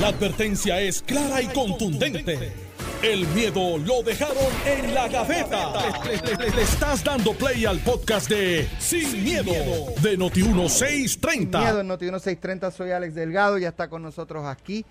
La 0.00 0.08
advertencia 0.08 0.80
es 0.80 1.02
clara 1.02 1.40
y 1.40 1.46
contundente. 1.48 2.52
El 3.02 3.26
miedo 3.28 3.78
lo 3.78 4.02
dejaron 4.02 4.36
en 4.66 4.94
la 4.94 5.08
gaveta. 5.08 5.72
Le, 6.04 6.36
le- 6.36 6.50
le 6.50 6.62
estás 6.62 7.04
dando 7.04 7.32
play 7.34 7.64
al 7.66 7.78
podcast 7.80 8.28
de 8.30 8.66
Sin, 8.78 9.22
miedo, 9.22 9.52
de 10.02 10.18
Noti1630. 10.18 11.58
Miedo 11.60 11.80
en 11.80 11.86
Noti 11.88 12.06
1630, 12.06 12.70
soy 12.70 12.90
Alex 12.92 13.14
Delgado, 13.14 13.58
ya 13.58 13.68
está 13.68 13.88
con 13.88 14.02
nosotros 14.02 14.44
aquí 14.46 14.84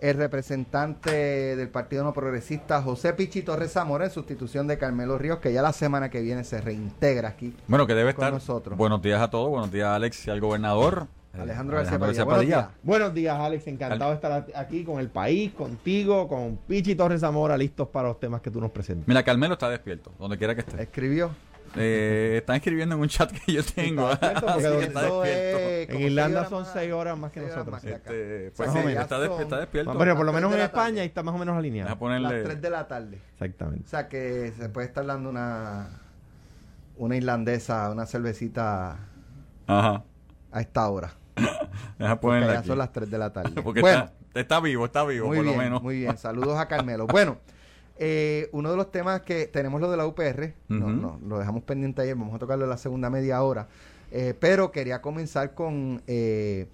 el 0.00 0.16
representante 0.16 1.10
del 1.56 1.68
Partido 1.70 2.04
No 2.04 2.12
Progresista, 2.12 2.80
José 2.80 3.12
Pichi 3.14 3.42
Torres 3.42 3.72
Zamora, 3.72 4.04
en 4.04 4.12
sustitución 4.12 4.68
de 4.68 4.78
Carmelo 4.78 5.18
Ríos, 5.18 5.40
que 5.40 5.52
ya 5.52 5.60
la 5.60 5.72
semana 5.72 6.08
que 6.08 6.20
viene 6.20 6.44
se 6.44 6.60
reintegra 6.60 7.30
aquí. 7.30 7.52
Bueno, 7.66 7.84
que 7.88 7.94
debe 7.94 8.14
con 8.14 8.22
estar. 8.24 8.32
nosotros. 8.32 8.78
Buenos 8.78 9.02
días 9.02 9.20
a 9.20 9.28
todos. 9.28 9.48
Buenos 9.50 9.72
días, 9.72 9.88
Alex 9.88 10.28
y 10.28 10.30
al 10.30 10.40
gobernador. 10.40 11.08
Eh, 11.34 11.40
Alejandro 11.40 11.76
García 11.76 11.98
Padilla. 11.98 12.24
Buenos 12.24 12.46
días. 12.46 12.68
Buenos 12.82 13.14
días, 13.14 13.38
Alex. 13.38 13.66
Encantado 13.66 14.10
de 14.10 14.14
estar 14.16 14.46
aquí 14.54 14.84
con 14.84 14.98
el 15.00 15.08
país, 15.08 15.52
contigo, 15.52 16.26
con 16.28 16.56
Pichi 16.56 16.94
Torres 16.94 17.20
Zamora, 17.20 17.56
listos 17.56 17.88
para 17.88 18.08
los 18.08 18.18
temas 18.20 18.40
que 18.40 18.50
tú 18.50 18.60
nos 18.60 18.70
presentas. 18.70 19.06
Mira, 19.08 19.22
Carmelo 19.22 19.54
está 19.54 19.68
despierto, 19.70 20.12
donde 20.18 20.38
quiera 20.38 20.54
que 20.54 20.60
esté. 20.62 20.82
Escribió. 20.82 21.30
Eh, 21.76 22.36
están 22.38 22.56
escribiendo 22.56 22.94
en 22.94 23.02
un 23.02 23.08
chat 23.08 23.30
que 23.30 23.52
yo 23.52 23.62
tengo. 23.62 24.08
Es 25.24 25.88
En 25.90 26.00
Irlanda 26.00 26.46
son 26.48 26.62
más- 26.62 26.72
seis 26.72 26.90
horas 26.92 27.18
más 27.18 27.30
que 27.30 27.40
nosotros. 27.40 27.68
más 27.68 27.82
que 27.82 27.94
acá. 27.94 28.10
Este, 28.10 28.48
O 28.48 28.52
pues 28.56 28.72
sí, 28.72 28.78
o 28.78 28.88
está, 28.88 29.18
desp- 29.18 29.40
está 29.42 29.58
despierto. 29.58 29.92
Bueno, 29.94 30.16
por 30.16 30.24
lo 30.24 30.32
Las 30.32 30.40
menos 30.40 30.54
en 30.56 30.62
España 30.62 30.86
tarde. 30.96 31.04
está 31.04 31.22
más 31.22 31.34
o 31.34 31.38
menos 31.38 31.56
alineado. 31.58 31.90
Las 31.90 31.98
ponerle. 31.98 32.42
3 32.42 32.62
de 32.62 32.70
la 32.70 32.88
tarde. 32.88 33.16
O 33.18 33.32
Exactamente. 33.44 33.86
sea 33.88 34.08
que 34.08 34.52
se 34.58 34.68
puede 34.70 34.86
estar 34.86 35.04
dando 35.04 35.28
una, 35.28 35.88
una 36.96 37.16
irlandesa, 37.16 37.90
una 37.90 38.06
cervecita 38.06 38.96
Ajá. 39.66 40.04
A 40.52 40.60
esta 40.60 40.88
hora. 40.88 41.12
Deja 41.98 42.20
ya 42.20 42.58
aquí. 42.58 42.68
son 42.68 42.78
las 42.78 42.92
3 42.92 43.10
de 43.10 43.18
la 43.18 43.32
tarde. 43.32 43.60
Porque 43.62 43.80
bueno, 43.80 44.04
está, 44.28 44.40
está 44.40 44.60
vivo, 44.60 44.84
está 44.84 45.04
vivo, 45.04 45.26
muy 45.28 45.36
por 45.38 45.44
bien, 45.44 45.56
lo 45.56 45.62
menos. 45.62 45.82
muy 45.82 45.98
bien. 45.98 46.16
Saludos 46.18 46.58
a 46.58 46.66
Carmelo. 46.68 47.06
Bueno, 47.06 47.38
eh, 47.98 48.48
uno 48.52 48.70
de 48.70 48.76
los 48.76 48.90
temas 48.90 49.22
que 49.22 49.46
tenemos 49.46 49.80
lo 49.80 49.90
de 49.90 49.96
la 49.96 50.06
UPR, 50.06 50.54
no, 50.68 50.88
no, 50.90 51.18
lo 51.26 51.38
dejamos 51.38 51.62
pendiente 51.64 52.02
ayer, 52.02 52.14
vamos 52.14 52.34
a 52.34 52.38
tocarlo 52.38 52.64
en 52.64 52.70
la 52.70 52.76
segunda 52.78 53.10
media 53.10 53.42
hora, 53.42 53.66
eh, 54.12 54.34
pero 54.38 54.70
quería 54.70 55.02
comenzar 55.02 55.54
con 55.54 56.00
eh, 56.06 56.68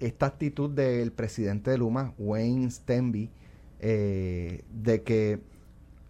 esta 0.00 0.26
actitud 0.26 0.70
del 0.70 1.12
presidente 1.12 1.70
de 1.70 1.78
Luma, 1.78 2.12
Wayne 2.18 2.70
Stenby, 2.70 3.30
de 3.80 5.02
que 5.04 5.40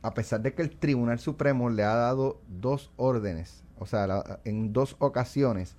a 0.03 0.15
pesar 0.15 0.41
de 0.41 0.55
que 0.55 0.63
el 0.63 0.71
Tribunal 0.71 1.19
Supremo 1.19 1.69
le 1.71 1.83
ha 1.83 1.95
dado 1.95 2.41
dos 2.49 2.91
órdenes, 2.97 3.63
o 3.79 3.85
sea, 3.87 4.07
la- 4.07 4.41
en 4.45 4.73
dos 4.73 4.97
ocasiones, 4.99 5.77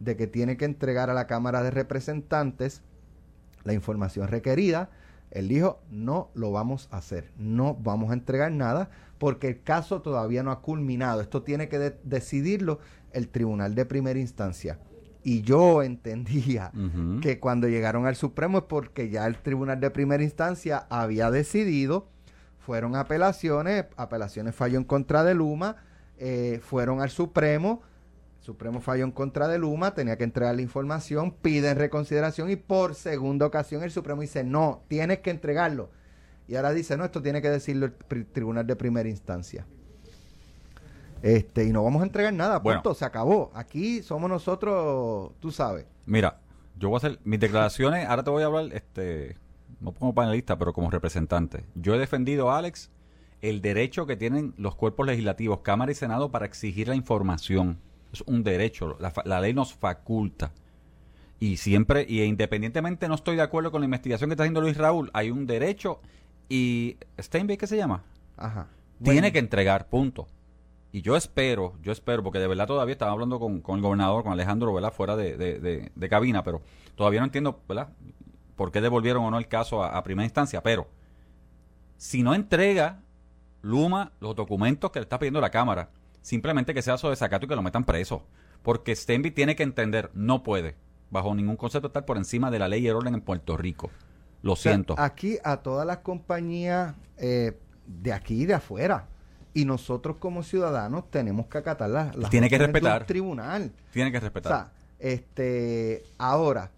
de 0.00 0.16
que 0.16 0.26
tiene 0.26 0.56
que 0.56 0.64
entregar 0.64 1.10
a 1.10 1.14
la 1.14 1.26
Cámara 1.26 1.62
de 1.62 1.70
Representantes 1.70 2.82
la 3.64 3.72
información 3.72 4.28
requerida, 4.28 4.90
él 5.30 5.48
dijo, 5.48 5.80
no 5.90 6.30
lo 6.34 6.52
vamos 6.52 6.88
a 6.90 6.98
hacer, 6.98 7.32
no 7.36 7.74
vamos 7.74 8.10
a 8.10 8.14
entregar 8.14 8.50
nada 8.52 8.88
porque 9.18 9.48
el 9.48 9.62
caso 9.62 10.00
todavía 10.00 10.42
no 10.42 10.50
ha 10.52 10.62
culminado, 10.62 11.20
esto 11.20 11.42
tiene 11.42 11.68
que 11.68 11.78
de- 11.78 11.98
decidirlo 12.04 12.78
el 13.12 13.28
Tribunal 13.28 13.74
de 13.74 13.84
Primera 13.84 14.18
Instancia. 14.18 14.78
Y 15.24 15.42
yo 15.42 15.82
entendía 15.82 16.70
que 17.20 17.40
cuando 17.40 17.68
llegaron 17.68 18.06
al 18.06 18.14
Supremo 18.16 18.58
es 18.58 18.64
porque 18.64 19.10
ya 19.10 19.26
el 19.26 19.36
Tribunal 19.42 19.80
de 19.80 19.90
Primera 19.90 20.22
Instancia 20.22 20.86
había 20.88 21.30
decidido, 21.30 22.08
fueron 22.58 22.94
apelaciones, 22.96 23.86
apelaciones 23.96 24.54
falló 24.54 24.78
en 24.78 24.84
contra 24.84 25.24
de 25.24 25.34
Luma, 25.34 25.76
eh, 26.18 26.60
fueron 26.62 27.00
al 27.00 27.10
Supremo, 27.10 27.82
Supremo 28.48 28.80
falló 28.80 29.04
en 29.04 29.10
contra 29.12 29.46
de 29.46 29.58
Luma, 29.58 29.92
tenía 29.92 30.16
que 30.16 30.24
entregar 30.24 30.54
la 30.54 30.62
información, 30.62 31.32
piden 31.32 31.76
reconsideración 31.76 32.48
y 32.48 32.56
por 32.56 32.94
segunda 32.94 33.44
ocasión 33.44 33.82
el 33.82 33.90
Supremo 33.90 34.22
dice, 34.22 34.42
no, 34.42 34.84
tienes 34.88 35.18
que 35.18 35.28
entregarlo. 35.28 35.90
Y 36.46 36.56
ahora 36.56 36.72
dice, 36.72 36.96
no, 36.96 37.04
esto 37.04 37.20
tiene 37.20 37.42
que 37.42 37.50
decirlo 37.50 37.90
el 38.08 38.24
Tribunal 38.24 38.66
de 38.66 38.74
Primera 38.74 39.06
Instancia. 39.06 39.66
Este, 41.20 41.64
y 41.64 41.72
no 41.72 41.84
vamos 41.84 42.00
a 42.00 42.06
entregar 42.06 42.32
nada, 42.32 42.60
Bueno. 42.60 42.80
punto, 42.80 42.94
se 42.94 43.04
acabó. 43.04 43.50
Aquí 43.52 44.02
somos 44.02 44.30
nosotros, 44.30 45.32
tú 45.40 45.50
sabes. 45.50 45.84
Mira, 46.06 46.40
yo 46.78 46.88
voy 46.88 46.96
a 46.96 46.98
hacer 47.06 47.20
mis 47.24 47.40
declaraciones. 47.40 48.08
Ahora 48.08 48.24
te 48.24 48.30
voy 48.30 48.44
a 48.44 48.46
hablar, 48.46 48.72
este, 48.72 49.36
no 49.78 49.92
como 49.92 50.14
panelista, 50.14 50.58
pero 50.58 50.72
como 50.72 50.90
representante. 50.90 51.66
Yo 51.74 51.94
he 51.94 51.98
defendido, 51.98 52.50
Alex, 52.50 52.90
el 53.42 53.60
derecho 53.60 54.06
que 54.06 54.16
tienen 54.16 54.54
los 54.56 54.74
cuerpos 54.74 55.06
legislativos, 55.06 55.60
Cámara 55.60 55.92
y 55.92 55.94
Senado, 55.94 56.30
para 56.30 56.46
exigir 56.46 56.88
la 56.88 56.94
información. 56.94 57.86
Es 58.12 58.22
un 58.26 58.42
derecho. 58.42 58.96
La, 59.00 59.12
la 59.24 59.40
ley 59.40 59.52
nos 59.54 59.74
faculta. 59.74 60.52
Y 61.40 61.56
siempre, 61.58 62.04
y 62.08 62.22
independientemente 62.22 63.06
no 63.08 63.14
estoy 63.14 63.36
de 63.36 63.42
acuerdo 63.42 63.70
con 63.70 63.80
la 63.80 63.84
investigación 63.84 64.28
que 64.28 64.34
está 64.34 64.42
haciendo 64.42 64.60
Luis 64.60 64.76
Raúl, 64.76 65.10
hay 65.12 65.30
un 65.30 65.46
derecho. 65.46 66.00
Y 66.48 66.96
Steinbeck, 67.20 67.60
¿qué 67.60 67.66
se 67.66 67.76
llama? 67.76 68.02
Ajá. 68.36 68.68
Tiene 69.02 69.30
que 69.32 69.38
entregar, 69.38 69.88
punto. 69.88 70.26
Y 70.90 71.02
yo 71.02 71.16
espero, 71.16 71.74
yo 71.82 71.92
espero, 71.92 72.22
porque 72.24 72.38
de 72.38 72.48
verdad 72.48 72.66
todavía 72.66 72.92
estaba 72.94 73.12
hablando 73.12 73.38
con, 73.38 73.60
con 73.60 73.76
el 73.76 73.82
gobernador, 73.82 74.22
con 74.24 74.32
Alejandro, 74.32 74.72
¿verdad? 74.72 74.92
Fuera 74.92 75.14
de, 75.16 75.36
de, 75.36 75.60
de- 75.60 75.92
de 75.94 76.08
cabina, 76.08 76.42
pero 76.42 76.62
todavía 76.96 77.20
no 77.20 77.26
entiendo, 77.26 77.60
¿verdad? 77.68 77.90
¿Por 78.56 78.72
qué 78.72 78.80
devolvieron 78.80 79.22
o 79.24 79.30
no 79.30 79.38
el 79.38 79.46
caso 79.46 79.84
a, 79.84 79.96
a 79.96 80.02
primera 80.02 80.24
instancia? 80.24 80.62
Pero 80.62 80.88
si 81.98 82.22
no 82.22 82.34
entrega 82.34 83.02
Luma 83.60 84.12
los 84.20 84.34
documentos 84.34 84.90
que 84.90 84.98
le 85.00 85.04
está 85.04 85.18
pidiendo 85.18 85.40
la 85.40 85.50
Cámara, 85.50 85.90
simplemente 86.28 86.74
que 86.74 86.82
sea 86.82 86.98
su 86.98 87.08
desacato 87.08 87.46
y 87.46 87.48
que 87.48 87.56
lo 87.56 87.62
metan 87.62 87.84
preso. 87.84 88.22
Porque 88.62 88.94
Stenby 88.94 89.30
tiene 89.30 89.56
que 89.56 89.62
entender, 89.62 90.10
no 90.12 90.42
puede, 90.42 90.76
bajo 91.10 91.34
ningún 91.34 91.56
concepto, 91.56 91.86
estar 91.88 92.04
por 92.04 92.18
encima 92.18 92.50
de 92.50 92.58
la 92.58 92.68
ley 92.68 92.84
y 92.84 92.88
el 92.88 92.96
orden 92.96 93.14
en 93.14 93.22
Puerto 93.22 93.56
Rico. 93.56 93.90
Lo 94.42 94.52
o 94.52 94.56
sea, 94.56 94.72
siento. 94.72 94.94
Aquí 94.98 95.38
a 95.42 95.58
todas 95.58 95.86
las 95.86 95.98
compañías 95.98 96.94
eh, 97.16 97.58
de 97.86 98.12
aquí 98.12 98.42
y 98.42 98.46
de 98.46 98.54
afuera. 98.54 99.08
Y 99.54 99.64
nosotros 99.64 100.16
como 100.18 100.42
ciudadanos 100.42 101.10
tenemos 101.10 101.46
que 101.46 101.58
acatar 101.58 101.88
las, 101.88 102.14
las 102.14 102.28
Tiene 102.30 102.48
que 102.50 102.56
órdenes 102.56 102.74
de 102.74 102.78
un 102.78 102.84
respetar. 102.84 103.06
tribunal. 103.06 103.72
Tiene 103.90 104.12
que 104.12 104.18
O 104.18 104.20
respetar. 104.20 104.52
sea, 104.52 104.72
este, 104.98 106.02
ahora, 106.18 106.70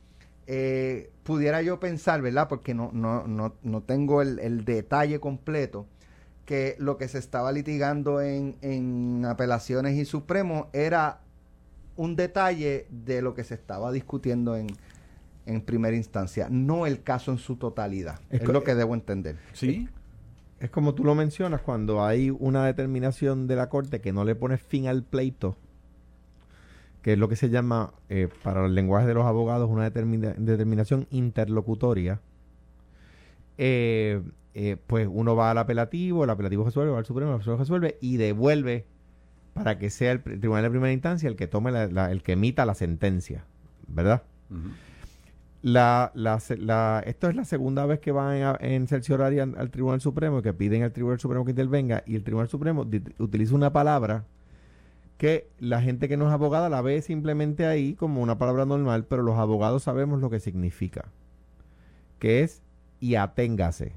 eh, 0.47 1.10
pudiera 1.25 1.60
yo 1.62 1.81
pensar, 1.81 2.22
¿verdad? 2.22 2.47
Porque 2.49 2.72
no, 2.72 2.91
no, 2.93 3.27
no, 3.27 3.56
no 3.62 3.83
tengo 3.83 4.22
el, 4.22 4.39
el 4.39 4.65
detalle 4.65 5.19
completo, 5.19 5.87
que 6.50 6.75
lo 6.81 6.99
que 6.99 7.06
se 7.06 7.19
estaba 7.19 7.53
litigando 7.53 8.21
en, 8.21 8.56
en 8.61 9.25
apelaciones 9.25 9.97
y 9.97 10.05
Supremo 10.05 10.69
era 10.72 11.21
un 11.94 12.16
detalle 12.16 12.88
de 12.91 13.22
lo 13.22 13.34
que 13.34 13.44
se 13.44 13.55
estaba 13.55 13.93
discutiendo 13.93 14.56
en, 14.56 14.66
en 15.47 15.60
primera 15.60 15.94
instancia, 15.97 16.49
no 16.50 16.87
el 16.87 17.05
caso 17.05 17.31
en 17.31 17.39
su 17.39 17.55
totalidad. 17.55 18.19
Es, 18.31 18.43
lo 18.49 18.65
que 18.65 18.75
debo 18.75 18.94
entender. 18.94 19.37
sí. 19.53 19.89
Es 20.59 20.71
como 20.71 20.93
tú 20.93 21.05
lo 21.05 21.15
mencionas, 21.15 21.60
cuando 21.62 22.05
hay 22.05 22.31
una 22.31 22.66
determinación 22.66 23.47
de 23.47 23.55
la 23.55 23.69
Corte 23.69 24.00
que 24.00 24.12
no 24.12 24.25
le 24.25 24.34
pone 24.34 24.59
fin 24.59 24.89
al 24.89 25.05
pleito, 25.05 25.56
que 27.00 27.12
es 27.12 27.19
lo 27.19 27.28
que 27.28 27.37
se 27.37 27.49
llama, 27.49 27.94
eh, 28.09 28.28
para 28.43 28.66
el 28.66 28.75
lenguaje 28.75 29.06
de 29.06 29.15
los 29.15 29.25
abogados, 29.25 29.71
una 29.71 29.84
determina- 29.89 30.34
determinación 30.37 31.06
interlocutoria, 31.12 32.21
eh, 33.62 34.22
eh, 34.54 34.76
pues 34.87 35.06
uno 35.10 35.37
va 35.37 35.50
al 35.50 35.59
apelativo, 35.59 36.25
el 36.25 36.31
apelativo 36.31 36.65
resuelve, 36.65 36.93
va 36.93 36.98
al 36.98 37.04
Supremo, 37.04 37.34
el 37.34 37.41
Supremo 37.41 37.59
resuelve 37.59 37.98
y 38.00 38.16
devuelve 38.16 38.87
para 39.53 39.78
que 39.78 39.91
sea 39.91 40.12
el 40.12 40.22
tribunal 40.22 40.62
de 40.62 40.71
primera 40.71 40.93
instancia 40.93 41.28
el 41.28 41.37
que 41.37 41.47
tome 41.47 41.71
la- 41.71 41.88
la- 41.88 42.10
el 42.10 42.22
que 42.22 42.32
emita 42.32 42.65
la 42.65 42.75
sentencia, 42.75 43.44
¿verdad? 43.87 44.22
La, 45.62 46.10
la- 46.15 47.03
esto 47.04 47.28
es 47.28 47.37
la 47.37 47.44
segunda 47.44 47.84
vez 47.84 48.00
que 48.00 48.12
van 48.12 48.43
a- 48.43 48.56
en 48.60 48.87
cercioraria 48.88 49.43
al, 49.43 49.54
al 49.59 49.71
Tribunal 49.71 50.00
Supremo, 50.00 50.41
que 50.41 50.54
piden 50.54 50.82
al 50.84 50.92
Tribunal 50.92 51.21
Supremo 51.21 51.44
que 51.44 51.50
intervenga, 51.50 52.03
y 52.06 52.16
el 52.16 52.25
Tribunal 52.25 52.48
Supremo 52.48 52.87
utiliza 53.19 53.54
una 53.54 53.72
palabra 53.72 54.25
que 55.19 55.50
la 55.59 55.82
gente 55.82 56.09
que 56.09 56.16
no 56.16 56.27
es 56.28 56.32
abogada 56.32 56.71
la 56.71 56.81
ve 56.81 57.03
simplemente 57.03 57.66
ahí 57.66 57.92
como 57.94 58.22
una 58.22 58.38
palabra 58.38 58.65
normal, 58.65 59.04
pero 59.04 59.22
los 59.22 59.37
abogados 59.37 59.82
sabemos 59.82 60.21
lo 60.22 60.31
que 60.31 60.41
significa, 60.41 61.04
que 62.19 62.41
es 62.42 62.62
y 63.00 63.15
aténgase. 63.16 63.92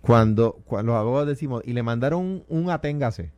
Cuando, 0.00 0.60
cuando 0.64 0.92
los 0.92 1.00
abogados 1.00 1.28
decimos, 1.28 1.62
y 1.64 1.72
le 1.72 1.82
mandaron 1.82 2.20
un, 2.24 2.44
un 2.48 2.70
aténgase, 2.70 3.32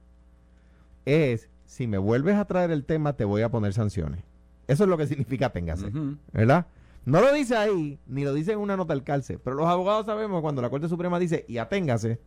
es, 1.07 1.49
si 1.65 1.87
me 1.87 1.97
vuelves 1.99 2.37
a 2.37 2.45
traer 2.45 2.71
el 2.71 2.85
tema, 2.85 3.15
te 3.15 3.25
voy 3.25 3.43
a 3.43 3.49
poner 3.51 3.73
sanciones. 3.73 4.23
Eso 4.67 4.85
es 4.85 4.91
lo 4.91 4.99
que 4.99 5.07
significa 5.07 5.47
aténgase. 5.47 5.91
¿verdad? 6.33 6.67
No 7.07 7.23
lo 7.23 7.33
dice 7.33 7.57
ahí, 7.57 7.99
ni 8.07 8.25
lo 8.25 8.35
dice 8.35 8.53
en 8.53 8.59
una 8.59 8.77
nota 8.77 8.93
al 8.93 9.03
calce, 9.03 9.39
pero 9.39 9.57
los 9.57 9.67
abogados 9.67 10.05
sabemos 10.05 10.43
cuando 10.43 10.61
la 10.61 10.69
Corte 10.69 10.89
Suprema 10.91 11.19
dice 11.19 11.47
y 11.49 11.57
aténgase, 11.57 12.21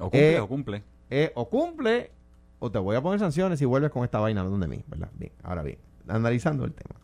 O 0.00 0.10
cumple, 0.10 0.32
Eh, 0.34 0.40
o 0.40 0.48
cumple. 0.48 0.82
eh, 1.10 1.32
o 1.36 1.48
cumple 1.48 2.10
o 2.58 2.72
te 2.72 2.78
voy 2.80 2.96
a 2.96 3.00
poner 3.00 3.20
sanciones 3.20 3.60
si 3.60 3.64
vuelves 3.64 3.92
con 3.92 4.02
esta 4.02 4.18
vaina 4.18 4.42
donde 4.42 4.66
mí, 4.66 4.82
¿verdad? 4.88 5.10
Bien, 5.16 5.30
ahora 5.44 5.62
bien, 5.62 5.78
analizando 6.08 6.64
el 6.64 6.72
tema. 6.72 6.96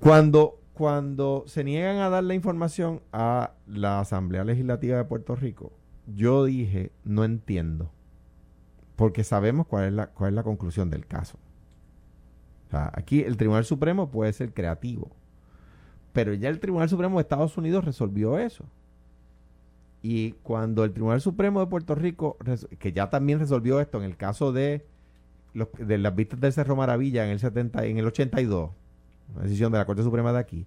Cuando, 0.00 0.58
cuando 0.76 1.44
se 1.46 1.64
niegan 1.64 1.96
a 2.00 2.10
dar 2.10 2.22
la 2.22 2.34
información 2.34 3.00
a 3.10 3.52
la 3.66 3.98
Asamblea 3.98 4.44
Legislativa 4.44 4.98
de 4.98 5.04
Puerto 5.04 5.34
Rico, 5.34 5.72
yo 6.06 6.44
dije, 6.44 6.92
no 7.02 7.24
entiendo, 7.24 7.90
porque 8.94 9.24
sabemos 9.24 9.66
cuál 9.66 9.86
es 9.86 9.92
la, 9.94 10.08
cuál 10.08 10.30
es 10.30 10.34
la 10.34 10.42
conclusión 10.42 10.90
del 10.90 11.06
caso. 11.06 11.38
Aquí 12.70 13.22
el 13.22 13.38
Tribunal 13.38 13.64
Supremo 13.64 14.10
puede 14.10 14.34
ser 14.34 14.52
creativo, 14.52 15.12
Pero 16.12 16.34
ya 16.34 16.50
el 16.50 16.60
Tribunal 16.60 16.90
Supremo 16.90 17.16
de 17.16 17.22
Estados 17.22 17.56
Unidos 17.56 17.86
resolvió 17.86 18.38
eso. 18.38 18.66
Y 20.02 20.32
cuando 20.42 20.84
el 20.84 20.92
Tribunal 20.92 21.22
Supremo 21.22 21.60
de 21.60 21.68
Puerto 21.68 21.94
Rico, 21.94 22.36
que 22.78 22.92
ya 22.92 23.08
también 23.08 23.38
resolvió 23.38 23.80
esto 23.80 23.96
en 23.96 24.04
el 24.04 24.18
caso 24.18 24.52
de, 24.52 24.86
de 25.54 25.96
las 25.96 26.14
vistas 26.14 26.38
del 26.38 26.52
Cerro 26.52 26.76
Maravilla 26.76 27.24
en 27.24 27.30
el 27.30 27.38
70, 27.38 27.86
en 27.86 27.96
el 27.96 28.06
82, 28.06 28.72
una 29.34 29.42
decisión 29.42 29.72
de 29.72 29.78
la 29.78 29.86
Corte 29.86 30.02
Suprema 30.02 30.32
de 30.32 30.38
aquí, 30.38 30.66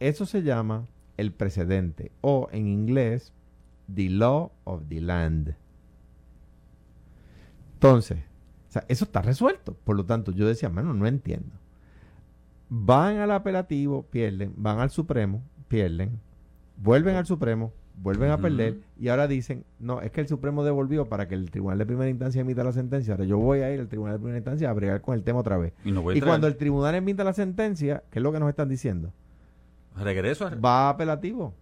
eso 0.00 0.26
se 0.26 0.42
llama 0.42 0.86
el 1.16 1.32
precedente 1.32 2.12
o 2.20 2.48
en 2.52 2.66
inglés 2.66 3.32
the 3.92 4.08
law 4.10 4.52
of 4.64 4.82
the 4.88 5.00
land. 5.00 5.56
Entonces, 7.74 8.18
o 8.68 8.72
sea, 8.72 8.84
eso 8.88 9.04
está 9.04 9.22
resuelto. 9.22 9.74
Por 9.74 9.96
lo 9.96 10.06
tanto, 10.06 10.32
yo 10.32 10.46
decía, 10.46 10.68
mano, 10.68 10.94
no 10.94 11.06
entiendo. 11.06 11.50
Van 12.68 13.18
al 13.18 13.32
apelativo, 13.32 14.04
pierden, 14.04 14.54
van 14.56 14.78
al 14.78 14.90
Supremo, 14.90 15.42
pierden, 15.68 16.20
vuelven 16.76 17.16
al 17.16 17.26
Supremo, 17.26 17.72
vuelven 17.96 18.30
a 18.30 18.38
perder 18.38 18.78
y 18.98 19.08
ahora 19.08 19.28
dicen, 19.28 19.64
no, 19.78 20.00
es 20.00 20.10
que 20.10 20.20
el 20.20 20.28
Supremo 20.28 20.64
devolvió 20.64 21.06
para 21.08 21.28
que 21.28 21.34
el 21.34 21.50
Tribunal 21.50 21.78
de 21.78 21.86
Primera 21.86 22.08
Instancia 22.10 22.40
emita 22.40 22.64
la 22.64 22.72
sentencia. 22.72 23.14
Ahora 23.14 23.24
yo 23.24 23.38
voy 23.38 23.60
a 23.60 23.72
ir 23.72 23.80
al 23.80 23.88
Tribunal 23.88 24.14
de 24.14 24.18
Primera 24.18 24.38
Instancia 24.38 24.70
a 24.70 24.72
bregar 24.72 25.00
con 25.00 25.14
el 25.14 25.22
tema 25.22 25.40
otra 25.40 25.56
vez. 25.58 25.72
Y 25.84 25.92
no 25.92 26.02
voy 26.02 26.14
a 26.14 26.18
Y 26.18 26.20
cuando 26.20 26.46
el 26.46 26.56
Tribunal 26.56 26.94
emita 26.94 27.24
la 27.24 27.32
sentencia, 27.32 28.02
¿qué 28.10 28.18
es 28.18 28.22
lo 28.22 28.32
que 28.32 28.40
nos 28.40 28.48
están 28.48 28.68
diciendo? 28.68 29.12
Regreso 29.96 30.46
a... 30.46 30.54
Va 30.54 30.86
a 30.86 30.90
apelativo 30.90 31.54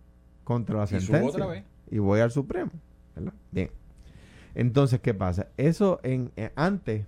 contra 0.44 0.78
la 0.78 0.84
Y 0.84 0.88
sentencia. 0.88 1.28
otra 1.28 1.46
vez. 1.46 1.64
Y 1.90 1.98
voy 1.98 2.20
al 2.20 2.30
Supremo. 2.30 2.70
¿verdad? 3.16 3.34
Bien. 3.50 3.70
Entonces, 4.54 5.00
¿qué 5.00 5.14
pasa? 5.14 5.48
Eso 5.56 6.00
en, 6.02 6.30
eh, 6.36 6.52
antes 6.56 7.06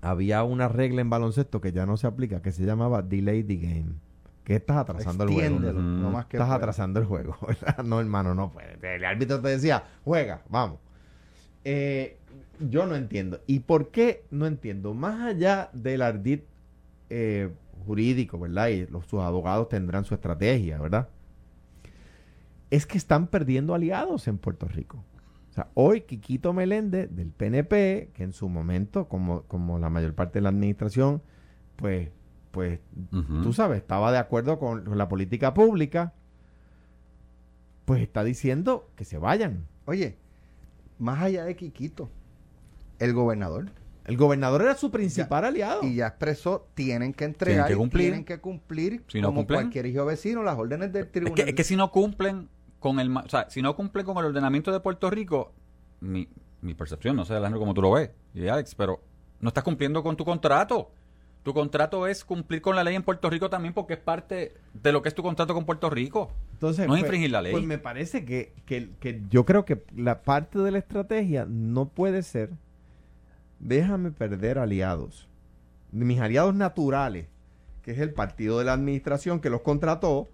había 0.00 0.42
una 0.42 0.68
regla 0.68 1.00
en 1.00 1.10
baloncesto 1.10 1.60
que 1.60 1.72
ya 1.72 1.86
no 1.86 1.96
se 1.96 2.06
aplica, 2.06 2.42
que 2.42 2.52
se 2.52 2.64
llamaba 2.64 3.02
delay 3.02 3.42
the 3.44 3.56
game. 3.56 3.92
Que 4.44 4.56
estás 4.56 4.76
atrasando 4.76 5.24
el 5.24 5.30
juego. 5.30 5.58
No 5.60 6.10
más 6.10 6.26
que 6.26 6.36
Estás 6.36 6.48
pueda. 6.48 6.56
atrasando 6.56 7.00
el 7.00 7.06
juego, 7.06 7.36
¿verdad? 7.46 7.84
No, 7.84 8.00
hermano, 8.00 8.34
no 8.34 8.50
puede. 8.50 8.76
El 8.96 9.04
árbitro 9.04 9.40
te 9.40 9.48
decía, 9.48 9.84
juega, 10.04 10.42
vamos. 10.48 10.78
Eh, 11.64 12.18
yo 12.58 12.86
no 12.86 12.96
entiendo. 12.96 13.40
¿Y 13.46 13.60
por 13.60 13.90
qué 13.90 14.24
no 14.30 14.46
entiendo? 14.46 14.94
Más 14.94 15.20
allá 15.20 15.70
del 15.72 16.02
ardid 16.02 16.40
eh, 17.10 17.50
jurídico, 17.86 18.38
¿verdad? 18.38 18.68
Y 18.68 18.86
los, 18.86 19.06
sus 19.06 19.20
abogados 19.20 19.68
tendrán 19.68 20.04
su 20.04 20.14
estrategia, 20.14 20.78
¿verdad? 20.80 21.08
Es 22.70 22.86
que 22.86 22.98
están 22.98 23.26
perdiendo 23.26 23.74
aliados 23.74 24.26
en 24.28 24.38
Puerto 24.38 24.66
Rico. 24.66 25.04
O 25.50 25.52
sea, 25.54 25.68
hoy 25.74 26.00
Quiquito 26.02 26.52
Meléndez 26.54 27.14
del 27.14 27.30
PNP, 27.30 28.10
que 28.14 28.24
en 28.24 28.32
su 28.32 28.48
momento, 28.48 29.06
como, 29.08 29.42
como 29.42 29.78
la 29.78 29.90
mayor 29.90 30.14
parte 30.14 30.38
de 30.38 30.42
la 30.44 30.48
administración, 30.48 31.20
pues, 31.76 32.08
pues 32.52 32.78
tú 33.42 33.52
sabes, 33.52 33.78
estaba 33.80 34.12
de 34.12 34.18
acuerdo 34.18 34.58
con, 34.60 34.84
con 34.84 34.96
la 34.98 35.08
política 35.08 35.52
pública, 35.54 36.12
pues 37.84 38.00
está 38.02 38.22
diciendo 38.24 38.88
que 38.96 39.04
se 39.04 39.18
vayan. 39.18 39.66
Oye, 39.86 40.16
más 40.98 41.20
allá 41.22 41.44
de 41.44 41.56
Quiquito, 41.56 42.08
el 42.98 43.12
gobernador, 43.12 43.70
El 44.04 44.16
gobernador 44.16 44.62
era 44.62 44.74
su 44.76 44.90
principal 44.90 45.44
aliado. 45.44 45.82
y 45.84 45.96
ya 45.96 46.06
expresó, 46.08 46.66
tienen 46.74 47.12
que 47.14 47.24
entregar, 47.24 47.66
que 47.66 47.72
y 47.72 47.76
cumplir. 47.76 48.04
tienen 48.04 48.24
que 48.24 48.38
cumplir, 48.40 49.04
Si 49.08 49.20
no 49.20 49.28
como 49.28 49.40
cumplen. 49.40 49.60
cualquier 49.62 49.86
hijo 49.86 50.04
vecino, 50.04 50.42
las 50.42 50.58
órdenes 50.58 50.92
del 50.92 51.04
Es 51.04 51.12
tribunal. 51.12 51.34
que, 51.34 51.50
es 51.50 51.54
que 51.56 51.64
si 51.64 51.76
no 51.76 51.90
cumplen 51.90 52.48
con 52.78 52.98
el 53.00 53.16
o 53.16 53.28
sea, 53.28 53.48
si 53.48 53.62
no 53.62 53.74
cumplen 53.76 54.04
con 54.04 54.16
el 54.18 54.24
ordenamiento 54.26 54.70
de 54.72 54.80
Puerto 54.80 55.08
Rico, 55.10 55.52
mi, 56.00 56.28
mi 56.60 56.74
percepción, 56.74 57.16
no 57.16 57.24
sé 57.24 57.32
Alejandro 57.34 57.60
cómo 57.60 57.74
tú 57.74 57.82
lo 57.82 57.92
ves, 57.92 58.10
y 58.34 58.46
Alex, 58.48 58.74
pero 58.74 59.00
no 59.40 59.48
estás 59.48 59.64
cumpliendo 59.64 60.02
con 60.02 60.16
tu 60.16 60.24
contrato. 60.24 60.90
Tu 61.42 61.52
contrato 61.52 62.06
es 62.06 62.24
cumplir 62.24 62.62
con 62.62 62.76
la 62.76 62.84
ley 62.84 62.94
en 62.94 63.02
Puerto 63.02 63.28
Rico 63.28 63.50
también 63.50 63.74
porque 63.74 63.94
es 63.94 63.98
parte 63.98 64.54
de 64.74 64.92
lo 64.92 65.02
que 65.02 65.08
es 65.08 65.14
tu 65.14 65.22
contrato 65.24 65.54
con 65.54 65.64
Puerto 65.64 65.90
Rico. 65.90 66.30
Entonces, 66.52 66.86
no 66.86 66.92
pues- 66.92 67.02
infringir 67.02 67.30
la 67.32 67.42
ley. 67.42 67.50
Pues 67.52 67.64
me 67.64 67.78
parece 67.78 68.24
que, 68.24 68.52
que- 68.64 68.90
que 69.00 69.22
yo 69.28 69.44
creo 69.44 69.64
que 69.64 69.84
la 69.96 70.22
parte 70.22 70.60
de 70.60 70.70
la 70.70 70.78
estrategia 70.78 71.44
no 71.48 71.88
puede 71.88 72.22
ser 72.22 72.50
déjame 73.58 74.10
perder 74.12 74.58
aliados. 74.58 75.28
Mis 75.90 76.20
aliados 76.20 76.54
naturales, 76.54 77.26
que 77.82 77.90
es 77.92 77.98
el 77.98 78.12
partido 78.12 78.58
de 78.58 78.64
la 78.64 78.72
administración 78.72 79.40
que 79.40 79.50
los 79.50 79.60
contrató, 79.62 80.28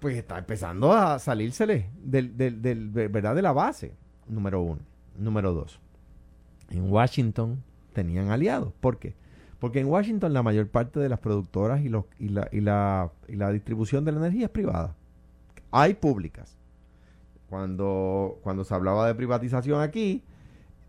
pues 0.00 0.16
está 0.16 0.38
empezando 0.38 0.92
a 0.92 1.18
salírsele 1.18 1.88
del, 2.02 2.36
del- 2.36 2.60
del- 2.60 2.92
de- 2.92 3.08
¿verdad? 3.08 3.34
de 3.34 3.42
la 3.42 3.52
base, 3.52 3.94
número 4.28 4.60
uno. 4.60 4.80
Número 5.16 5.52
dos, 5.52 5.78
en 6.70 6.90
Washington 6.90 7.62
tenían 7.92 8.30
aliados. 8.30 8.72
¿Por 8.80 8.98
qué? 8.98 9.14
Porque 9.64 9.80
en 9.80 9.86
Washington 9.86 10.34
la 10.34 10.42
mayor 10.42 10.68
parte 10.68 11.00
de 11.00 11.08
las 11.08 11.20
productoras 11.20 11.80
y, 11.80 11.88
los, 11.88 12.04
y, 12.18 12.28
la, 12.28 12.50
y, 12.52 12.60
la, 12.60 13.10
y 13.26 13.36
la 13.36 13.50
distribución 13.50 14.04
de 14.04 14.12
la 14.12 14.18
energía 14.18 14.44
es 14.44 14.50
privada. 14.50 14.94
Hay 15.70 15.94
públicas. 15.94 16.58
Cuando, 17.48 18.40
cuando 18.42 18.64
se 18.64 18.74
hablaba 18.74 19.06
de 19.06 19.14
privatización 19.14 19.80
aquí, 19.80 20.22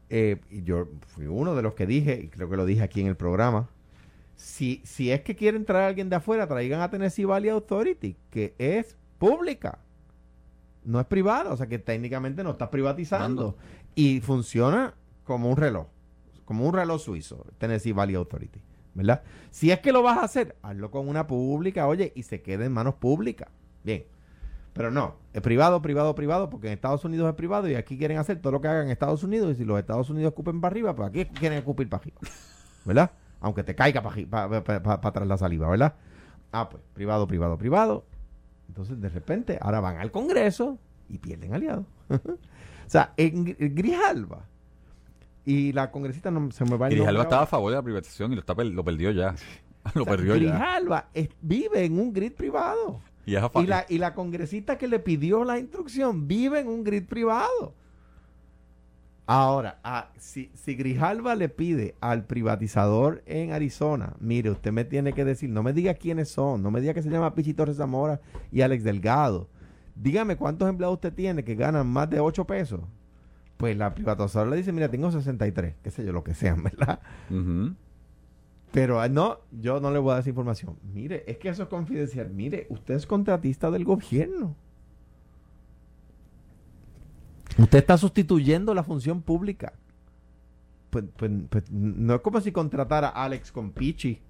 eh, 0.09 0.41
y 0.51 0.63
yo 0.63 0.89
fui 1.07 1.25
uno 1.25 1.55
de 1.55 1.61
los 1.61 1.73
que 1.73 1.85
dije, 1.85 2.19
y 2.21 2.27
creo 2.27 2.49
que 2.49 2.57
lo 2.57 2.65
dije 2.65 2.83
aquí 2.83 2.99
en 2.99 3.07
el 3.07 3.15
programa, 3.15 3.69
si, 4.35 4.81
si 4.83 5.09
es 5.09 5.21
que 5.21 5.37
quieren 5.37 5.63
traer 5.63 5.85
a 5.85 5.87
alguien 5.87 6.09
de 6.09 6.17
afuera, 6.17 6.45
traigan 6.45 6.81
a 6.81 6.89
Tennessee 6.89 7.23
Valley 7.23 7.51
Authority, 7.51 8.17
que 8.29 8.55
es 8.57 8.97
pública, 9.19 9.79
no 10.83 10.99
es 10.99 11.05
privada, 11.05 11.53
o 11.53 11.55
sea 11.55 11.67
que 11.67 11.79
técnicamente 11.79 12.43
no 12.43 12.51
está 12.51 12.69
privatizando 12.69 13.55
y 13.95 14.19
funciona 14.19 14.95
como 15.23 15.49
un 15.49 15.55
reloj, 15.55 15.87
como 16.45 16.65
un 16.67 16.73
reloj 16.73 17.01
suizo, 17.01 17.45
Tennessee 17.57 17.91
Valley 17.91 18.15
Authority, 18.15 18.61
¿verdad? 18.93 19.23
Si 19.51 19.71
es 19.71 19.79
que 19.79 19.91
lo 19.91 20.03
vas 20.03 20.17
a 20.19 20.23
hacer, 20.23 20.55
hazlo 20.61 20.91
con 20.91 21.07
una 21.09 21.27
pública, 21.27 21.87
oye, 21.87 22.13
y 22.15 22.23
se 22.23 22.41
quede 22.41 22.65
en 22.65 22.71
manos 22.71 22.95
públicas. 22.95 23.49
Bien. 23.83 24.05
Pero 24.73 24.91
no, 24.91 25.15
es 25.33 25.41
privado, 25.41 25.81
privado, 25.81 26.13
privado, 26.15 26.49
porque 26.49 26.67
en 26.67 26.73
Estados 26.73 27.05
Unidos 27.05 27.29
es 27.29 27.35
privado 27.35 27.69
y 27.69 27.75
aquí 27.75 27.97
quieren 27.97 28.17
hacer 28.17 28.41
todo 28.41 28.51
lo 28.51 28.61
que 28.61 28.67
hagan 28.67 28.85
en 28.85 28.91
Estados 28.91 29.23
Unidos 29.23 29.53
y 29.53 29.55
si 29.55 29.63
los 29.65 29.79
Estados 29.79 30.09
Unidos 30.09 30.31
ocupen 30.33 30.59
para 30.59 30.71
arriba, 30.73 30.93
pues 30.95 31.09
aquí 31.09 31.25
quieren 31.25 31.57
escupir 31.59 31.87
para 31.89 32.01
arriba. 32.01 32.17
¿Verdad? 32.83 33.11
Aunque 33.39 33.63
te 33.63 33.73
caiga 33.73 34.01
para 34.01 34.91
atrás 35.07 35.27
la 35.27 35.37
saliva, 35.37 35.69
¿verdad? 35.69 35.95
Ah, 36.51 36.67
pues, 36.69 36.83
privado, 36.93 37.25
privado, 37.25 37.57
privado. 37.57 38.05
Entonces, 38.67 38.99
de 38.99 39.07
repente, 39.09 39.57
ahora 39.61 39.79
van 39.79 39.97
al 39.97 40.11
Congreso 40.11 40.77
y 41.07 41.19
pierden 41.19 41.53
aliados. 41.53 41.85
o 42.09 42.19
sea, 42.87 43.13
en 43.15 43.45
Gr- 43.45 43.73
Grijalba 43.75 44.45
y 45.45 45.71
la 45.73 45.91
congresista 45.91 46.31
no 46.31 46.51
se 46.51 46.65
me 46.65 46.75
va 46.77 46.87
el 46.87 46.95
Grijalba 46.95 47.23
estaba 47.23 47.43
a 47.43 47.47
favor 47.47 47.71
de 47.71 47.77
la 47.77 47.83
privatización 47.83 48.31
y 48.31 48.35
lo, 48.35 48.41
está 48.41 48.55
lo 48.63 48.83
perdió 48.83 49.11
ya. 49.11 49.35
lo 49.93 50.01
O 50.01 50.05
sea, 50.05 50.15
perdió 50.15 50.35
ya. 50.35 50.49
Grijalba 50.51 51.09
es- 51.13 51.29
vive 51.41 51.85
en 51.85 51.99
un 51.99 52.11
grid 52.13 52.33
privado. 52.33 52.99
Y, 53.25 53.65
la, 53.65 53.85
y 53.89 53.97
la 53.97 54.13
congresista 54.13 54.77
que 54.77 54.87
le 54.87 54.99
pidió 54.99 55.43
la 55.45 55.57
instrucción 55.57 56.27
vive 56.27 56.59
en 56.59 56.67
un 56.67 56.83
grid 56.83 57.05
privado. 57.05 57.73
Ahora, 59.27 59.79
ah, 59.83 60.11
si, 60.17 60.51
si 60.53 60.75
Grijalba 60.75 61.33
le 61.33 61.49
pide 61.49 61.95
al 61.99 62.25
privatizador 62.25 63.23
en 63.25 63.51
Arizona, 63.53 64.13
mire, 64.19 64.51
usted 64.51 64.71
me 64.71 64.85
tiene 64.85 65.13
que 65.13 65.25
decir, 65.25 65.49
no 65.49 65.63
me 65.63 65.73
diga 65.73 65.95
quiénes 65.95 66.29
son, 66.29 66.61
no 66.61 66.69
me 66.69 66.79
diga 66.79 66.93
que 66.93 67.01
se 67.01 67.09
llama 67.09 67.33
Pichi 67.33 67.55
Torres 67.55 67.77
Zamora 67.77 68.21
y 68.51 68.61
Alex 68.61 68.83
Delgado. 68.83 69.49
Dígame 69.95 70.35
cuántos 70.35 70.69
empleados 70.69 70.95
usted 70.97 71.13
tiene 71.13 71.43
que 71.43 71.55
ganan 71.55 71.87
más 71.87 72.07
de 72.11 72.19
8 72.19 72.45
pesos. 72.45 72.81
Pues 73.57 73.77
la 73.77 73.93
privatizadora 73.93 74.51
le 74.51 74.57
dice, 74.57 74.71
mira, 74.73 74.89
tengo 74.89 75.11
63, 75.11 75.75
qué 75.81 75.89
sé 75.91 76.03
yo, 76.05 76.11
lo 76.11 76.23
que 76.23 76.33
sean, 76.33 76.63
¿verdad? 76.63 76.99
Pero 78.71 78.99
ah, 78.99 79.07
no, 79.07 79.39
yo 79.51 79.79
no 79.79 79.91
le 79.91 79.99
voy 79.99 80.11
a 80.11 80.13
dar 80.15 80.21
esa 80.21 80.29
información. 80.29 80.77
Mire, 80.93 81.23
es 81.27 81.37
que 81.37 81.47
eso 81.49 81.63
es 81.63 81.69
confidencial. 81.69 82.29
Mire, 82.31 82.67
usted 82.69 82.95
es 82.95 83.05
contratista 83.05 83.71
del 83.71 83.85
gobierno. 83.85 84.55
Usted 87.57 87.79
está 87.79 87.97
sustituyendo 87.97 88.73
la 88.73 88.83
función 88.83 89.21
pública. 89.21 89.73
Pues, 90.89 91.05
pues- 91.15 91.31
pues, 91.49 91.71
no 91.71 92.15
es 92.15 92.21
como 92.21 92.41
si 92.41 92.51
contratara 92.51 93.07
a 93.09 93.23
Alex 93.23 93.51
con 93.51 93.71
Pichi. 93.71 94.21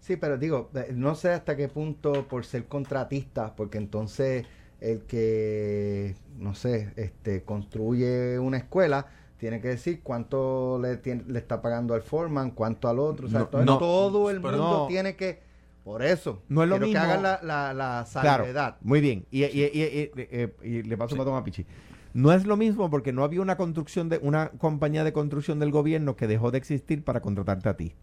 Sí, 0.00 0.16
pero 0.16 0.38
digo, 0.38 0.70
eh, 0.74 0.92
no 0.94 1.14
sé 1.14 1.30
hasta 1.32 1.56
qué 1.56 1.68
punto 1.68 2.26
por 2.28 2.44
ser 2.44 2.66
contratista, 2.66 3.54
porque 3.56 3.78
entonces 3.78 4.46
el 4.80 5.02
que, 5.02 6.14
no 6.38 6.54
sé, 6.54 6.92
este, 6.96 7.42
construye 7.42 8.38
una 8.38 8.58
escuela 8.58 9.06
tiene 9.38 9.60
que 9.60 9.68
decir 9.68 10.00
cuánto 10.02 10.78
le, 10.80 10.96
tiene- 10.96 11.24
le 11.28 11.38
está 11.38 11.60
pagando 11.60 11.92
al 11.94 12.00
foreman, 12.00 12.50
cuánto 12.52 12.88
al 12.88 12.98
otro, 12.98 13.26
o 13.26 13.30
sea, 13.30 13.40
No, 13.40 13.46
todo, 13.48 13.64
no, 13.64 13.78
todo 13.78 14.30
el 14.30 14.40
mundo 14.40 14.56
no. 14.58 14.86
tiene 14.86 15.14
que, 15.14 15.40
por 15.84 16.02
eso, 16.02 16.42
No 16.48 16.62
es 16.62 16.68
lo 16.70 16.78
que 16.78 16.86
mismo. 16.86 17.00
hagan 17.00 17.22
la, 17.22 17.40
la, 17.42 17.74
la 17.74 18.06
Claro, 18.10 18.44
salvedad. 18.44 18.76
muy 18.80 19.00
bien. 19.02 19.26
Y, 19.30 19.44
y- 19.44 19.46
y- 19.46 19.82
y- 19.82 20.10
eh, 20.16 20.54
y 20.62 20.82
le 20.82 20.96
paso 20.96 21.10
Sí. 21.10 21.14
el 21.14 21.18
batón 21.18 21.36
a 21.36 21.44
Pichi. 21.44 21.66
No 22.14 22.32
es 22.32 22.46
lo 22.46 22.56
mismo 22.56 22.88
porque 22.88 23.12
no 23.12 23.24
había 23.24 23.42
una 23.42 23.58
construcción 23.58 24.08
de 24.08 24.18
una 24.22 24.48
compañía 24.56 25.04
de 25.04 25.12
construcción 25.12 25.58
del 25.58 25.70
gobierno 25.70 26.16
que 26.16 26.26
dejó 26.26 26.50
de 26.50 26.56
existir 26.56 27.04
para 27.04 27.20
contratarte 27.20 27.68
a 27.68 27.76
ti. 27.76 27.94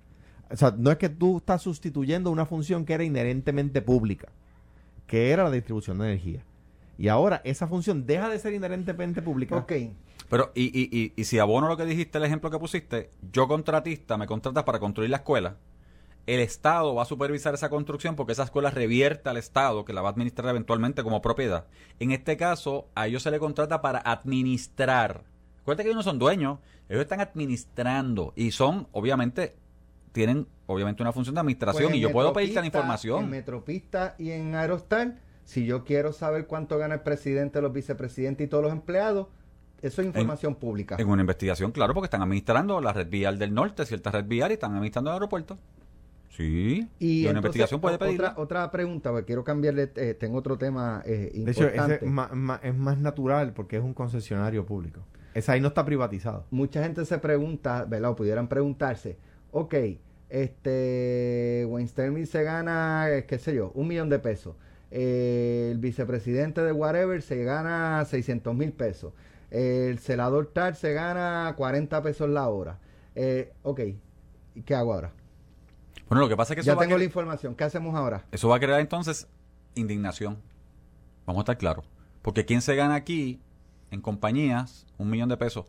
O 0.51 0.55
sea, 0.55 0.75
no 0.77 0.91
es 0.91 0.97
que 0.97 1.09
tú 1.09 1.37
estás 1.37 1.63
sustituyendo 1.63 2.29
una 2.29 2.45
función 2.45 2.85
que 2.85 2.93
era 2.93 3.03
inherentemente 3.03 3.81
pública, 3.81 4.27
que 5.07 5.31
era 5.31 5.43
la 5.45 5.51
distribución 5.51 5.97
de 5.97 6.05
energía. 6.05 6.43
Y 6.97 7.07
ahora 7.07 7.41
esa 7.43 7.67
función 7.67 8.05
deja 8.05 8.29
de 8.29 8.39
ser 8.39 8.53
inherentemente 8.53 9.21
pública. 9.21 9.57
Ok, 9.57 9.73
Pero, 10.29 10.51
y, 10.55 10.65
y, 10.65 10.89
y, 10.91 11.13
y 11.15 11.23
si 11.25 11.39
abono 11.39 11.67
lo 11.67 11.77
que 11.77 11.85
dijiste, 11.85 12.17
el 12.17 12.23
ejemplo 12.23 12.49
que 12.51 12.59
pusiste, 12.59 13.09
yo 13.31 13.47
contratista, 13.47 14.17
me 14.17 14.27
contratas 14.27 14.63
para 14.63 14.79
construir 14.79 15.09
la 15.09 15.17
escuela, 15.17 15.57
el 16.25 16.39
Estado 16.39 16.95
va 16.95 17.03
a 17.03 17.05
supervisar 17.05 17.53
esa 17.53 17.69
construcción 17.69 18.15
porque 18.15 18.31
esa 18.31 18.43
escuela 18.43 18.71
revierta 18.71 19.31
al 19.31 19.37
Estado, 19.37 19.83
que 19.83 19.91
la 19.93 20.01
va 20.01 20.09
a 20.09 20.11
administrar 20.11 20.49
eventualmente 20.49 21.03
como 21.03 21.21
propiedad. 21.21 21.65
En 21.99 22.11
este 22.11 22.37
caso, 22.37 22.87
a 22.95 23.07
ellos 23.07 23.23
se 23.23 23.31
le 23.31 23.39
contrata 23.39 23.81
para 23.81 23.99
administrar. 23.99 25.23
Acuérdate 25.61 25.83
que 25.83 25.89
ellos 25.89 25.97
no 25.97 26.03
son 26.03 26.19
dueños, 26.19 26.59
ellos 26.89 27.01
están 27.01 27.19
administrando 27.19 28.33
y 28.35 28.51
son, 28.51 28.87
obviamente, 28.91 29.55
tienen 30.13 30.47
obviamente 30.65 31.01
una 31.03 31.11
función 31.11 31.35
de 31.35 31.41
administración 31.41 31.87
Pues 31.87 31.97
y 31.97 31.99
yo 31.99 32.11
puedo 32.11 32.31
pedirte 32.33 32.55
la 32.55 32.61
Metropista, 32.61 32.79
En 32.79 32.83
información. 32.83 33.29
Metropista 33.29 34.15
y 34.17 34.31
en 34.31 34.55
Aerostar, 34.55 35.15
si 35.43 35.65
yo 35.65 35.83
quiero 35.83 36.13
saber 36.13 36.47
cuánto 36.47 36.77
gana 36.77 36.95
el 36.95 37.01
presidente, 37.01 37.61
los 37.61 37.73
vicepresidentes 37.73 38.45
y 38.45 38.49
todos 38.49 38.63
los 38.63 38.71
empleados, 38.73 39.27
eso 39.81 40.01
es 40.01 40.07
información 40.07 40.55
pública. 40.55 40.95
En 40.97 41.09
una 41.09 41.21
investigación, 41.21 41.71
claro, 41.71 41.93
porque 41.93 42.05
están 42.05 42.21
administrando 42.21 42.79
la 42.79 42.93
red 42.93 43.09
vial 43.09 43.37
del 43.37 43.53
norte, 43.53 43.85
cierta 43.85 44.11
red 44.11 44.25
vial, 44.25 44.51
y 44.51 44.53
están 44.53 44.71
administrando 44.71 45.09
el 45.09 45.15
aeropuerto. 45.15 45.57
Sí. 46.29 46.87
Y 46.99 47.21
una 47.23 47.29
entonces, 47.31 47.35
investigación 47.35 47.81
puede 47.81 47.97
pedirla. 47.99 48.29
Otra, 48.29 48.41
otra 48.41 48.71
pregunta, 48.71 49.11
porque 49.11 49.25
quiero 49.25 49.43
cambiarle, 49.43 49.91
eh, 49.95 50.15
tengo 50.19 50.37
otro 50.39 50.57
tema 50.57 51.03
eh, 51.05 51.31
De 51.35 51.51
hecho, 51.51 51.63
importante. 51.65 51.95
ese 51.95 52.05
es 52.05 52.11
ma- 52.11 52.29
ma- 52.33 52.59
es 52.63 52.75
más 52.75 52.97
natural 52.97 53.53
porque 53.53 53.77
es 53.77 53.83
un 53.83 53.93
concesionario 53.93 54.65
público. 54.65 55.01
Ese 55.35 55.51
ahí 55.51 55.61
no 55.61 55.67
está 55.67 55.83
privatizado. 55.85 56.45
Mucha 56.49 56.81
gente 56.81 57.05
se 57.05 57.17
pregunta, 57.19 57.85
¿verdad? 57.85 58.11
O 58.11 58.15
pudieran 58.15 58.47
preguntarse, 58.47 59.17
ok, 59.51 59.75
este, 60.29 61.65
Wayne 61.69 61.87
Sterling 61.87 62.25
se 62.25 62.43
gana, 62.43 63.09
eh, 63.09 63.25
qué 63.25 63.37
sé 63.37 63.53
yo, 63.55 63.71
un 63.75 63.87
millón 63.87 64.09
de 64.09 64.19
pesos. 64.19 64.55
Eh, 64.95 65.69
el 65.71 65.79
vicepresidente 65.79 66.61
de 66.61 66.71
whatever 66.71 67.19
se 67.23 67.43
gana 67.43 68.05
600 68.05 68.53
mil 68.53 68.71
pesos. 68.73 69.11
El 69.49 69.97
celador 69.97 70.51
tal 70.53 70.75
se 70.75 70.93
gana 70.93 71.51
40 71.57 72.03
pesos 72.03 72.29
la 72.29 72.47
hora. 72.47 72.77
Eh, 73.15 73.51
ok, 73.63 73.79
¿y 74.53 74.61
qué 74.61 74.75
hago 74.75 74.93
ahora? 74.93 75.11
Bueno, 76.07 76.21
lo 76.21 76.29
que 76.29 76.37
pasa 76.37 76.53
es 76.53 76.57
que 76.57 76.61
eso 76.61 76.67
Ya 76.67 76.75
va, 76.75 76.83
a 76.83 76.85
tengo 76.85 76.99
la 76.99 77.05
información, 77.05 77.55
¿qué 77.55 77.63
hacemos 77.63 77.95
ahora? 77.95 78.25
eso 78.31 78.47
va 78.49 78.57
a 78.57 78.59
crear 78.59 78.79
entonces 78.79 79.27
indignación. 79.73 80.37
Vamos 81.25 81.39
a 81.39 81.43
estar 81.43 81.57
claros. 81.57 81.85
Porque 82.21 82.45
¿quién 82.45 82.61
se 82.61 82.75
gana 82.75 82.93
aquí 82.93 83.41
en 83.89 83.99
compañías 83.99 84.85
un 84.99 85.09
millón 85.09 85.29
de 85.29 85.37
pesos 85.37 85.65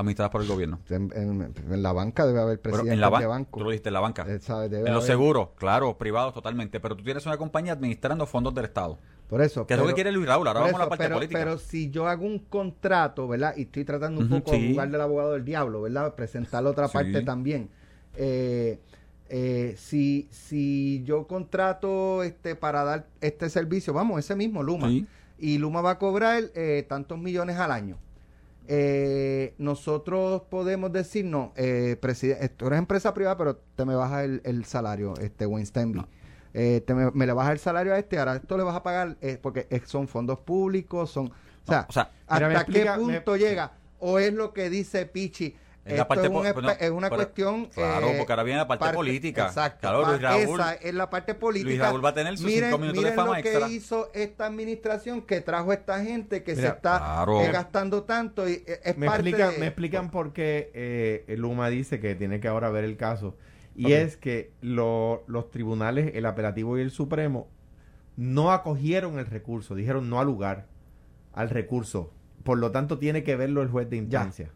administradas 0.00 0.30
por 0.32 0.42
el 0.42 0.48
gobierno? 0.48 0.80
En, 0.88 1.12
en- 1.14 1.54
en 1.70 1.82
la 1.82 1.92
banca 1.92 2.26
debe 2.26 2.40
haber 2.40 2.60
presidente 2.60 2.92
en 2.94 3.00
la 3.00 3.10
de 3.10 3.26
banco. 3.26 3.58
Tú 3.58 3.64
lo 3.64 3.70
dijiste, 3.70 3.88
en 3.88 3.94
la 3.94 4.00
banca. 4.00 4.24
Eh, 4.28 4.38
sabe, 4.40 4.68
debe 4.68 4.88
en 4.88 4.94
los 4.94 5.04
seguros, 5.04 5.48
claro, 5.56 5.96
privados 5.98 6.34
totalmente. 6.34 6.80
Pero 6.80 6.96
tú 6.96 7.04
tienes 7.04 7.24
una 7.26 7.36
compañía 7.36 7.72
administrando 7.74 8.26
fondos 8.26 8.54
del 8.54 8.64
Estado. 8.64 8.98
Por 9.28 9.42
eso. 9.42 9.64
Que 9.66 9.74
es 9.74 9.80
lo 9.80 9.86
que 9.86 9.94
quiere 9.94 10.10
Luis 10.10 10.26
Raúl. 10.26 10.48
Ahora 10.48 10.60
vamos 10.60 10.74
a 10.74 10.78
la 10.84 10.88
parte 10.88 11.04
pero, 11.04 11.14
política. 11.16 11.38
Pero 11.38 11.56
si 11.58 11.88
yo 11.90 12.08
hago 12.08 12.26
un 12.26 12.40
contrato, 12.40 13.28
¿verdad? 13.28 13.54
Y 13.56 13.62
estoy 13.62 13.84
tratando 13.84 14.20
un 14.22 14.28
poco 14.28 14.50
de 14.52 14.70
jugar 14.72 14.90
del 14.90 15.00
abogado 15.00 15.32
del 15.34 15.44
diablo, 15.44 15.82
¿verdad? 15.82 16.14
Presentar 16.16 16.64
la 16.64 16.70
otra 16.70 16.88
Sí. 16.88 16.94
parte 16.94 17.22
también. 17.22 17.70
Eh, 18.16 18.80
eh, 19.28 19.74
si, 19.78 20.26
si 20.32 21.02
yo 21.04 21.28
contrato 21.28 22.24
este 22.24 22.56
para 22.56 22.82
dar 22.82 23.06
este 23.20 23.48
servicio, 23.48 23.92
vamos, 23.92 24.18
ese 24.18 24.34
mismo 24.34 24.64
Luma, 24.64 24.88
Sí. 24.88 25.06
y 25.38 25.58
Luma 25.58 25.80
va 25.80 25.92
a 25.92 25.98
cobrar 26.00 26.42
eh, 26.56 26.84
tantos 26.88 27.16
millones 27.16 27.56
al 27.56 27.70
año. 27.70 27.96
Eh, 28.72 29.54
nosotros 29.58 30.42
podemos 30.48 30.92
decir, 30.92 31.24
no, 31.24 31.52
eh, 31.56 31.96
presidente, 32.00 32.48
tú 32.50 32.68
eres 32.68 32.78
empresa 32.78 33.12
privada, 33.12 33.36
pero 33.36 33.56
te 33.56 33.84
me 33.84 33.96
baja 33.96 34.22
el, 34.22 34.40
el 34.44 34.64
salario, 34.64 35.14
este 35.20 35.44
Wayne 35.44 35.66
Stanby. 35.66 36.06
Eh, 36.54 36.80
te 36.86 36.94
me, 36.94 37.10
me 37.10 37.26
le 37.26 37.32
baja 37.32 37.50
el 37.50 37.58
salario 37.58 37.92
a 37.92 37.98
este, 37.98 38.16
ahora 38.20 38.36
esto 38.36 38.56
le 38.56 38.62
vas 38.62 38.76
a 38.76 38.82
pagar, 38.84 39.16
eh, 39.22 39.38
porque 39.42 39.66
eh, 39.70 39.82
son 39.86 40.06
fondos 40.06 40.38
públicos, 40.38 41.10
son... 41.10 41.26
O 41.26 41.66
sea, 41.66 41.80
No, 41.80 41.86
o 41.88 41.92
sea, 41.92 42.10
¿hasta 42.28 42.48
explica- 42.60 42.94
qué 42.94 43.00
punto 43.00 43.32
me- 43.32 43.38
llega? 43.38 43.72
¿O 43.98 44.18
es 44.20 44.32
lo 44.32 44.52
que 44.52 44.70
dice 44.70 45.04
Pichi? 45.04 45.56
Es 45.82 45.92
la 45.92 46.02
Esto 46.02 46.08
parte 46.08 46.22
es, 46.24 46.28
un 46.28 46.34
po- 46.34 46.44
espe- 46.44 46.52
bueno, 46.54 46.70
es 46.78 46.90
una 46.90 47.08
pero- 47.08 47.16
cuestión... 47.22 47.66
claro, 47.66 48.08
eh, 48.08 48.14
porque 48.18 48.32
ahora 48.32 48.42
viene 48.42 48.58
la 48.58 48.68
parte 48.68 48.92
política. 48.92 49.46
Exacto. 49.46 49.78
Claro, 49.80 50.06
Luis 50.06 50.20
Raúl- 50.20 50.60
esa 50.60 50.74
es 50.74 50.94
la 50.94 51.08
parte 51.08 51.34
política. 51.34 51.68
Luis 51.70 51.80
Raúl 51.80 52.04
va 52.04 52.08
a 52.10 52.14
tener 52.14 52.36
sus 52.36 52.46
miren, 52.46 52.64
cinco 52.64 52.78
minutos 52.78 53.02
de 53.02 53.10
miren 53.10 53.16
fama 53.16 53.30
lo 53.32 53.36
extra. 53.38 53.66
que 53.66 53.72
hizo 53.72 54.10
esta 54.12 54.46
administración 54.46 55.22
que 55.22 55.40
trajo 55.40 55.70
a 55.70 55.74
esta 55.74 56.04
gente 56.04 56.42
que 56.42 56.54
se 56.54 56.66
está 56.66 56.98
claro. 56.98 57.40
eh, 57.40 57.50
gastando 57.50 58.02
tanto 58.02 58.46
y 58.46 58.62
eh, 58.66 58.80
es 58.84 58.98
Me, 58.98 59.06
parte 59.06 59.22
explican, 59.30 59.52
de- 59.54 59.58
me 59.58 59.66
explican 59.68 60.10
por 60.10 60.32
qué 60.34 60.70
eh, 60.74 61.24
el 61.28 61.40
Luma 61.40 61.70
dice 61.70 61.98
que 61.98 62.14
tiene 62.14 62.40
que 62.40 62.48
ahora 62.48 62.68
ver 62.70 62.84
el 62.84 62.96
caso. 62.98 63.36
Y 63.74 63.92
es 63.94 64.18
que 64.18 64.52
lo- 64.60 65.24
los 65.28 65.50
tribunales, 65.50 66.12
el 66.14 66.26
apelativo 66.26 66.76
y 66.76 66.82
el 66.82 66.90
supremo, 66.90 67.48
no 68.16 68.52
acogieron 68.52 69.18
el 69.18 69.24
recurso, 69.24 69.74
dijeron 69.74 70.10
no 70.10 70.20
al 70.20 70.26
lugar, 70.26 70.66
al 71.32 71.48
recurso. 71.48 72.12
Por 72.44 72.58
lo 72.58 72.70
tanto, 72.70 72.98
tiene 72.98 73.22
que 73.22 73.34
verlo 73.36 73.62
el 73.62 73.68
juez 73.68 73.88
de 73.88 73.96
instancia. 73.96 74.50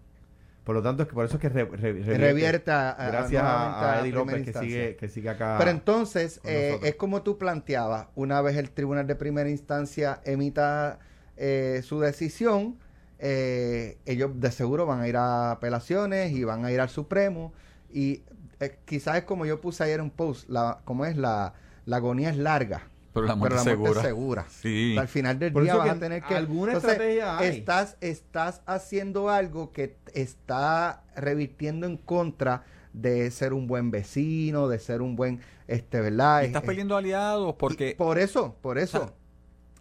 Por 0.64 0.75
lo 0.75 0.83
tanto, 0.83 1.02
es 1.02 1.09
que 1.09 1.14
por 1.14 1.26
eso 1.26 1.35
es 1.37 1.40
que 1.42 1.49
re- 1.50 1.64
re- 1.66 1.76
revierte. 1.76 2.18
revierte 2.18 2.71
a, 2.71 2.90
a- 2.90 3.06
Gracias 3.09 3.42
a, 3.44 4.00
Eddie 4.00 4.12
López 4.12 4.35
que 4.44 4.52
sigue, 4.61 4.97
que 4.97 5.09
sigue 5.09 5.28
acá. 5.28 5.56
Pero 5.59 5.71
entonces, 5.71 6.40
eh, 6.44 6.78
es 6.83 6.94
como 6.94 7.23
tú 7.23 7.37
planteabas, 7.37 8.06
una 8.14 8.40
vez 8.40 8.56
el 8.56 8.71
tribunal 8.71 9.06
de 9.06 9.14
primera 9.14 9.50
instancia 9.50 10.21
emita 10.25 10.99
eh, 11.37 11.83
su 11.85 12.00
decisión, 12.00 12.78
eh, 13.18 13.99
ellos 14.06 14.30
de 14.40 14.50
seguro 14.50 14.87
van 14.87 15.00
a 15.00 15.09
ir 15.09 15.16
a 15.16 15.50
apelaciones 15.52 16.33
y 16.33 16.44
van 16.44 16.64
a 16.64 16.73
ir 16.73 16.80
al 16.80 16.88
Supremo. 16.88 17.52
Y 17.92 18.23
eh, 18.61 18.78
quizás 18.87 19.16
es 19.18 19.25
como 19.25 19.44
yo 19.47 19.61
puse 19.61 19.85
ayer 19.85 20.00
un 20.00 20.11
post, 20.11 20.49
la, 20.49 20.80
como 20.85 21.04
es 21.04 21.16
la, 21.16 21.52
la 21.85 21.97
agonía 21.97 22.30
es 22.30 22.37
larga. 22.38 22.83
Pero 23.14 23.26
la 23.26 23.37
muerte 23.37 23.56
pero 23.62 23.71
la 23.71 23.76
muerte 23.78 24.00
segura. 24.00 24.00
es 24.00 24.06
segura. 24.06 24.47
Sí. 24.49 24.97
Al 24.99 25.09
final 25.09 25.38
del 25.38 25.52
Por 25.52 25.62
día 25.62 25.76
vas 25.76 25.90
a 25.90 25.99
tener 25.99 26.23
que... 26.23 26.35
alguna 26.35 26.73
estrategia 26.73 27.38
hay. 27.38 27.49
Estás, 27.59 27.97
estás 28.00 28.61
haciendo 28.66 29.30
algo 29.30 29.73
que 29.73 29.97
está 30.12 31.04
revirtiendo 31.16 31.87
en 31.87 31.97
contra 31.97 32.64
de 32.92 33.30
ser 33.30 33.52
un 33.52 33.66
buen 33.66 33.90
vecino, 33.90 34.68
de 34.68 34.78
ser 34.78 35.00
un 35.00 35.16
buen, 35.16 35.40
este, 35.68 36.00
¿verdad? 36.00 36.42
Y 36.42 36.47
estás 36.47 36.62
perdiendo 36.62 36.97
aliados 36.97 37.54
y 37.54 37.59
porque 37.59 37.94
por 37.97 38.18
eso, 38.18 38.56
por 38.61 38.78
eso. 38.78 38.99
O 38.99 39.06
sea, 39.06 39.14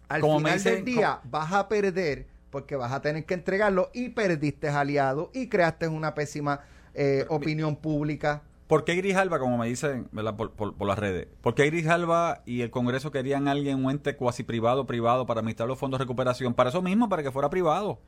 al 0.08 0.20
como 0.20 0.38
final 0.38 0.54
dicen- 0.54 0.74
del 0.76 0.84
día 0.84 1.20
vas 1.24 1.52
a 1.52 1.68
perder 1.68 2.26
porque 2.50 2.76
vas 2.76 2.92
a 2.92 3.02
tener 3.02 3.24
que 3.24 3.34
entregarlo 3.34 3.90
y 3.92 4.10
perdiste 4.10 4.68
aliado 4.68 5.30
y 5.34 5.48
creaste 5.48 5.88
una 5.88 6.14
pésima 6.14 6.60
eh, 6.94 7.24
opinión 7.28 7.74
pública. 7.76 8.42
¿Por 8.66 8.84
qué 8.84 8.94
Grijalba, 8.94 9.38
como 9.38 9.58
me 9.58 9.68
dicen. 9.68 10.08
Por, 10.08 10.86
las 10.86 10.98
redes, 10.98 11.28
por 11.42 11.54
qué 11.54 11.66
Grijalba 11.66 12.42
y 12.46 12.62
el 12.62 12.70
Congreso 12.70 13.10
querían 13.10 13.46
alguien, 13.46 13.84
un 13.84 13.90
ente 13.90 14.16
cuasi 14.16 14.42
privado, 14.42 14.86
privado, 14.86 15.26
para 15.26 15.40
administrar 15.40 15.68
los 15.68 15.78
fondos 15.78 15.98
de 15.98 16.04
recuperación? 16.04 16.54
Para 16.54 16.70
eso 16.70 16.80
mismo, 16.80 17.08
para 17.08 17.22
que 17.22 17.30
fuera 17.30 17.50
privado. 17.50 18.00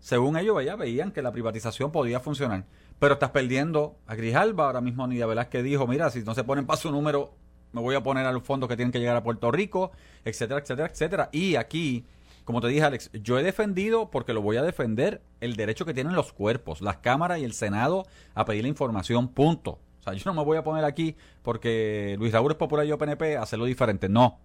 Según 0.00 0.36
ellos, 0.36 0.56
veía, 0.56 0.74
veían 0.74 1.12
que 1.12 1.22
la 1.22 1.30
privatización 1.30 1.92
podía 1.92 2.18
funcionar. 2.18 2.64
Pero 2.98 3.14
estás 3.14 3.30
perdiendo 3.30 3.96
a 4.08 4.16
Grijalba. 4.16 4.66
Ahora 4.66 4.80
mismo 4.80 5.06
Nidia 5.06 5.26
Velázquez 5.26 5.62
dijo, 5.62 5.86
mira, 5.86 6.10
si 6.10 6.22
no 6.22 6.34
se 6.34 6.42
ponen 6.42 6.66
para 6.66 6.76
su 6.76 6.90
número, 6.90 7.36
me 7.70 7.80
voy 7.80 7.94
a 7.94 8.02
poner 8.02 8.26
a 8.26 8.32
los 8.32 8.42
fondos 8.42 8.68
que 8.68 8.74
tienen 8.74 8.90
que 8.90 8.98
llegar 8.98 9.16
a 9.16 9.22
Puerto 9.22 9.52
Rico, 9.52 9.92
etcétera, 10.24 10.58
etcétera, 10.58 10.88
etcétera. 10.88 11.28
Y 11.30 11.54
aquí, 11.54 12.04
como 12.44 12.60
te 12.60 12.66
dije, 12.66 12.82
Alex, 12.82 13.10
yo 13.12 13.38
he 13.38 13.44
defendido, 13.44 14.10
porque 14.10 14.34
lo 14.34 14.42
voy 14.42 14.56
a 14.56 14.62
defender, 14.62 15.22
el 15.40 15.54
derecho 15.54 15.84
que 15.84 15.94
tienen 15.94 16.14
los 16.14 16.32
cuerpos, 16.32 16.80
las 16.80 16.96
cámaras 16.96 17.38
y 17.38 17.44
el 17.44 17.52
Senado 17.52 18.04
a 18.34 18.44
pedir 18.44 18.62
la 18.62 18.68
información, 18.68 19.28
punto. 19.28 19.78
O 20.02 20.04
sea, 20.04 20.14
yo 20.14 20.22
no 20.26 20.34
me 20.34 20.44
voy 20.44 20.56
a 20.56 20.64
poner 20.64 20.84
aquí 20.84 21.16
porque 21.42 22.16
Luis 22.18 22.32
Raúl 22.32 22.50
es 22.50 22.58
popular 22.58 22.84
y 22.84 22.88
yo 22.88 22.98
PNP 22.98 23.36
hacerlo 23.36 23.66
diferente. 23.66 24.08
No. 24.08 24.40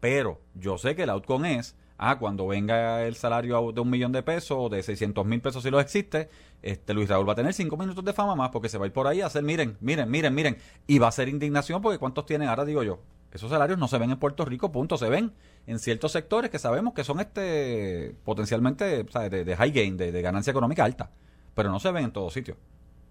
Pero 0.00 0.40
yo 0.54 0.78
sé 0.78 0.96
que 0.96 1.02
el 1.02 1.10
outcome 1.10 1.58
es, 1.58 1.76
ah, 1.98 2.18
cuando 2.18 2.46
venga 2.46 3.04
el 3.04 3.14
salario 3.14 3.72
de 3.72 3.80
un 3.82 3.90
millón 3.90 4.10
de 4.12 4.22
pesos 4.22 4.56
o 4.58 4.68
de 4.70 4.82
600 4.82 5.26
mil 5.26 5.42
pesos 5.42 5.62
si 5.62 5.70
lo 5.70 5.80
existe, 5.80 6.30
este 6.62 6.94
Luis 6.94 7.10
Raúl 7.10 7.28
va 7.28 7.34
a 7.34 7.36
tener 7.36 7.52
cinco 7.52 7.76
minutos 7.76 8.02
de 8.04 8.14
fama 8.14 8.34
más 8.34 8.48
porque 8.48 8.70
se 8.70 8.78
va 8.78 8.84
a 8.84 8.86
ir 8.86 8.92
por 8.94 9.06
ahí 9.06 9.20
a 9.20 9.26
hacer, 9.26 9.42
miren, 9.42 9.76
miren, 9.80 10.10
miren, 10.10 10.34
miren. 10.34 10.56
Y 10.86 10.98
va 10.98 11.08
a 11.08 11.12
ser 11.12 11.28
indignación 11.28 11.82
porque 11.82 11.98
¿cuántos 11.98 12.24
tienen? 12.24 12.48
Ahora 12.48 12.64
digo 12.64 12.82
yo, 12.82 13.00
esos 13.32 13.50
salarios 13.50 13.78
no 13.78 13.86
se 13.86 13.98
ven 13.98 14.10
en 14.10 14.18
Puerto 14.18 14.46
Rico, 14.46 14.72
punto. 14.72 14.96
Se 14.96 15.10
ven 15.10 15.32
en 15.66 15.78
ciertos 15.78 16.12
sectores 16.12 16.50
que 16.50 16.58
sabemos 16.58 16.94
que 16.94 17.04
son 17.04 17.20
este 17.20 18.16
potencialmente 18.24 19.06
¿sabes? 19.10 19.30
De, 19.30 19.44
de 19.44 19.56
high 19.56 19.72
gain, 19.72 19.96
de, 19.98 20.10
de 20.10 20.22
ganancia 20.22 20.50
económica 20.50 20.84
alta. 20.84 21.10
Pero 21.54 21.70
no 21.70 21.80
se 21.80 21.92
ven 21.92 22.04
en 22.04 22.12
todos 22.12 22.32
sitios. 22.32 22.56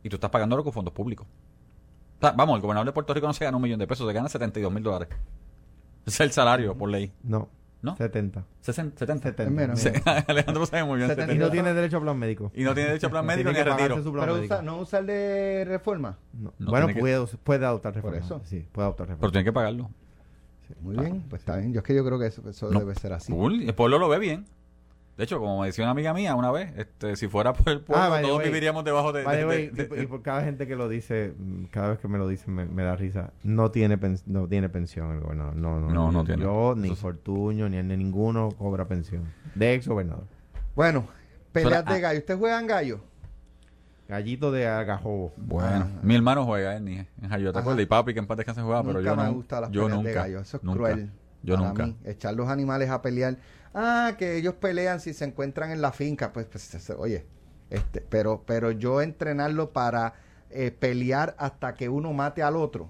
Y 0.03 0.10
tú 0.10 0.17
estás 0.17 0.31
pagándolo 0.31 0.63
con 0.63 0.74
fondos 0.74 0.93
públicos. 0.93 1.27
O 2.22 2.28
sea, 2.28 2.32
vamos, 2.34 2.56
el 2.58 2.62
gobernador 2.62 2.86
de 2.86 2.92
Puerto 2.94 3.13
Rico 3.13 3.25
no 3.28 3.34
se 3.34 3.44
gana 3.46 3.58
un 3.58 3.63
millón 3.63 3.80
de 3.80 3.88
pesos, 3.88 4.08
se 4.08 4.13
gana 4.13 4.30
72 4.30 4.72
mil 4.72 4.84
dólares. 4.84 5.10
Ese 6.06 6.16
es 6.16 6.20
el 6.22 6.32
salario 6.32 6.78
por 6.78 6.90
ley. 6.90 7.12
No. 7.24 7.50
¿No? 7.82 7.96
70. 7.96 8.46
60, 8.60 9.00
70. 9.00 9.30
70. 9.30 9.44
Es 9.44 9.51
menos. 9.51 9.80
Sí, 9.80 9.90
Alejandro 10.28 10.66
sabe 10.68 10.84
muy 10.84 10.98
bien. 10.98 11.10
70. 11.10 11.34
Y 11.34 11.36
70. 11.38 11.46
no 11.46 11.51
tiene 11.51 11.74
derecho 11.74 11.98
a 11.98 12.01
plan 12.01 12.18
médico. 12.20 12.51
Y 12.54 12.63
no 12.63 12.75
tiene 12.75 12.90
derecho 12.90 13.08
a 13.08 13.10
plan 13.10 13.25
médico 13.25 13.51
ni 13.51 13.58
a 13.58 13.63
pagarse 13.63 13.84
retiro. 13.88 14.04
su 14.04 14.12
plan 14.13 14.25
Pero 14.25 14.36
médico. 14.36 14.54
usa- 14.54 14.62
no 14.63 14.80
usa 14.80 15.00
el 15.00 15.08
de 15.08 15.66
reforma. 15.68 16.18
No. 16.34 16.54
No 16.60 16.70
bueno, 16.70 16.86
tiene 16.86 16.94
que- 16.94 17.00
puede, 17.00 17.25
puede 17.44 17.66
adoptar 17.66 17.94
Por 17.94 18.13
reforma. 18.13 18.24
eso. 18.24 18.42
Sí, 18.46 18.68
puede 18.72 18.86
adoptar 18.86 19.08
Pero 19.08 19.16
reforma. 19.16 19.32
tiene 19.32 19.44
que 19.46 19.54
pagarlo. 19.54 19.90
Muy 20.82 20.96
bien, 20.96 21.25
pues 21.28 21.42
está 21.42 21.58
bien. 21.58 21.74
Yo 21.74 21.80
es 21.80 21.84
que 21.86 21.96
yo 21.96 22.06
creo 22.06 22.20
que 22.20 22.28
eso, 22.28 22.48
eso 22.48 22.70
No. 22.72 22.80
debe 22.80 22.94
ser 22.96 23.13
así. 23.13 23.32
Cool, 23.34 23.63
El 23.63 23.74
pueblo 23.74 23.98
lo 23.98 24.08
ve 24.10 24.20
bien. 24.20 24.46
De 25.18 25.25
hecho, 25.25 25.39
como 25.39 25.60
me 25.62 25.68
decía 25.68 25.84
una 25.84 25.91
amiga 25.91 26.13
mía 26.13 26.34
una 26.36 26.51
vez, 26.51 26.74
este, 26.77 27.15
si 27.15 27.27
fuera 27.27 27.53
por 27.53 27.70
el 27.70 27.82
pueblo, 27.82 28.03
Ah, 28.03 28.15
the 28.18 28.22
todos 28.24 28.38
way. 28.39 28.48
viviríamos 28.48 28.84
debajo 28.84 29.12
de... 29.12 29.20
De- 29.22 29.46
way, 29.46 29.68
de- 29.70 29.84
y- 29.84 29.86
de- 29.88 30.03
y 30.03 30.08
por 30.08 30.22
cada 30.24 30.41
gente 30.44 30.65
que 30.68 30.75
lo 30.75 30.89
dice, 30.89 31.34
cada 31.70 31.89
vez 31.89 32.00
que 32.00 32.08
me 32.08 32.18
lo 32.18 32.27
dicen 32.27 32.56
me, 32.56 32.65
me 32.65 32.84
da 32.84 32.96
risa. 32.96 33.32
No 33.44 33.70
tiene 33.72 34.00
pens- 34.00 34.24
no 34.25 34.48
tiene 34.48 34.70
pensión 34.70 35.12
el 35.12 35.20
gobernador. 35.20 35.56
No, 35.56 35.80
no, 35.80 35.89
No, 35.89 36.12
no 36.12 36.20
yo- 36.22 36.25
tiene. 36.25 36.41
Yo, 36.44 36.74
ni 36.75 36.88
Eso 36.88 36.96
sí. 36.96 37.01
Fortuño, 37.01 37.70
ni, 37.70 37.84
ni 37.84 37.98
ninguno 37.98 38.50
cobra 38.58 38.88
pensión. 38.88 39.24
De 39.53 39.74
ex 39.75 39.88
gobernador. 39.88 40.24
Bueno, 40.75 41.06
peleas 41.51 41.86
de 41.86 42.00
gallo. 42.00 42.20
¿Ustedes 42.20 42.39
juegan 42.39 42.65
gallo? 42.65 43.01
Gallito 44.08 44.51
de 44.51 44.68
agajobo. 44.68 45.34
Bueno, 45.38 45.88
Ah. 45.88 46.00
mi 46.03 46.15
hermano 46.15 46.46
juega 46.46 46.75
en, 46.75 46.88
en 46.88 47.08
Jayo, 47.30 47.51
¿te 47.53 47.60
Ajá. 47.60 47.60
acuerdas? 47.60 47.84
Y 47.84 47.86
papi 47.86 48.13
que 48.13 48.20
en 48.20 48.27
paz 48.27 48.38
descanse 48.38 48.62
jugaba, 48.62 48.82
pero 48.84 48.96
nunca 49.00 49.10
yo 49.12 49.15
me 49.15 49.22
no. 49.24 49.27
han 49.30 49.34
gustado 49.36 49.62
las 49.62 49.72
yo 49.72 49.82
peleas 49.84 49.98
nunca. 49.98 50.10
de 50.10 50.15
gallos. 50.15 50.41
Eso 50.48 50.58
es 50.58 50.63
nunca. 50.63 50.77
cruel. 50.77 51.12
Yo 51.43 51.55
para 51.55 51.67
nunca. 51.67 51.86
mí. 51.88 51.98
Echar 52.05 52.36
los 52.36 52.50
animales 52.50 52.89
a 52.89 53.01
pelear. 53.01 53.38
Ah, 53.74 54.15
que 54.17 54.36
ellos 54.38 54.55
pelean 54.55 55.00
si 55.00 55.13
se 55.13 55.25
encuentran 55.25 55.71
en 55.71 55.81
la 55.81 55.91
finca. 55.91 56.33
Pues, 56.33 56.45
pues 56.48 56.89
oye, 56.91 57.25
este, 57.69 58.01
pero, 58.01 58.43
pero 58.45 58.71
yo 58.71 59.01
entrenarlo 59.01 59.71
para 59.71 60.13
eh, 60.50 60.71
pelear 60.71 61.36
hasta 61.39 61.75
que 61.75 61.89
uno 61.89 62.13
mate 62.13 62.43
al 62.43 62.55
otro. 62.55 62.89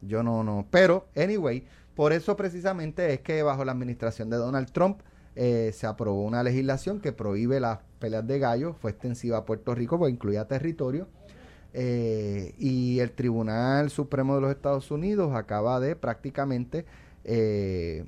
Yo 0.00 0.22
no, 0.22 0.44
no. 0.44 0.66
Pero, 0.70 1.08
anyway, 1.16 1.66
por 1.94 2.12
eso 2.12 2.36
precisamente 2.36 3.12
es 3.12 3.20
que 3.20 3.42
bajo 3.42 3.64
la 3.64 3.72
administración 3.72 4.30
de 4.30 4.36
Donald 4.36 4.70
Trump 4.72 5.00
eh, 5.36 5.72
se 5.74 5.86
aprobó 5.86 6.24
una 6.24 6.42
legislación 6.42 7.00
que 7.00 7.12
prohíbe 7.12 7.60
las 7.60 7.80
peleas 7.98 8.26
de 8.26 8.38
gallos. 8.38 8.76
Fue 8.80 8.92
extensiva 8.92 9.38
a 9.38 9.44
Puerto 9.44 9.74
Rico, 9.74 9.98
pues 9.98 10.12
incluía 10.12 10.46
territorio. 10.46 11.08
Eh, 11.72 12.54
y 12.58 12.98
el 12.98 13.12
Tribunal 13.12 13.90
Supremo 13.90 14.34
de 14.34 14.40
los 14.40 14.50
Estados 14.50 14.90
Unidos 14.90 15.34
acaba 15.36 15.78
de 15.78 15.94
prácticamente 15.94 16.84
eh, 17.24 18.04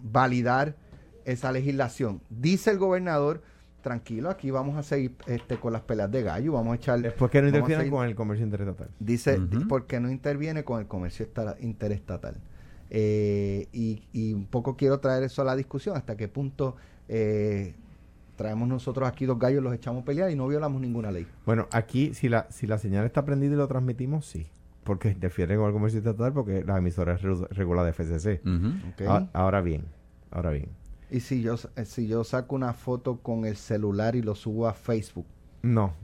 validar 0.00 0.76
esa 1.24 1.52
legislación. 1.52 2.20
Dice 2.30 2.70
el 2.70 2.78
gobernador, 2.78 3.42
tranquilo, 3.82 4.30
aquí 4.30 4.50
vamos 4.50 4.76
a 4.76 4.82
seguir 4.82 5.14
este, 5.26 5.56
con 5.58 5.72
las 5.72 5.82
peleas 5.82 6.10
de 6.10 6.22
gallo, 6.22 6.52
vamos 6.52 6.72
a 6.72 6.76
echar... 6.76 7.00
Después 7.00 7.30
que 7.30 7.42
no 7.42 7.48
seguir- 7.50 7.90
con 7.90 8.06
el 8.06 8.14
comercio 8.14 8.44
interestatal. 8.44 8.88
Dice, 8.98 9.38
Ujú. 9.38 9.58
di- 9.58 9.64
porque 9.66 10.00
no 10.00 10.10
interviene 10.10 10.64
con 10.64 10.80
el 10.80 10.86
comercio 10.86 11.24
esta- 11.26 11.56
interestatal. 11.60 12.36
Eh, 12.90 13.66
y, 13.72 14.02
y 14.12 14.32
un 14.34 14.46
poco 14.46 14.76
quiero 14.76 15.00
traer 15.00 15.22
eso 15.24 15.42
a 15.42 15.44
la 15.44 15.56
discusión, 15.56 15.96
hasta 15.96 16.16
qué 16.16 16.28
punto 16.28 16.76
eh, 17.08 17.74
traemos 18.36 18.68
nosotros 18.68 19.08
aquí 19.08 19.26
dos 19.26 19.38
gallos, 19.38 19.62
los 19.62 19.74
echamos 19.74 20.02
a 20.02 20.04
pelear 20.04 20.30
y 20.30 20.36
no 20.36 20.46
violamos 20.48 20.80
ninguna 20.80 21.10
ley. 21.10 21.26
Bueno, 21.44 21.66
aquí 21.72 22.14
si 22.14 22.28
la, 22.28 22.46
si 22.50 22.66
la 22.66 22.78
señal 22.78 23.04
está 23.04 23.24
prendida 23.24 23.54
y 23.54 23.56
lo 23.56 23.66
transmitimos, 23.68 24.26
sí. 24.26 24.46
Porque 24.84 25.08
interfiere 25.10 25.56
con 25.56 25.66
el 25.66 25.72
comercio 25.72 25.98
estatal 25.98 26.32
porque 26.32 26.62
la 26.64 26.78
emisora 26.78 27.14
es 27.14 27.22
re- 27.22 27.46
regulada 27.50 27.86
de 27.86 27.92
FCC. 27.92 28.40
Ujú. 28.46 28.68
¿ok? 28.92 29.08
A- 29.08 29.28
ahora 29.32 29.60
bien, 29.60 29.84
ahora 30.30 30.50
bien. 30.50 30.68
Y 31.10 31.20
si 31.20 31.42
yo, 31.42 31.56
si 31.56 32.06
yo 32.06 32.22
saco 32.24 32.54
una 32.54 32.72
foto 32.72 33.18
con 33.18 33.44
el 33.44 33.56
celular 33.56 34.14
y 34.16 34.22
lo 34.22 34.34
subo 34.34 34.66
a 34.68 34.74
Facebook, 34.74 35.26
No, 35.62 35.94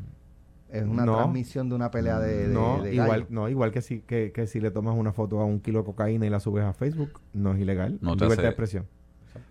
es 0.71 0.85
una 0.85 1.05
No. 1.05 1.17
transmisión 1.17 1.69
de 1.69 1.75
una 1.75 1.91
pelea 1.91 2.19
de, 2.21 2.49
de- 2.49 2.55
no, 2.55 2.83
de 2.83 2.95
igual, 2.95 3.27
no, 3.29 3.49
igual 3.49 3.73
que 3.73 3.83
si, 3.83 4.01
que, 4.01 4.33
que 4.33 4.47
si 4.47 4.61
le 4.61 4.71
tomas 4.71 4.97
una 4.97 5.13
foto 5.13 5.41
a 5.41 5.45
un 5.45 5.61
kilo 5.61 5.81
de 5.81 5.85
cocaína 5.85 6.27
y 6.27 6.31
la 6.31 6.41
subes 6.41 6.65
a 6.65 6.73
Facebook, 6.73 7.21
no 7.35 7.53
es 7.55 7.61
ilegal. 7.61 7.99
No 8.01 8.17
te 8.17 8.25
libertad 8.25 8.33
hace- 8.33 8.43
de 8.43 8.49
expresión. 8.49 8.87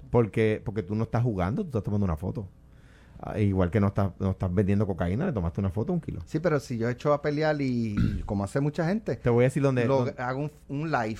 Porque, 0.09 0.61
porque 0.65 0.81
tú 0.81 0.95
no 0.95 1.03
estás 1.03 1.21
jugando, 1.23 1.61
tú 1.63 1.67
estás 1.69 1.83
tomando 1.83 2.05
una 2.05 2.15
foto. 2.15 2.47
Ah, 3.21 3.37
igual 3.37 3.69
que 3.69 3.79
no 3.81 3.87
estás, 3.87 4.11
no 4.19 4.31
estás 4.31 4.53
vendiendo 4.53 4.87
cocaína, 4.87 5.25
le 5.25 5.33
tomaste 5.33 5.59
una 5.59 5.69
foto 5.71 5.91
a 5.91 5.95
un 5.95 5.99
kilo. 6.01 6.21
Sí, 6.25 6.39
pero 6.39 6.59
si 6.59 6.77
yo 6.77 6.87
echo 6.87 7.11
a 7.13 7.21
pelear 7.21 7.61
y, 7.61 7.95
y 7.97 8.23
como 8.25 8.45
hace 8.45 8.61
mucha 8.61 8.87
gente, 8.87 9.17
Te 9.17 9.29
voy 9.29 9.43
a 9.43 9.47
decir 9.47 9.61
dónde... 9.61 9.85
lo- 9.85 10.05
dónde- 10.05 10.21
hago 10.21 10.39
un, 10.43 10.51
un 10.69 10.89
live, 10.91 11.19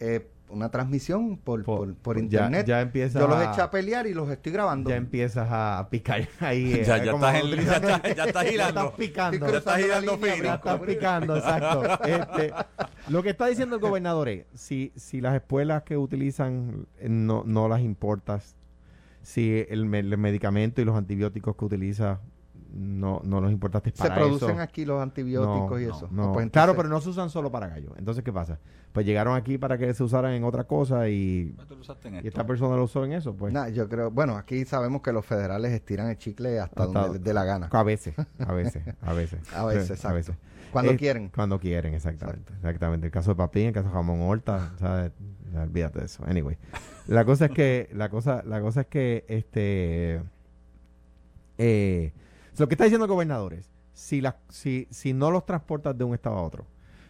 eh, 0.00 0.28
una 0.48 0.70
transmisión 0.70 1.38
por, 1.38 1.64
Por- 1.64 1.94
por, 1.94 1.94
por 1.96 2.16
ya- 2.18 2.22
internet. 2.22 2.66
ya 2.66 2.80
empieza 2.82 3.18
yo 3.18 3.26
los 3.26 3.42
eché 3.42 3.62
a 3.62 3.70
pelear 3.70 4.06
y 4.06 4.12
los 4.14 4.28
estoy 4.30 4.52
grabando. 4.52 4.90
ya 4.90 4.96
empiezas 4.96 5.48
a 5.50 5.88
picar 5.90 6.28
ahí. 6.40 6.72
eh, 6.74 6.84
Ya- 6.86 7.02
ya 7.02 7.10
como 7.12 7.26
estás 7.26 7.42
utilizando- 7.44 7.88
ya 7.88 7.96
estás- 7.96 8.16
ya 8.16 8.24
estás 8.24 8.44
girando. 8.50 8.80
estás 8.82 8.96
picando. 8.98 9.50
Ya 9.50 9.58
estás 9.58 9.76
girando 9.82 10.14
línea, 10.16 10.32
fino. 10.34 10.44
Ya 10.44 10.54
estás 10.54 10.80
picando, 10.80 11.36
exacto. 11.36 12.04
Este, 12.04 12.52
lo 13.08 13.22
que 13.24 13.30
está 13.30 13.46
diciendo 13.46 13.74
el 13.76 13.80
gobernador 13.82 14.28
es, 14.28 14.44
si, 14.54 14.92
si 14.94 15.20
las 15.20 15.34
espuelas 15.34 15.82
que 15.82 15.96
utilizan 15.96 16.86
eh, 16.98 17.08
no, 17.08 17.42
no 17.44 17.66
las 17.68 17.80
importas, 17.80 18.54
si 19.22 19.64
el, 19.68 19.86
me- 19.86 20.00
el 20.00 20.18
medicamento 20.18 20.80
y 20.80 20.84
los 20.84 20.96
antibióticos 20.96 21.56
que 21.56 21.64
utiliza 21.64 22.20
no, 22.74 23.20
no 23.24 23.40
los 23.42 23.52
importaste 23.52 23.90
Se 23.90 23.98
para 23.98 24.14
producen 24.14 24.52
eso. 24.52 24.60
aquí 24.62 24.86
los 24.86 25.02
antibióticos 25.02 25.70
No, 25.72 25.80
y 25.80 25.84
no, 25.86 25.94
eso. 25.96 26.08
No, 26.10 26.32
pues 26.32 26.50
claro, 26.50 26.74
pero 26.74 26.88
no 26.88 27.00
se 27.02 27.10
usan 27.10 27.28
solo 27.28 27.52
para 27.52 27.68
gallos. 27.68 27.92
Entonces, 27.98 28.24
¿qué 28.24 28.32
pasa? 28.32 28.58
Pues 28.92 29.04
llegaron 29.04 29.36
aquí 29.36 29.58
para 29.58 29.76
que 29.76 29.92
se 29.92 30.02
usaran 30.02 30.32
en 30.32 30.44
otra 30.44 30.64
cosa 30.64 31.08
y, 31.08 31.54
en 32.04 32.24
y 32.24 32.28
esta 32.28 32.46
persona 32.46 32.74
lo 32.76 32.84
usó 32.84 33.04
en 33.04 33.12
eso, 33.12 33.34
pues. 33.34 33.52
Nah, 33.52 33.68
yo 33.68 33.88
creo, 33.90 34.10
bueno, 34.10 34.36
aquí 34.38 34.64
sabemos 34.64 35.02
que 35.02 35.12
los 35.12 35.24
federales 35.26 35.72
estiran 35.72 36.08
el 36.08 36.16
chicle 36.16 36.58
hasta, 36.60 36.84
Hasta- 36.84 37.00
donde 37.00 37.18
les 37.18 37.24
dé 37.24 37.34
la 37.34 37.44
gana. 37.44 37.68
A 37.70 37.82
veces, 37.82 38.14
a 38.38 38.52
veces, 38.54 38.82
a 39.02 39.12
veces. 39.12 39.40
A 39.54 39.64
veces, 39.66 39.86
Sí, 39.86 39.92
exacto. 39.92 40.34
Cuando 40.72 40.96
quieren. 40.96 41.28
Cuando 41.28 41.60
quieren, 41.60 41.92
exactamente. 41.92 42.54
Exactamente. 42.54 43.06
El 43.06 43.12
caso 43.12 43.32
de 43.32 43.36
Papín, 43.36 43.66
el 43.66 43.72
caso 43.74 43.88
de 43.88 43.94
Jamón 43.94 44.22
Horta, 44.22 44.72
¿sabes? 44.78 45.12
Olvídate 45.54 45.98
de 46.00 46.06
eso. 46.06 46.24
Anyway. 46.26 46.56
La 47.06 47.24
cosa 47.24 47.46
es 47.46 47.50
que, 47.52 47.88
la 47.92 48.08
cosa, 48.08 48.42
la 48.46 48.60
cosa 48.60 48.82
es 48.82 48.86
que, 48.86 49.24
este, 49.28 50.22
eh, 51.58 52.12
lo 52.58 52.68
que 52.68 52.74
está 52.74 52.84
diciendo 52.84 53.04
el 53.06 53.10
gobernador 53.10 53.54
es, 53.54 53.70
si, 53.92 54.22
si, 54.48 54.86
si 54.90 55.12
no 55.12 55.30
los 55.30 55.44
transportas 55.46 55.96
de 55.96 56.04
un 56.04 56.14
estado 56.14 56.36
a 56.36 56.42
otro, 56.42 56.66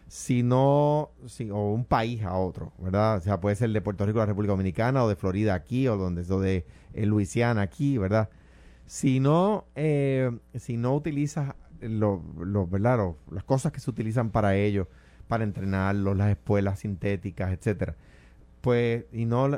si 0.07 0.43
no, 0.43 1.11
si, 1.25 1.49
o 1.49 1.71
un 1.71 1.85
país 1.85 2.23
a 2.23 2.35
otro, 2.35 2.71
¿verdad? 2.77 3.17
O 3.17 3.21
sea, 3.21 3.39
puede 3.39 3.55
ser 3.55 3.71
de 3.71 3.81
Puerto 3.81 4.05
Rico 4.05 4.19
a 4.19 4.23
la 4.23 4.27
República 4.27 4.51
Dominicana, 4.51 5.03
o 5.03 5.09
de 5.09 5.15
Florida 5.15 5.53
aquí, 5.55 5.87
o 5.87 5.97
donde, 5.97 6.21
o 6.31 6.39
de 6.39 6.65
eh, 6.93 7.05
Luisiana 7.05 7.61
aquí, 7.61 7.97
¿verdad? 7.97 8.29
Si 8.85 9.19
no, 9.19 9.65
eh, 9.75 10.31
si 10.55 10.77
no 10.77 10.95
utilizas 10.95 11.55
lo, 11.81 12.21
lo- 12.39 12.67
¿verdad? 12.67 12.97
Lo- 12.97 13.17
las 13.31 13.43
cosas 13.43 13.71
que 13.71 13.79
se 13.79 13.89
utilizan 13.89 14.29
para 14.31 14.55
ello, 14.55 14.87
para 15.27 15.43
entrenarlos, 15.43 16.17
las 16.17 16.29
espuelas 16.31 16.79
sintéticas, 16.79 17.51
etcétera, 17.51 17.95
pues, 18.61 19.05
y 19.13 19.25
no, 19.25 19.49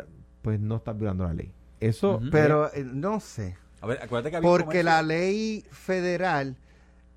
pues 0.45 0.59
no 0.59 0.75
estás 0.77 0.95
violando 0.97 1.23
la 1.25 1.33
ley. 1.33 1.51
Eso. 1.79 2.21
Pero 2.31 2.71
eh, 2.73 2.85
no 2.85 3.19
sé. 3.19 3.57
A 3.81 3.87
ver, 3.87 3.99
acuérdate 4.01 4.29
que 4.31 4.37
había 4.37 4.47
Porque 4.49 4.83
la 4.83 5.01
ley 5.01 5.65
federal 5.71 6.55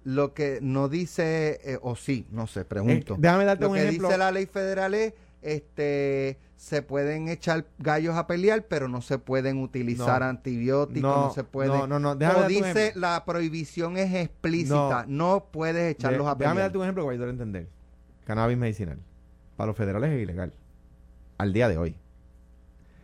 lo 0.05 0.33
que 0.33 0.59
no 0.63 0.89
dice, 0.89 1.61
eh, 1.63 1.79
o 1.83 1.95
sí, 1.95 2.27
no 2.31 2.47
sé, 2.47 2.65
pregunto. 2.65 3.15
Eh, 3.15 3.19
déjame 3.21 3.45
darte 3.45 3.65
lo 3.65 3.71
un 3.71 3.77
que 3.77 3.83
ejemplo. 3.85 4.09
dice 4.09 4.19
la 4.19 4.33
ley 4.33 4.47
federal 4.47 4.95
es, 4.95 5.13
este, 5.43 6.39
se 6.57 6.81
pueden 6.83 7.29
echar 7.29 7.67
gallos 7.79 8.17
a 8.17 8.27
pelear, 8.27 8.65
pero 8.67 8.89
no 8.89 9.03
se 9.03 9.19
pueden 9.19 9.59
utilizar 9.63 10.23
No. 10.23 10.29
antibióticos, 10.29 11.03
no, 11.03 11.25
No, 11.27 11.31
se 11.31 11.45
puede. 11.45 11.69
no, 11.69 11.87
no, 11.87 11.99
no, 11.99 12.17
déjame 12.17 12.39
o 12.39 12.41
darte 12.43 12.57
un 12.57 12.63
dice, 12.65 12.93
la 12.97 13.23
prohibición 13.27 13.97
es 13.99 14.15
explícita, 14.15 15.05
no, 15.07 15.47
puedes 15.53 15.93
echarlos 15.95 16.25
de- 16.27 16.31
a 16.33 16.35
déjame 16.35 16.55
pelear. 16.55 16.65
darte 16.71 16.79
un 16.79 16.85
ejemplo 16.85 17.03
que 17.03 17.07
va 17.07 17.13
a 17.13 17.15
ayudar 17.15 17.29
a 17.29 17.33
entender. 17.33 17.69
Cannabis 18.25 18.57
medicinal. 18.59 18.99
Para 19.57 19.69
los 19.69 19.77
federales 19.77 20.11
es 20.11 20.23
ilegal. 20.23 20.53
Al 21.37 21.53
día 21.53 21.69
de 21.69 21.77
hoy. 21.79 21.97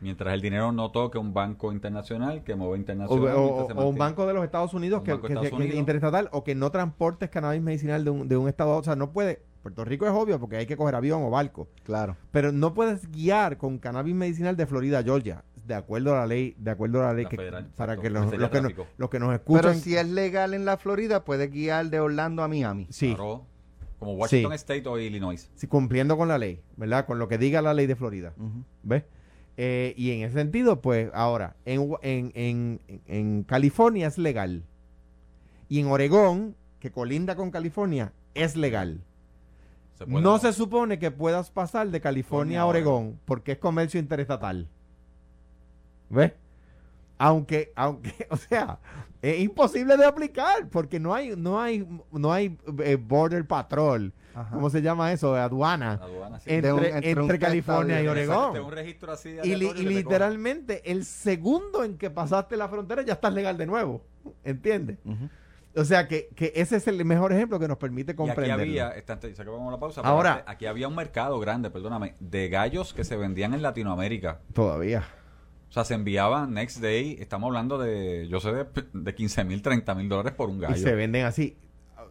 Mientras 0.00 0.34
el 0.34 0.40
dinero 0.42 0.72
no 0.72 0.90
toque 0.90 1.18
un 1.18 1.32
banco 1.32 1.72
internacional 1.72 2.42
que 2.44 2.54
mueve 2.56 2.74
O, 2.74 2.76
internacional. 2.76 3.34
o- 3.36 3.66
se 3.68 3.72
o 3.74 3.88
un 3.88 3.96
banco 3.96 4.26
de 4.26 4.34
los 4.34 4.44
Estados 4.44 4.74
Unidos 4.74 4.98
Un 5.00 5.04
que, 5.04 5.12
que- 5.20 5.26
Estados 5.28 5.48
que- 5.48 5.54
Unidos. 5.54 5.74
interestatal 5.76 6.28
o 6.32 6.44
que 6.44 6.54
no 6.54 6.70
transportes 6.70 7.30
cannabis 7.30 7.62
medicinal 7.62 8.04
de 8.04 8.10
un, 8.10 8.28
de 8.28 8.36
un 8.36 8.48
estado 8.48 8.70
a 8.72 8.76
otro. 8.76 8.80
O 8.82 8.84
sea, 8.84 8.96
no 8.96 9.12
puede. 9.12 9.40
Puerto 9.62 9.82
Rico 9.84 10.04
es 10.04 10.12
obvio 10.12 10.38
porque 10.38 10.56
hay 10.56 10.66
que 10.66 10.76
coger 10.76 10.94
avión 10.94 11.22
o 11.22 11.30
barco. 11.30 11.68
Claro. 11.84 12.16
Pero 12.32 12.52
no 12.52 12.74
puedes 12.74 13.10
guiar 13.10 13.56
con 13.56 13.78
cannabis 13.78 14.14
medicinal 14.14 14.56
de 14.56 14.66
Florida 14.66 14.98
a 14.98 15.02
Georgia. 15.02 15.42
De 15.66 15.74
acuerdo 15.74 16.12
a 16.14 16.18
la 16.18 16.26
ley, 16.26 16.54
de 16.58 16.70
acuerdo 16.70 17.00
a 17.02 17.06
la 17.06 17.14
ley 17.14 17.24
La 17.24 17.30
que, 17.30 17.36
federal, 17.38 17.70
para 17.74 17.96
que 17.96 18.10
los, 18.10 18.26
los 18.36 18.50
que 18.50 18.60
nos, 18.60 18.72
los 18.98 19.08
que 19.08 19.18
nos 19.18 19.32
escuchan. 19.32 19.62
Pero 19.62 19.74
si 19.74 19.96
es 19.96 20.06
legal 20.06 20.52
en 20.52 20.66
la 20.66 20.76
Florida, 20.76 21.24
puedes 21.24 21.50
guiar 21.50 21.86
de 21.88 22.00
Orlando 22.00 22.42
a 22.42 22.48
Miami. 22.48 22.86
sí, 22.90 23.14
Claro, 23.14 23.46
como 23.98 24.12
Washington 24.16 24.52
Sí. 24.52 24.56
State 24.56 24.86
o 24.86 24.98
Illinois. 24.98 25.50
sí, 25.54 25.66
cumpliendo 25.66 26.18
con 26.18 26.28
la 26.28 26.36
ley, 26.36 26.60
¿verdad? 26.76 27.06
Con 27.06 27.18
lo 27.18 27.28
que 27.28 27.38
diga 27.38 27.62
la 27.62 27.72
ley 27.72 27.86
de 27.86 27.96
Florida. 27.96 28.34
Ujú. 28.36 28.62
¿Ves? 28.82 29.04
Eh, 29.56 29.94
y 29.96 30.10
en 30.10 30.22
ese 30.22 30.34
sentido, 30.34 30.80
pues 30.80 31.10
ahora, 31.14 31.54
en, 31.64 31.92
en, 32.02 32.32
en, 32.34 32.80
en 33.06 33.42
California 33.44 34.06
es 34.08 34.18
legal. 34.18 34.64
Y 35.68 35.80
en 35.80 35.86
Oregón, 35.86 36.56
que 36.80 36.90
colinda 36.90 37.36
con 37.36 37.50
California, 37.50 38.12
es 38.34 38.56
legal. 38.56 39.00
Se 39.96 40.06
puede- 40.06 40.22
No 40.24 40.38
se 40.38 40.52
supone 40.52 40.98
que 40.98 41.10
puedas 41.12 41.50
pasar 41.50 41.88
de 41.90 42.00
California 42.00 42.60
a 42.60 42.60
California 42.60 42.60
a 42.62 42.66
Oregón 42.66 43.20
porque 43.24 43.52
es 43.52 43.58
comercio 43.58 44.00
interestatal. 44.00 44.68
¿Ves? 46.10 46.32
Aunque, 47.18 47.72
aunque, 47.76 48.26
o 48.30 48.36
sea, 48.36 48.78
es 49.22 49.40
imposible 49.40 49.96
de 49.96 50.04
aplicar 50.04 50.68
porque 50.70 50.98
no 51.00 51.14
hay, 51.14 51.34
no 51.36 51.60
hay, 51.60 51.86
no 52.12 52.32
hay 52.32 52.58
eh, 52.80 52.96
border 52.96 53.46
patrol. 53.46 54.12
Ajá. 54.34 54.50
¿Cómo 54.52 54.68
se 54.68 54.82
llama 54.82 55.12
eso? 55.12 55.34
Aduana. 55.36 55.92
Aduana, 56.02 56.40
sí. 56.40 56.50
Entre, 56.50 56.68
De 56.68 56.72
un- 56.72 56.84
entre, 56.84 57.10
entre 57.10 57.22
un 57.22 57.38
California 57.38 58.02
y 58.02 58.08
Oregón. 58.08 58.58
Un 58.58 58.72
registro 58.72 59.12
así 59.12 59.36
Y, 59.44 59.54
li- 59.54 59.72
literalmente 59.74 60.90
el 60.90 61.04
segundo 61.04 61.84
en 61.84 61.96
que 61.98 62.10
pasaste 62.10 62.56
la 62.56 62.68
frontera 62.68 63.02
ya 63.02 63.12
estás 63.12 63.32
legal 63.32 63.56
de 63.56 63.66
nuevo. 63.66 64.02
¿Entiendes? 64.42 64.98
O 65.76 65.84
sea 65.84 66.06
que, 66.08 66.28
que 66.34 66.52
ese 66.56 66.76
es 66.76 66.86
el 66.88 67.04
mejor 67.04 67.32
ejemplo 67.32 67.58
que 67.60 67.68
nos 67.68 67.78
permite 67.78 68.14
coge. 68.16 68.28
Y 68.28 68.30
aquí 68.32 68.40
comprender. 68.40 68.66
había, 68.68 68.88
está 68.90 69.12
antes- 69.14 69.36
se 69.36 69.42
acabó 69.42 69.70
la 69.70 69.78
pausa. 69.78 70.02
pero 70.02 70.12
Ahora- 70.14 70.44
aquí 70.48 70.66
había 70.66 70.88
un 70.88 70.96
mercado 70.96 71.38
grande, 71.38 71.70
perdóname, 71.70 72.14
de 72.18 72.48
gallos 72.48 72.92
que 72.92 73.04
se 73.04 73.16
vendían 73.16 73.54
en 73.54 73.62
Latinoamérica. 73.62 74.40
Todavía. 74.52 75.04
O 75.74 75.76
sea, 75.76 75.84
se 75.84 75.94
enviaban 75.94 76.54
next 76.54 76.80
day, 76.80 77.16
estamos 77.18 77.48
hablando 77.48 77.78
de, 77.78 78.28
yo 78.28 78.38
sé, 78.38 78.52
de, 78.52 78.64
de 78.92 79.12
15 79.16 79.42
mil, 79.42 79.60
30 79.60 79.92
mil 79.96 80.08
dólares 80.08 80.32
por 80.32 80.48
un 80.48 80.60
gallo. 80.60 80.76
Y 80.76 80.78
se 80.78 80.94
venden 80.94 81.24
así. 81.24 81.56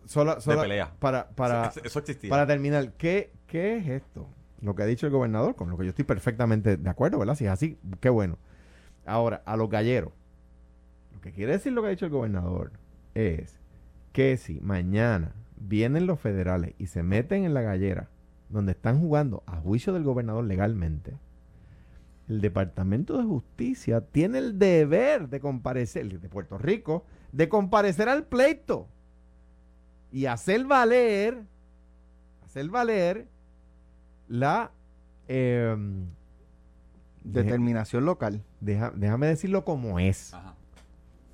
Sola, 0.05 0.41
sola- 0.41 0.63
pelea. 0.63 0.91
Para, 0.99 1.29
para, 1.29 1.67
Eso, 1.67 1.79
eso 1.81 1.99
existía. 1.99 2.29
para 2.29 2.45
terminar, 2.45 2.91
¿qué, 2.97 3.31
¿qué 3.47 3.77
es 3.77 3.87
esto? 3.87 4.27
Lo 4.59 4.75
que 4.75 4.83
ha 4.83 4.85
dicho 4.85 5.05
el 5.07 5.13
gobernador, 5.13 5.55
con 5.55 5.69
lo 5.69 5.77
que 5.77 5.85
yo 5.85 5.91
estoy 5.91 6.03
perfectamente 6.03 6.75
de 6.75 6.89
acuerdo, 6.89 7.19
¿verdad? 7.19 7.35
Si 7.35 7.45
es 7.45 7.51
así, 7.51 7.77
qué 8.01 8.09
bueno. 8.09 8.37
Ahora, 9.05 9.41
a 9.45 9.55
los 9.55 9.69
galleros. 9.69 10.11
Lo 11.13 11.21
que 11.21 11.31
quiere 11.31 11.53
decir 11.53 11.71
lo 11.71 11.81
que 11.83 11.87
ha 11.87 11.91
dicho 11.91 12.03
el 12.05 12.11
gobernador 12.11 12.73
es 13.15 13.61
que 14.11 14.35
si 14.35 14.59
mañana 14.59 15.35
vienen 15.55 16.05
los 16.05 16.19
federales 16.19 16.73
y 16.79 16.87
se 16.87 17.01
meten 17.01 17.45
en 17.45 17.53
la 17.53 17.61
gallera 17.61 18.09
donde 18.49 18.73
están 18.73 18.99
jugando 18.99 19.41
a 19.47 19.55
juicio 19.61 19.93
del 19.93 20.03
gobernador 20.03 20.43
legalmente, 20.43 21.13
el 22.29 22.41
Departamento 22.41 23.17
de 23.17 23.23
Justicia 23.25 24.01
tiene 24.01 24.37
el 24.39 24.57
deber 24.59 25.29
de 25.29 25.39
comparecer, 25.39 26.03
el 26.03 26.21
de 26.21 26.29
Puerto 26.29 26.57
Rico, 26.57 27.05
de 27.31 27.49
comparecer 27.49 28.07
al 28.09 28.23
pleito 28.25 28.87
y 30.11 30.25
hacer 30.27 30.65
valer, 30.65 31.43
hacer 32.45 32.69
valer 32.69 33.27
la 34.27 34.71
em, 35.27 36.05
Determinación 37.23 38.05
local. 38.05 38.43
deja- 38.59 38.91
déjame 38.95 39.27
decirlo 39.27 39.63
como 39.63 39.99
es. 39.99 40.33
Ajá. 40.33 40.55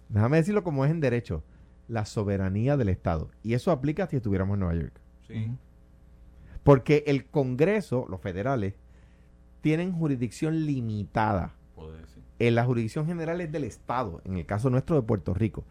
Déjame 0.10 0.38
decirlo 0.38 0.64
como 0.64 0.86
es 0.86 0.92
en 0.92 1.00
derecho. 1.00 1.44
La 1.88 2.06
soberanía 2.06 2.78
del 2.78 2.90
Estado. 2.90 3.32
Y 3.44 3.54
eso 3.56 3.72
aplica 3.72 4.06
si 4.08 4.18
estuviéramos 4.18 4.54
en 4.56 4.60
Nueva 4.60 4.76
York. 4.80 4.94
Sí. 5.28 5.52
Porque 6.64 7.04
el 7.08 7.26
Congreso, 7.26 8.06
los 8.10 8.22
federales, 8.22 8.76
tienen 9.62 9.94
jurisdicción 9.94 10.66
limitada. 10.66 11.54
En 12.40 12.56
la 12.56 12.64
jurisdicción 12.64 13.06
general 13.06 13.42
es 13.42 13.52
del 13.52 13.66
Estado, 13.66 14.22
en 14.24 14.38
el 14.38 14.46
caso 14.46 14.70
nuestro 14.70 14.96
de 14.96 15.02
Puerto 15.02 15.34
Rico. 15.34 15.66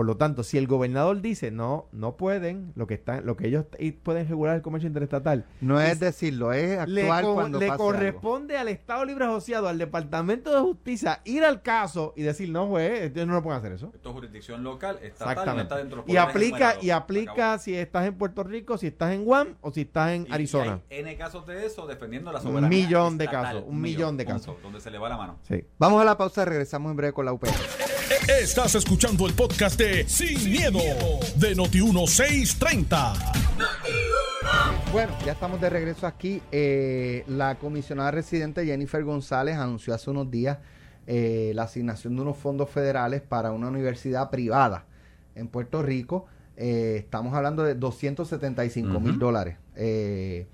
Por 0.00 0.06
lo 0.06 0.16
tanto, 0.16 0.44
si 0.44 0.56
el 0.56 0.66
gobernador 0.66 1.20
dice 1.20 1.50
no, 1.50 1.86
no 1.92 2.16
pueden, 2.16 2.72
lo 2.74 2.86
que 2.86 2.94
está, 2.94 3.20
lo 3.20 3.36
que 3.36 3.48
ellos 3.48 3.66
pueden 4.02 4.26
regular 4.26 4.56
el 4.56 4.62
comercio 4.62 4.86
interestatal, 4.86 5.44
No 5.60 5.78
es 5.78 5.90
Es- 5.92 6.00
decirlo, 6.00 6.54
es 6.54 6.88
le, 6.88 7.02
actuar 7.02 7.22
co- 7.22 7.34
cuando 7.34 7.58
le 7.58 7.66
pase 7.66 7.72
algo. 7.82 7.84
corresponde 7.84 8.56
al 8.56 8.68
Estado 8.68 9.04
Libre 9.04 9.26
Asociado, 9.26 9.68
al 9.68 9.76
Departamento 9.76 10.54
de 10.54 10.60
Justicia, 10.62 11.20
ir 11.26 11.44
al 11.44 11.60
caso 11.60 12.14
y 12.16 12.22
decir, 12.22 12.48
no, 12.48 12.66
juez, 12.66 13.14
no 13.14 13.26
lo 13.34 13.42
pueden 13.42 13.58
hacer 13.58 13.72
eso. 13.72 13.90
Esto 13.94 14.08
es 14.08 14.14
jurisdicción 14.14 14.64
local, 14.64 14.98
estatal, 15.02 15.54
no 15.54 15.60
está 15.60 15.76
dentro 15.76 16.00
de 16.00 16.06
los 16.06 16.14
Y 16.14 16.16
aplica, 16.16 16.76
y 16.80 16.88
aplica 16.88 17.32
acabó. 17.32 17.58
si 17.62 17.74
estás 17.76 18.06
en 18.06 18.14
Puerto 18.14 18.42
Rico, 18.42 18.78
si 18.78 18.86
estás 18.86 19.12
en 19.12 19.26
Guam 19.26 19.56
o 19.60 19.70
si 19.70 19.82
estás 19.82 20.12
en 20.12 20.26
Y- 20.26 20.32
Arizona. 20.32 20.80
Y 20.88 20.94
hay 20.94 21.00
N 21.00 21.14
casos 21.18 21.46
de 21.46 21.66
eso 21.66 21.86
defendiendo 21.86 22.32
la 22.32 22.38
Un 22.38 22.44
soberanía. 22.44 22.68
millón 22.70 23.18
de 23.18 23.26
estatal. 23.26 23.44
casos, 23.56 23.64
un 23.68 23.78
millón 23.82 24.16
de 24.16 24.24
punto, 24.24 24.38
casos. 24.40 24.62
Donde 24.62 24.80
se 24.80 24.90
le 24.90 24.96
va 24.96 25.10
la 25.10 25.18
mano. 25.18 25.36
Sí. 25.46 25.62
Vamos 25.78 26.00
a 26.00 26.06
la 26.06 26.16
pausa, 26.16 26.46
regresamos 26.46 26.88
en 26.90 26.96
breve 26.96 27.12
con 27.12 27.26
la 27.26 27.34
UP. 27.34 27.44
Estás 28.40 28.74
escuchando 28.74 29.26
el 29.26 29.34
podcast 29.34 29.78
de 29.78 29.89
Sin, 30.06 30.50
miedo, 30.50 30.78
de 31.36 31.56
Noti1630. 31.56 33.14
Bueno, 34.92 35.12
ya 35.26 35.32
estamos 35.32 35.60
de 35.60 35.68
regreso 35.68 36.06
aquí. 36.06 36.40
Eh, 36.52 37.24
la 37.26 37.58
comisionada 37.58 38.12
residente 38.12 38.64
Jennifer 38.64 39.02
González 39.02 39.56
anunció 39.56 39.92
hace 39.92 40.10
unos 40.10 40.30
días 40.30 40.58
eh, 41.08 41.50
la 41.56 41.64
asignación 41.64 42.14
de 42.14 42.22
unos 42.22 42.36
fondos 42.36 42.70
federales 42.70 43.20
para 43.20 43.50
una 43.50 43.66
universidad 43.66 44.30
privada 44.30 44.86
en 45.34 45.48
Puerto 45.48 45.82
Rico. 45.82 46.26
Eh, 46.56 46.96
estamos 46.98 47.34
hablando 47.34 47.64
de 47.64 47.74
275 47.74 49.00
mil 49.00 49.18
dólares. 49.18 49.56
Eh, 49.74 50.46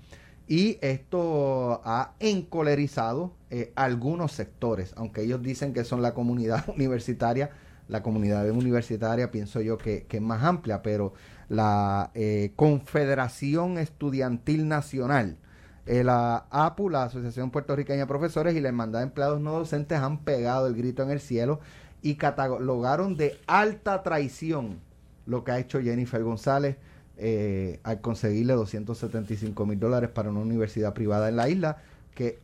y 0.47 0.77
esto 0.81 1.81
ha 1.83 2.13
encolerizado 2.19 3.33
eh, 3.49 3.71
algunos 3.75 4.31
sectores, 4.31 4.93
aunque 4.95 5.21
ellos 5.21 5.41
dicen 5.41 5.73
que 5.73 5.83
son 5.83 6.01
la 6.01 6.13
comunidad 6.13 6.67
universitaria. 6.75 7.51
La 7.87 8.03
comunidad 8.03 8.49
universitaria 8.49 9.31
pienso 9.31 9.61
yo 9.61 9.77
que, 9.77 10.05
que 10.07 10.17
es 10.17 10.23
más 10.23 10.43
amplia, 10.43 10.81
pero 10.81 11.13
la 11.49 12.11
eh, 12.15 12.51
Confederación 12.55 13.77
Estudiantil 13.77 14.67
Nacional, 14.67 15.37
eh, 15.85 16.03
la 16.03 16.47
APU, 16.49 16.89
la 16.89 17.03
Asociación 17.03 17.49
Puertorriqueña 17.49 17.99
de 18.01 18.07
Profesores 18.07 18.55
y 18.55 18.59
la 18.59 18.67
Hermandad 18.67 18.99
de 18.99 19.05
Empleados 19.05 19.39
No 19.39 19.53
Docentes 19.53 19.99
han 19.99 20.19
pegado 20.19 20.67
el 20.67 20.75
grito 20.75 21.01
en 21.03 21.11
el 21.11 21.21
cielo 21.21 21.61
y 22.01 22.15
catalogaron 22.15 23.15
de 23.15 23.39
alta 23.47 24.03
traición 24.03 24.79
lo 25.25 25.43
que 25.43 25.51
ha 25.51 25.59
hecho 25.59 25.81
Jennifer 25.81 26.21
González 26.23 26.77
eh, 27.17 27.79
al 27.83 28.01
conseguirle 28.01 28.53
275 28.53 29.65
mil 29.65 29.79
dólares 29.79 30.09
para 30.09 30.29
una 30.29 30.41
universidad 30.41 30.93
privada 30.93 31.29
en 31.29 31.35
la 31.37 31.49
isla 31.49 31.77
que 32.13 32.39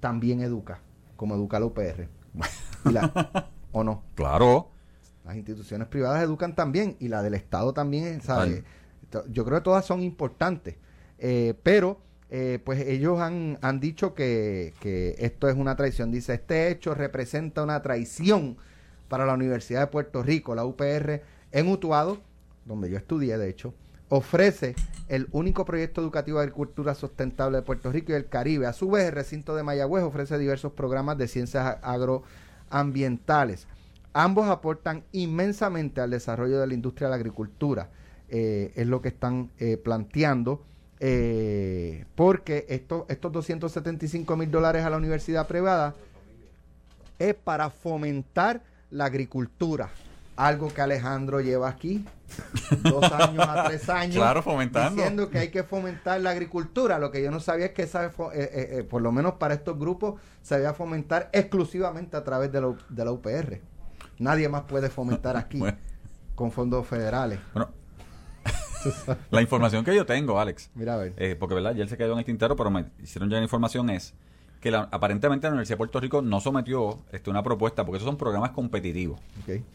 también 0.00 0.40
educa, 0.40 0.80
como 1.16 1.34
educa 1.34 1.60
la 1.60 1.66
UPR. 1.66 2.08
Y 2.84 2.92
la- 2.92 3.48
¿O 3.72 3.82
no? 3.84 4.02
Claro. 4.14 4.68
Las 5.24 5.36
instituciones 5.36 5.88
privadas 5.88 6.22
educan 6.22 6.54
también 6.54 6.96
y 7.00 7.08
la 7.08 7.22
del 7.22 7.34
Estado 7.34 7.72
también, 7.72 8.20
¿sabe? 8.20 8.62
Total. 9.10 9.24
To- 9.24 9.26
Yo 9.32 9.44
creo 9.44 9.58
que 9.58 9.64
todas 9.64 9.84
son 9.84 10.02
importantes, 10.02 10.76
eh, 11.18 11.54
pero 11.62 11.98
eh, 12.30 12.58
pues 12.64 12.80
ellos 12.80 13.20
han, 13.20 13.58
han 13.60 13.78
dicho 13.78 14.14
que, 14.14 14.72
que 14.80 15.14
esto 15.18 15.48
es 15.48 15.56
una 15.56 15.76
traición. 15.76 16.10
Dice, 16.10 16.34
este 16.34 16.70
hecho 16.70 16.94
representa 16.94 17.62
una 17.62 17.82
traición 17.82 18.56
para 19.08 19.26
la 19.26 19.34
Universidad 19.34 19.80
de 19.80 19.86
Puerto 19.88 20.22
Rico, 20.22 20.54
la 20.54 20.64
UPR, 20.64 21.22
en 21.52 21.68
Utuado, 21.68 22.18
donde 22.64 22.88
yo 22.90 22.96
estudié 22.96 23.36
de 23.36 23.48
hecho, 23.50 23.74
ofrece 24.08 24.74
el 25.08 25.28
único 25.32 25.64
proyecto 25.66 26.00
educativo 26.00 26.38
de 26.38 26.44
agricultura 26.44 26.94
sustentable 26.94 27.58
de 27.58 27.62
Puerto 27.62 27.92
Rico 27.92 28.12
y 28.12 28.14
el 28.14 28.28
Caribe. 28.28 28.66
A 28.66 28.72
su 28.72 28.90
vez, 28.90 29.04
el 29.08 29.12
recinto 29.12 29.54
de 29.54 29.62
Mayagüez 29.62 30.02
ofrece 30.04 30.38
diversos 30.38 30.72
programas 30.72 31.18
de 31.18 31.28
ciencias 31.28 31.64
a- 31.66 31.92
agroambientales. 32.72 33.66
Ambos 34.14 34.48
aportan 34.48 35.04
inmensamente 35.12 36.00
al 36.00 36.10
desarrollo 36.10 36.58
de 36.58 36.66
la 36.66 36.74
industria 36.74 37.06
de 37.06 37.10
la 37.10 37.16
agricultura. 37.16 37.90
Eh, 38.28 38.72
es 38.74 38.86
lo 38.86 39.00
que 39.00 39.08
están 39.08 39.50
eh, 39.58 39.76
planteando. 39.76 40.64
eh, 41.04 42.04
porque 42.14 42.64
estos, 42.68 43.04
estos 43.08 43.32
275 43.32 44.36
mil 44.36 44.50
dólares 44.50 44.84
a 44.84 44.90
la 44.90 44.96
universidad 44.96 45.48
privada 45.48 45.94
es 47.18 47.34
para 47.34 47.70
fomentar 47.70 48.62
la 48.90 49.06
agricultura. 49.06 49.90
Algo 50.36 50.72
que 50.72 50.80
Alejandro 50.80 51.40
lleva 51.40 51.68
aquí 51.68 52.04
dos 52.82 53.04
años 53.12 53.46
a 53.46 53.64
tres 53.68 53.88
años. 53.90 54.16
Claro, 54.16 54.42
fomentando. 54.42 54.96
Diciendo 54.96 55.28
que 55.30 55.38
hay 55.38 55.50
que 55.50 55.62
fomentar 55.62 56.20
la 56.22 56.30
agricultura. 56.30 56.98
Lo 56.98 57.10
que 57.10 57.22
yo 57.22 57.30
no 57.30 57.38
sabía 57.38 57.66
es 57.66 57.72
que 57.72 57.86
fo- 57.86 58.32
eh, 58.32 58.50
eh, 58.52 58.68
eh, 58.78 58.82
por 58.84 59.02
lo 59.02 59.12
menos 59.12 59.34
para 59.34 59.52
estos 59.54 59.78
grupos, 59.78 60.20
se 60.42 60.58
debe 60.58 60.72
fomentar 60.72 61.28
exclusivamente 61.32 62.16
a 62.16 62.24
través 62.24 62.50
de 62.50 62.60
la, 62.62 62.74
de 62.88 63.04
la 63.04 63.12
UPR. 63.12 63.60
Nadie 64.18 64.48
más 64.48 64.62
puede 64.62 64.88
fomentar 64.88 65.36
aquí 65.36 65.58
Bueno. 65.60 65.76
con 66.34 66.50
fondos 66.50 66.86
federales. 66.86 67.38
Bueno, 67.52 67.70
la 69.30 69.42
información 69.42 69.84
que 69.84 69.94
yo 69.94 70.06
tengo, 70.06 70.40
Alex, 70.40 70.70
Mira 70.74 70.94
a 70.94 70.96
ver. 70.96 71.12
eh, 71.16 71.36
porque 71.38 71.54
verdad, 71.54 71.74
ya 71.74 71.82
él 71.82 71.88
se 71.88 71.96
quedó 71.98 72.14
en 72.14 72.20
el 72.20 72.24
tintero, 72.24 72.56
pero 72.56 72.70
me 72.70 72.86
hicieron 73.02 73.28
ya 73.30 73.36
la 73.36 73.42
información, 73.44 73.90
es 73.90 74.14
que 74.62 74.70
la- 74.70 74.88
aparentemente 74.90 75.46
la 75.46 75.50
Universidad 75.52 75.74
de 75.74 75.78
Puerto 75.78 76.00
Rico 76.00 76.22
no 76.22 76.40
sometió 76.40 77.00
este, 77.12 77.28
una 77.28 77.42
propuesta, 77.42 77.84
porque 77.84 77.96
esos 77.98 78.06
son 78.06 78.16
programas 78.16 78.50
competitivos. 78.52 79.20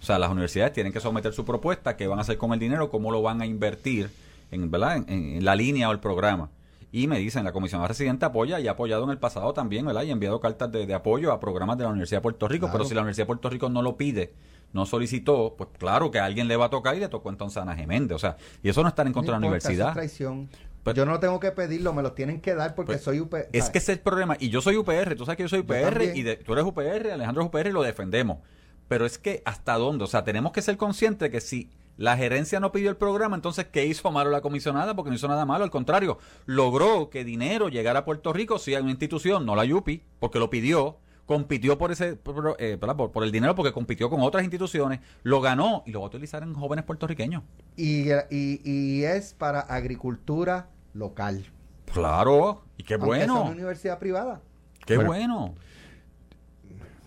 O 0.01 0.03
sea, 0.03 0.17
las 0.17 0.31
universidades 0.31 0.73
tienen 0.73 0.91
que 0.93 0.99
someter 0.99 1.33
su 1.33 1.45
propuesta, 1.45 1.95
qué 1.95 2.07
van 2.07 2.17
a 2.17 2.21
hacer 2.23 2.37
con 2.39 2.53
el 2.53 2.59
dinero, 2.59 2.89
cómo 2.89 3.11
lo 3.11 3.21
van 3.21 3.41
a 3.41 3.45
invertir 3.45 4.09
en, 4.49 4.71
¿verdad? 4.71 4.95
en, 4.97 5.05
en 5.09 5.45
la 5.45 5.55
línea 5.55 5.89
o 5.89 5.91
el 5.91 5.99
programa. 5.99 6.49
Y 6.89 7.07
me 7.07 7.19
dicen, 7.19 7.43
la 7.43 7.51
comisionada 7.51 7.89
residente 7.89 8.25
apoya 8.25 8.61
y 8.61 8.67
ha 8.69 8.71
apoyado 8.71 9.03
en 9.03 9.09
el 9.09 9.17
pasado 9.17 9.51
también, 9.53 9.85
¿verdad? 9.85 10.03
Y 10.03 10.09
ha 10.09 10.13
enviado 10.13 10.39
cartas 10.39 10.71
de, 10.71 10.85
de 10.87 10.93
apoyo 10.93 11.33
a 11.33 11.39
programas 11.39 11.77
de 11.77 11.83
la 11.83 11.89
Universidad 11.89 12.19
de 12.19 12.23
Puerto 12.23 12.47
Rico. 12.47 12.67
Claro. 12.67 12.77
Pero 12.79 12.87
si 12.89 12.95
la 12.95 13.01
Universidad 13.01 13.23
de 13.25 13.27
Puerto 13.27 13.49
Rico 13.49 13.67
no 13.69 13.81
lo 13.81 13.97
pide, 13.97 14.31
no 14.71 14.85
solicitó, 14.85 15.53
pues 15.57 15.69
claro 15.77 16.11
que 16.11 16.19
a 16.19 16.25
alguien 16.25 16.47
le 16.47 16.55
va 16.55 16.65
a 16.65 16.69
tocar 16.69 16.95
y 16.95 17.01
le 17.01 17.09
tocó 17.09 17.29
entonces 17.29 17.57
a 17.57 17.63
Ana 17.63 17.75
Geméndez. 17.75 18.15
O 18.15 18.19
sea, 18.19 18.37
y 18.63 18.69
eso 18.69 18.81
no 18.83 18.87
está 18.87 19.01
en 19.03 19.11
contra 19.11 19.33
de 19.35 19.41
No 19.41 19.49
la 19.51 19.57
importa, 19.57 19.69
eso 19.69 19.69
es 19.69 19.75
universidad. 19.75 19.93
traición. 19.93 20.49
Pero- 20.93 21.05
yo 21.05 21.11
no 21.11 21.19
tengo 21.19 21.39
que 21.39 21.51
pedirlo, 21.51 21.93
me 21.93 22.01
lo 22.01 22.13
tienen 22.13 22.41
que 22.41 22.55
dar 22.55 22.75
porque 22.75 22.93
Pues, 22.93 23.03
soy 23.03 23.19
UPR. 23.19 23.49
Es 23.53 23.69
que 23.69 23.77
ese 23.77 23.91
es 23.93 23.97
el 23.97 24.03
problema. 24.03 24.35
Y 24.39 24.49
yo 24.49 24.61
soy 24.61 24.75
UPR, 24.77 25.15
tú 25.15 25.25
sabes 25.25 25.37
que 25.37 25.43
yo 25.43 25.49
soy 25.49 25.59
UPR 25.59 26.13
y 26.15 26.23
de- 26.23 26.37
tú 26.37 26.53
eres 26.53 26.65
UPR, 26.65 27.11
Alejandro 27.11 27.43
es 27.43 27.47
UPR 27.47 27.69
y 27.69 27.73
lo 27.73 27.83
defendemos. 27.83 28.39
Pero 28.87 29.05
es 29.05 29.17
que 29.17 29.41
hasta 29.45 29.73
dónde, 29.75 30.05
o 30.05 30.07
sea, 30.07 30.23
tenemos 30.23 30.51
que 30.53 30.61
ser 30.61 30.77
conscientes 30.77 31.19
de 31.19 31.29
que 31.31 31.41
si 31.41 31.69
la 31.97 32.15
gerencia 32.15 32.59
no 32.59 32.71
pidió 32.71 32.89
el 32.89 32.95
programa, 32.95 33.35
entonces 33.35 33.65
¿qué 33.65 33.85
hizo 33.85 34.11
malo 34.11 34.29
la 34.29 34.39
comisionada? 34.41 34.95
Porque 34.95 35.09
no 35.09 35.15
hizo 35.15 35.27
nada 35.27 35.45
malo, 35.45 35.63
al 35.63 35.71
contrario, 35.71 36.19
logró 36.45 37.09
que 37.09 37.23
dinero 37.25 37.67
llegara 37.69 37.99
a 37.99 38.05
Puerto 38.05 38.31
Rico, 38.33 38.59
sí, 38.59 38.75
a 38.75 38.79
una 38.81 38.91
institución, 38.91 39.45
no 39.45 39.55
la 39.55 39.65
YUPI, 39.65 40.03
porque 40.19 40.39
lo 40.39 40.49
pidió, 40.49 40.99
compitió 41.25 41.77
por 41.77 41.91
ese 41.91 42.15
por, 42.15 42.55
eh, 42.59 42.77
¿verdad? 42.79 42.95
por, 42.95 43.11
por 43.11 43.23
el 43.25 43.31
dinero 43.33 43.53
porque 43.55 43.73
compitió 43.73 44.09
con 44.09 44.21
otras 44.21 44.43
instituciones, 44.43 45.01
lo 45.23 45.41
ganó 45.41 45.83
y 45.85 45.91
lo 45.91 45.99
va 45.99 46.05
a 46.05 46.07
utilizar 46.09 46.41
en 46.43 46.53
jóvenes 46.53 46.85
puertorriqueños. 46.85 47.43
y, 47.75 48.09
y, 48.29 48.61
y 48.63 49.03
es 49.03 49.33
para 49.33 49.59
agricultura 49.59 50.69
local. 50.93 51.45
Claro, 51.93 52.63
y 52.77 52.83
qué 52.83 52.95
Aunque 52.95 53.07
bueno, 53.07 53.41
una 53.43 53.51
universidad 53.51 53.97
privada. 53.99 54.41
qué 54.85 54.95
Bueno. 54.97 55.09
bueno. 55.09 55.55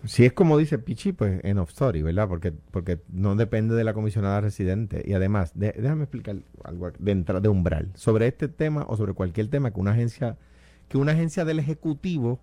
Si 0.05 0.25
es 0.25 0.33
como 0.33 0.57
dice 0.57 0.79
Pichi, 0.79 1.11
pues 1.13 1.39
en 1.43 1.59
off 1.59 1.69
story, 1.69 2.01
¿verdad? 2.01 2.27
Porque, 2.27 2.51
porque 2.51 2.99
no 3.09 3.35
depende 3.35 3.75
de 3.75 3.83
la 3.83 3.93
comisionada 3.93 4.41
residente. 4.41 5.03
Y 5.05 5.13
además, 5.13 5.51
de- 5.53 5.75
déjame 5.77 6.03
explicar 6.05 6.37
algo 6.63 6.91
de 6.97 7.11
entrada 7.11 7.39
de 7.39 7.49
umbral. 7.49 7.91
Sobre 7.93 8.25
este 8.27 8.47
tema 8.47 8.83
o 8.87 8.97
sobre 8.97 9.13
cualquier 9.13 9.47
tema 9.49 9.69
que 9.69 9.79
una 9.79 9.91
agencia, 9.91 10.37
que 10.89 10.97
una 10.97 11.11
agencia 11.11 11.45
del 11.45 11.59
Ejecutivo 11.59 12.39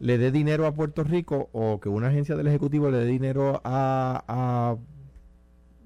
le 0.00 0.18
dé 0.18 0.32
dinero 0.32 0.66
a 0.66 0.74
Puerto 0.74 1.04
Rico 1.04 1.48
o 1.52 1.78
que 1.78 1.88
una 1.88 2.08
agencia 2.08 2.34
del 2.34 2.48
Ejecutivo 2.48 2.90
le 2.90 2.98
dé 2.98 3.06
dinero 3.06 3.60
a, 3.62 4.24
a 4.26 4.76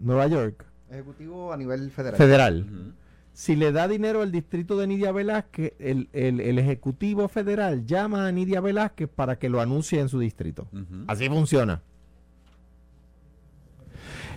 Nueva 0.00 0.26
York, 0.26 0.64
Ejecutivo 0.90 1.52
a 1.52 1.56
nivel 1.58 1.90
federal. 1.90 2.16
federal. 2.16 2.94
Si 3.38 3.54
le 3.54 3.70
da 3.70 3.86
dinero 3.86 4.22
al 4.22 4.32
distrito 4.32 4.78
de 4.78 4.86
Nidia 4.86 5.12
Velázquez, 5.12 5.74
el, 5.78 6.08
el- 6.14 6.40
el 6.40 6.58
Ejecutivo 6.58 7.28
Federal 7.28 7.84
llama 7.84 8.26
a 8.26 8.32
Nidia 8.32 8.62
Velázquez 8.62 9.10
para 9.14 9.38
que 9.38 9.50
lo 9.50 9.60
anuncie 9.60 10.00
en 10.00 10.08
su 10.08 10.18
distrito. 10.18 10.66
Así 11.06 11.28
funciona. 11.28 11.82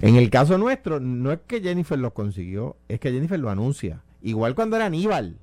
En 0.01 0.17
el 0.17 0.29
caso 0.29 0.57
nuestro, 0.57 0.99
no 0.99 1.31
es 1.31 1.39
que 1.47 1.61
Jennifer 1.61 1.97
lo 1.97 2.13
consiguió, 2.13 2.75
es 2.89 2.99
que 2.99 3.09
Jennifer 3.09 3.39
lo 3.39 3.49
anuncia. 3.49 4.01
Igual 4.21 4.53
cuando 4.53 4.75
era 4.75 4.87
Aníbal. 4.87 5.37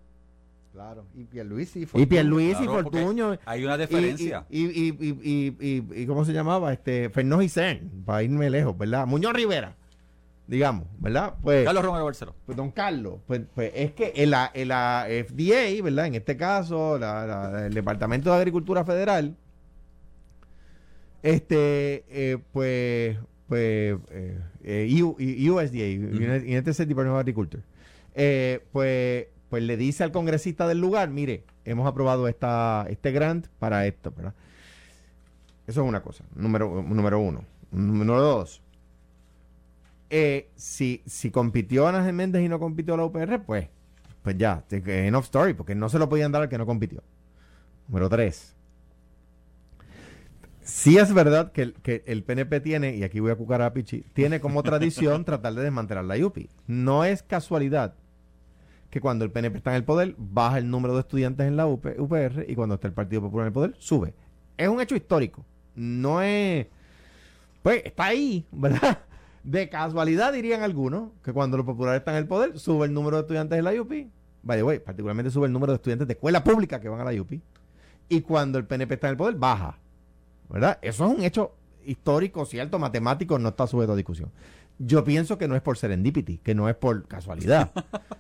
Claro. 0.75 1.07
Y 1.15 1.25
Pierluisi. 1.25 1.81
Y 1.81 1.87
Fortuño. 1.87 2.09
Pierluisi, 2.11 2.63
Claro, 2.65 2.73
porque 2.83 2.99
Fortuño. 3.01 3.39
Hay 3.47 3.65
una 3.65 3.77
y- 3.77 3.79
diferencia. 3.79 4.45
Y, 4.51 4.65
y, 4.67 4.89
y, 5.01 5.09
y, 5.23 5.57
y- 5.61 6.03
y- 6.03 6.07
¿cómo 6.07 6.27
se 6.27 6.35
llamaba? 6.35 6.75
Este, 6.75 7.09
Fernó 7.09 7.39
Cern, 7.49 7.89
para 8.05 8.23
irme 8.23 8.51
lejos, 8.51 8.77
¿verdad? 8.77 9.07
Muñoz 9.07 9.33
Rivera, 9.33 9.75
digamos, 10.47 10.87
¿verdad? 10.99 11.35
Pues, 11.43 11.65
Carlos 11.65 11.85
Romero 11.85 12.05
Barceló. 12.05 12.35
pues, 12.47 12.57
don 12.57 12.71
Carlos, 12.71 13.21
pues, 13.27 13.43
pues 13.55 13.73
es 13.75 13.93
que 13.93 14.13
en 14.17 14.31
la, 14.31 14.51
en 14.55 14.69
la 14.69 15.07
FDA, 15.09 15.83
¿verdad? 15.83 16.07
En 16.07 16.15
este 16.15 16.37
caso, 16.37 16.99
la- 16.99 17.27
la- 17.27 17.67
el 17.67 17.75
Departamento 17.75 18.31
de 18.31 18.37
Agricultura 18.37 18.85
Federal, 18.85 19.37
este, 21.23 22.05
eh, 22.09 22.39
pues, 22.53 23.17
pues, 23.49 23.97
eh, 24.11 24.39
eh, 24.63 25.03
U- 25.03 25.17
USDA, 25.19 25.87
United 26.17 26.69
States 26.69 26.89
Department 26.89 27.15
of 27.15 27.21
Agriculture, 27.21 27.63
eh, 28.15 28.65
pues, 28.73 29.27
pues 29.51 29.63
le 29.63 29.77
dice 29.77 30.05
al 30.05 30.13
congresista 30.13 30.67
del 30.69 30.81
lugar, 30.81 31.09
mire, 31.11 31.45
hemos 31.65 31.87
aprobado 31.87 32.29
esta, 32.29 32.87
este 32.89 33.11
grant 33.13 33.47
para 33.59 33.87
esto, 33.87 34.13
¿verdad? 34.17 34.35
Eso 35.67 35.83
es 35.83 35.89
una 35.89 36.01
cosa, 36.03 36.25
número, 36.35 36.83
número 36.87 37.19
uno. 37.19 37.45
Número 37.73 38.21
dos, 38.21 38.63
eh, 40.11 40.51
si, 40.57 41.03
si 41.07 41.31
compitió 41.31 41.87
Ana 41.87 42.01
Méndez 42.13 42.43
y 42.43 42.49
no 42.49 42.59
compitió 42.59 42.97
la 42.97 43.05
UPR, 43.05 43.43
pues, 43.45 43.69
pues 44.23 44.37
ya, 44.39 44.65
que 44.69 45.07
enough 45.07 45.25
story, 45.25 45.55
porque 45.55 45.75
no 45.75 45.89
se 45.89 45.99
lo 45.99 46.09
podían 46.09 46.33
dar 46.33 46.43
al 46.43 46.49
que 46.49 46.59
no 46.59 46.67
compitió. 46.67 47.03
Número 47.89 48.09
tres. 48.09 48.55
Sí 50.63 50.99
es 50.99 51.15
verdad 51.15 51.53
que 51.53 51.63
el, 51.63 51.75
que 51.75 52.03
el 52.07 52.25
PNP 52.25 52.61
tiene, 52.61 52.97
y 52.97 53.05
aquí 53.05 53.21
voy 53.21 53.31
a 53.31 53.37
cucar 53.37 53.63
a 53.63 53.73
Pichi, 53.73 54.05
tiene 54.13 54.41
como 54.41 54.65
tradición 54.65 55.25
tratar 55.27 55.55
de 55.55 55.63
desmantelar 55.63 56.05
la 56.05 56.17
UPI. 56.17 56.49
No 56.67 57.05
es 57.05 57.23
casualidad 57.23 57.95
que 58.91 59.01
cuando 59.01 59.25
el 59.25 59.31
PNP 59.31 59.59
está 59.59 59.71
en 59.71 59.77
el 59.77 59.85
poder, 59.85 60.15
baja 60.19 60.59
el 60.59 60.71
número 60.71 60.95
de 60.95 61.01
estudiantes 61.01 61.47
en 61.47 61.57
la 61.57 61.67
UP, 61.67 61.87
UPR 61.99 62.47
y 62.49 62.55
cuando 62.55 62.77
está 62.77 62.89
el 62.89 62.95
Partido 62.95 63.23
Popular 63.23 63.45
en 63.45 63.49
el 63.49 63.53
poder, 63.53 63.75
sube. 63.79 64.15
Es 64.57 64.69
un 64.69 64.81
hecho 64.81 64.97
histórico. 64.97 65.45
No 65.75 66.21
es... 66.23 66.67
Pues 67.63 67.83
está 67.85 68.07
ahí, 68.07 68.47
¿verdad? 68.51 69.01
De 69.47 69.69
casualidad 69.69 70.33
dirían 70.33 70.65
algunos 70.65 71.13
que 71.23 71.33
cuando 71.33 71.57
los 71.57 71.65
populares 71.65 72.01
están 72.01 72.17
en 72.17 72.23
el 72.23 72.27
poder, 72.27 72.59
sube 72.59 72.85
el 72.85 72.93
número 72.93 73.17
de 73.17 73.21
estudiantes 73.21 73.57
en 73.57 73.65
la 73.65 73.81
UPI. 73.81 74.11
By 74.43 74.59
the 74.59 74.65
way, 74.65 74.81
particularmente 74.81 75.31
sube 75.31 75.47
el 75.47 75.53
número 75.53 75.71
de 75.73 75.77
estudiantes 75.77 76.09
de 76.09 76.15
escuela 76.15 76.43
pública 76.43 76.81
que 76.81 76.89
van 76.89 77.01
a 77.01 77.05
la 77.05 77.21
UPI. 77.21 77.41
Y 78.09 78.23
cuando 78.23 78.59
el 78.59 78.65
PNP 78.65 78.95
está 78.95 79.07
en 79.07 79.13
el 79.13 79.17
poder, 79.17 79.37
baja. 79.37 79.79
¿Verdad? 80.49 80.81
Eso 80.83 81.07
es 81.07 81.17
un 81.17 81.23
hecho 81.23 81.55
histórico, 81.85 82.45
cierto, 82.45 82.81
matemático, 82.81 83.39
no 83.39 83.51
está 83.51 83.69
sujeto 83.69 83.93
a 83.93 83.97
discusión. 83.97 84.33
Yo 84.81 85.05
pienso 85.05 85.39
que 85.39 85.47
no 85.47 85.55
es 85.55 85.63
por 85.63 85.79
serendipity, 85.79 86.39
que 86.39 86.57
no 86.57 86.69
es 86.69 86.75
por 86.75 87.07
casualidad. 87.07 87.71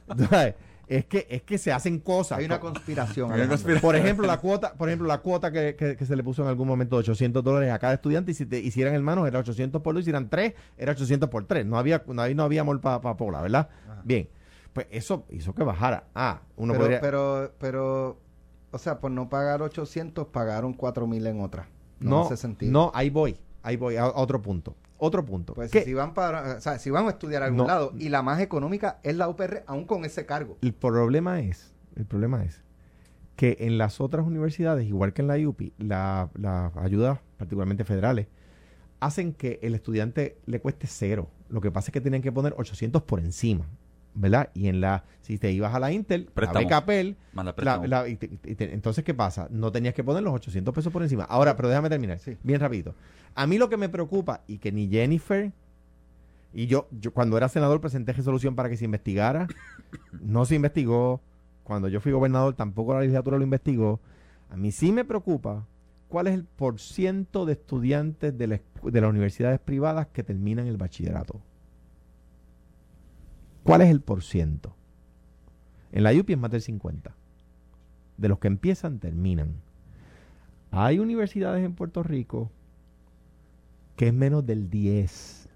Es 0.88 1.05
que 1.07 1.27
es 1.29 1.42
que 1.42 1.59
se 1.59 1.72
hacen 1.72 1.99
cosas. 1.99 2.38
Hay 2.38 2.44
una 2.44 2.61
conspiración. 2.61 3.31
Hay 3.33 3.40
una 3.40 3.55
Alejandro. 3.55 3.81
Por 3.81 3.96
ejemplo, 3.96 4.27
la 4.27 4.38
cuota, 4.38 4.75
por 4.75 4.88
ejemplo, 4.88 5.09
la 5.09 5.18
cuota 5.18 5.51
que, 5.51 5.75
que- 5.75 5.96
que 5.96 6.07
se 6.07 6.14
le 6.14 6.22
puso 6.22 6.42
en 6.42 6.49
algún 6.49 6.68
momento 6.68 6.96
de 6.96 7.01
800 7.01 7.42
dólares 7.42 7.72
a 7.72 7.79
cada 7.79 7.94
estudiante 7.94 8.31
y 8.31 8.35
si 8.35 8.46
te 8.46 8.61
hicieran 8.61 8.94
hermanos 8.94 9.27
era 9.27 9.40
800 9.40 9.83
por 9.83 9.94
dos, 9.94 10.05
si 10.05 10.11
eran 10.11 10.29
tres, 10.31 10.55
era 10.79 10.92
800 10.92 11.29
por 11.29 11.44
tres. 11.44 11.66
No 11.66 11.77
había, 11.79 12.05
no, 12.07 12.22
ahí 12.22 12.35
no 12.35 12.44
había 12.44 12.61
amor 12.61 12.81
para 12.81 13.01
Pola, 13.16 13.42
¿verdad? 13.42 13.68
Ajá. 13.90 14.03
Bien. 14.05 14.29
Pues 14.72 14.87
eso 14.90 15.25
hizo 15.31 15.55
que 15.55 15.64
bajara. 15.64 16.05
Ah, 16.14 16.42
uno 16.57 16.72
pero, 16.75 16.85
podría... 16.85 17.01
pero, 17.01 17.53
pero, 17.59 18.20
o 18.70 18.79
sea, 18.79 19.01
por 19.01 19.11
no 19.11 19.29
pagar 19.29 19.62
800, 19.62 20.27
pagaron 20.29 20.72
4000 20.75 21.27
en 21.27 21.40
otra. 21.40 21.68
No, 21.99 22.11
no, 22.11 22.25
hace 22.27 22.37
sentido. 22.37 22.70
no, 22.70 22.92
ahí 22.94 23.09
voy. 23.11 23.37
Ahí 23.62 23.77
voy 23.77 23.96
a 23.96 24.07
otro 24.07 24.40
punto. 24.42 24.77
Otro 24.99 25.25
punto. 25.25 25.55
Pues 25.55 25.71
Que 25.71 25.83
si 25.83 25.93
van 25.95 26.15
para, 26.15 26.57
o 26.57 26.61
sea, 26.61 26.79
si 26.79 26.91
van 26.91 27.07
a 27.07 27.11
estudiar 27.11 27.43
a 27.43 27.47
algún 27.47 27.59
No. 27.59 27.67
lado 27.67 27.93
y 27.99 28.09
la 28.09 28.23
más 28.23 28.41
económica 28.41 28.99
es 29.03 29.17
la 29.17 29.29
UPR, 29.29 29.63
aún 29.67 29.85
con 29.85 30.05
ese 30.05 30.25
cargo. 30.27 30.57
El 30.63 30.73
problema 30.73 31.41
es, 31.41 31.75
el 31.97 32.07
problema 32.07 32.45
es 32.45 32.63
que 33.37 33.57
en 33.61 33.77
las 33.77 34.01
otras 34.01 34.27
universidades, 34.27 34.87
igual 34.87 35.13
que 35.13 35.21
en 35.23 35.29
la 35.29 35.37
UPI, 35.37 35.75
la- 35.79 36.31
las 36.35 36.75
ayudas, 36.79 37.19
particularmente 37.37 37.85
federales, 37.85 38.29
hacen 39.01 39.35
que 39.35 39.59
el 39.63 39.75
estudiante 39.75 40.39
le 40.47 40.61
cueste 40.61 40.87
cero. 40.87 41.29
Lo 41.51 41.61
que 41.61 41.71
pasa 41.71 41.89
es 41.91 41.93
que 41.93 42.01
tienen 42.01 42.23
que 42.23 42.33
poner 42.33 42.55
800 42.57 43.03
por 43.03 43.21
encima, 43.21 43.67
¿verdad? 44.16 44.50
Y 44.55 44.66
en 44.66 44.81
la, 44.81 45.05
si 45.20 45.38
te 45.38 45.52
ibas 45.52 45.72
a 45.74 45.79
la 45.79 45.92
Intel, 45.92 46.24
Préstamo. 46.26 46.59
la 46.61 46.64
beca 46.66 46.85
Pell, 46.85 47.16
Manda 47.33 47.55
la- 47.87 48.09
y 48.09 48.16
te- 48.16 48.31
y 48.44 48.55
te- 48.57 48.72
entonces, 48.74 49.05
¿qué 49.05 49.14
pasa? 49.14 49.46
No 49.50 49.70
tenías 49.70 49.94
que 49.94 50.02
poner 50.02 50.22
los 50.22 50.35
800 50.35 50.74
pesos 50.74 50.92
por 50.92 51.02
encima. 51.02 51.24
Ahora, 51.24 51.55
pero 51.57 51.68
déjame 51.68 51.88
terminar, 51.88 52.18
Sí. 52.18 52.37
bien 52.42 52.59
rapidito. 52.59 52.94
A 53.35 53.46
mí 53.46 53.59
lo 53.59 53.68
que 53.68 53.76
me 53.76 53.88
preocupa, 53.88 54.42
y 54.48 54.59
que 54.59 54.72
ni 54.72 54.88
Jennifer, 54.88 55.52
y 56.55 56.66
yo, 56.66 56.88
yo 56.98 57.12
cuando 57.12 57.37
era 57.37 57.48
senador 57.48 57.81
presenté 57.81 58.12
resolución 58.14 58.57
para 58.57 58.68
que 58.70 58.76
se 58.76 58.87
investigara, 58.87 59.46
no 60.20 60.44
se 60.46 60.55
investigó. 60.57 61.20
Cuando 61.64 61.88
yo 61.88 62.00
fui 62.00 62.12
gobernador 62.12 62.55
tampoco 62.55 62.94
la 62.94 63.00
legislatura 63.00 63.37
lo 63.38 63.44
investigó. 63.44 64.00
A 64.50 64.57
mí 64.57 64.70
sí 64.72 64.92
me 64.92 65.05
preocupa 65.05 65.66
cuál 66.09 66.29
es 66.29 66.35
el 66.35 66.44
porciento 66.44 67.44
de 67.44 67.55
estudiantes 67.55 68.38
de, 68.38 68.46
la 68.46 68.55
escu- 68.57 68.90
de 68.90 69.00
las 69.00 69.11
universidades 69.11 69.59
privadas 69.59 70.07
que 70.12 70.22
terminan 70.22 70.68
el 70.68 70.76
bachillerato. 70.76 71.40
¿Cuál 73.66 73.83
es 73.83 73.90
el 73.90 74.00
porciento? 74.00 74.74
En 75.92 76.02
la 76.02 76.12
UPI 76.12 76.33
es 76.35 76.38
más 76.38 76.50
del 76.50 76.62
50. 76.62 77.14
De 78.16 78.29
los 78.29 78.38
que 78.38 78.48
empiezan, 78.48 78.98
terminan. 78.98 79.57
Hay 80.70 80.98
universidades 80.98 81.64
en 81.64 81.74
Puerto 81.74 82.02
Rico 82.02 82.50
que 83.96 84.09
es 84.09 84.14
menos 84.14 84.44
del 84.44 84.68
10. 84.68 85.48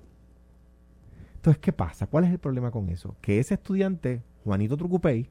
Entonces, 1.36 1.60
¿qué 1.60 1.72
pasa? 1.72 2.06
¿Cuál 2.06 2.24
es 2.24 2.30
el 2.30 2.38
problema 2.38 2.70
con 2.70 2.88
eso? 2.88 3.16
Que 3.20 3.38
ese 3.38 3.54
estudiante, 3.54 4.22
Juanito 4.44 4.76
Trucupey, 4.76 5.28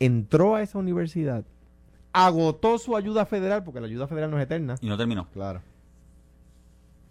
entró 0.00 0.54
a 0.54 0.62
esa 0.62 0.78
universidad, 0.78 1.44
agotó 2.12 2.78
su 2.78 2.96
ayuda 2.96 3.24
federal, 3.26 3.62
porque 3.64 3.80
la 3.80 3.86
ayuda 3.86 4.06
federal 4.06 4.30
no 4.30 4.38
es 4.38 4.44
eterna, 4.44 4.76
Y 4.80 4.88
no 4.88 4.96
terminó. 4.96 5.28
Claro. 5.30 5.62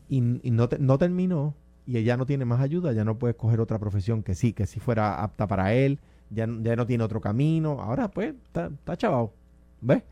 y, 0.09 0.17
y 0.47 0.51
no, 0.51 0.67
te- 0.69 0.79
no 0.79 0.97
terminó, 0.97 1.55
y 1.91 1.97
ella 1.97 2.15
no 2.15 2.25
tiene 2.25 2.45
más 2.45 2.61
ayuda, 2.61 2.93
ya 2.93 3.03
no 3.03 3.17
puede 3.17 3.31
escoger 3.31 3.59
otra 3.59 3.77
profesión 3.79 4.23
que 4.23 4.33
sí, 4.35 4.53
que 4.53 4.65
sí 4.65 4.79
fuera 4.79 5.21
apta 5.21 5.45
para 5.47 5.73
él, 5.73 5.99
ya, 6.29 6.47
ya 6.61 6.75
no 6.75 6.85
tiene 6.85 7.03
otro 7.03 7.19
camino, 7.19 7.81
ahora 7.81 8.09
pues 8.09 8.33
está, 8.45 8.67
está 8.67 8.95
chavado, 8.95 9.33
¿ves? 9.81 10.03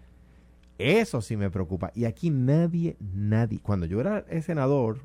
Eso 0.78 1.22
sí 1.22 1.36
me 1.38 1.50
preocupa. 1.50 1.92
Y 1.96 2.06
aquí 2.06 2.30
nadie, 2.30 2.96
nadie, 3.14 3.60
cuando 3.62 3.86
yo 3.86 4.00
era 4.02 4.26
el 4.30 4.44
senador, 4.44 5.00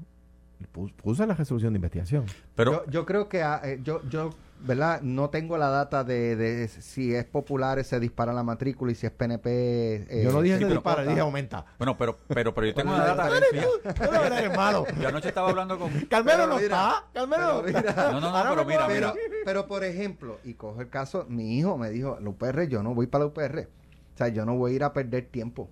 pu- 0.72 0.92
puse 0.94 1.26
la 1.26 1.34
resolución 1.34 1.72
de 1.72 1.78
investigación. 1.78 2.24
Pero 2.54 2.84
yo, 2.86 2.90
yo 2.90 3.06
creo 3.06 3.28
que 3.28 3.42
ah, 3.42 3.60
eh, 3.64 3.80
yo, 3.82 4.00
yo, 4.08 4.30
¿verdad? 4.60 5.00
No 5.02 5.30
tengo 5.30 5.58
la 5.58 5.68
data 5.68 6.04
de, 6.04 6.36
de 6.36 6.68
si 6.68 7.14
es 7.14 7.24
popular 7.24 7.82
se 7.84 8.00
dispara 8.00 8.32
la 8.32 8.42
matrícula 8.42 8.92
y 8.92 8.94
si 8.94 9.06
es 9.06 9.12
PNP. 9.12 9.48
eh, 10.08 10.22
yo 10.24 10.32
no 10.32 10.40
dije 10.40 10.54
se 10.56 10.60
se 10.60 10.64
pero- 10.66 10.74
dispara, 10.80 11.04
dije 11.04 11.20
aumenta. 11.20 11.66
bueno, 11.78 11.96
pero 11.98 12.18
pero 12.28 12.54
pero 12.54 12.66
yo 12.68 12.74
tengo 12.74 12.92
¿Cuál 12.92 13.02
una 13.04 13.14
data. 13.14 13.30
Tú 13.94 14.12
no 14.12 14.24
eres 14.24 14.56
malo. 14.56 14.86
Yo 15.00 15.08
anoche 15.08 15.28
estaba 15.28 15.50
hablando 15.50 15.78
con 15.78 15.90
Carmelo 16.06 16.46
no 16.46 16.56
mira, 16.56 16.64
está. 16.66 17.04
Carmelo 17.12 17.62
mira. 17.62 17.82
No, 18.12 18.20
no, 18.20 18.20
no, 18.20 18.36
Ahora 18.36 18.50
pero 18.50 18.64
mira, 18.64 18.84
acuerdo. 18.84 19.12
Pero, 19.14 19.34
pero 19.44 19.66
por 19.66 19.84
ejemplo, 19.84 20.38
y 20.44 20.54
cojo 20.54 20.80
el 20.80 20.88
caso, 20.88 21.26
mi 21.28 21.58
hijo 21.58 21.76
me 21.76 21.90
dijo, 21.90 22.18
la 22.20 22.28
UPR, 22.30 22.66
yo 22.68 22.82
no 22.82 22.94
voy 22.94 23.06
para 23.06 23.24
la 23.24 23.28
UPR. 23.30 23.68
O 24.14 24.16
sea, 24.16 24.28
yo 24.28 24.44
no 24.46 24.56
voy 24.56 24.72
a 24.72 24.74
ir 24.76 24.84
a 24.84 24.92
perder 24.92 25.26
tiempo. 25.26 25.68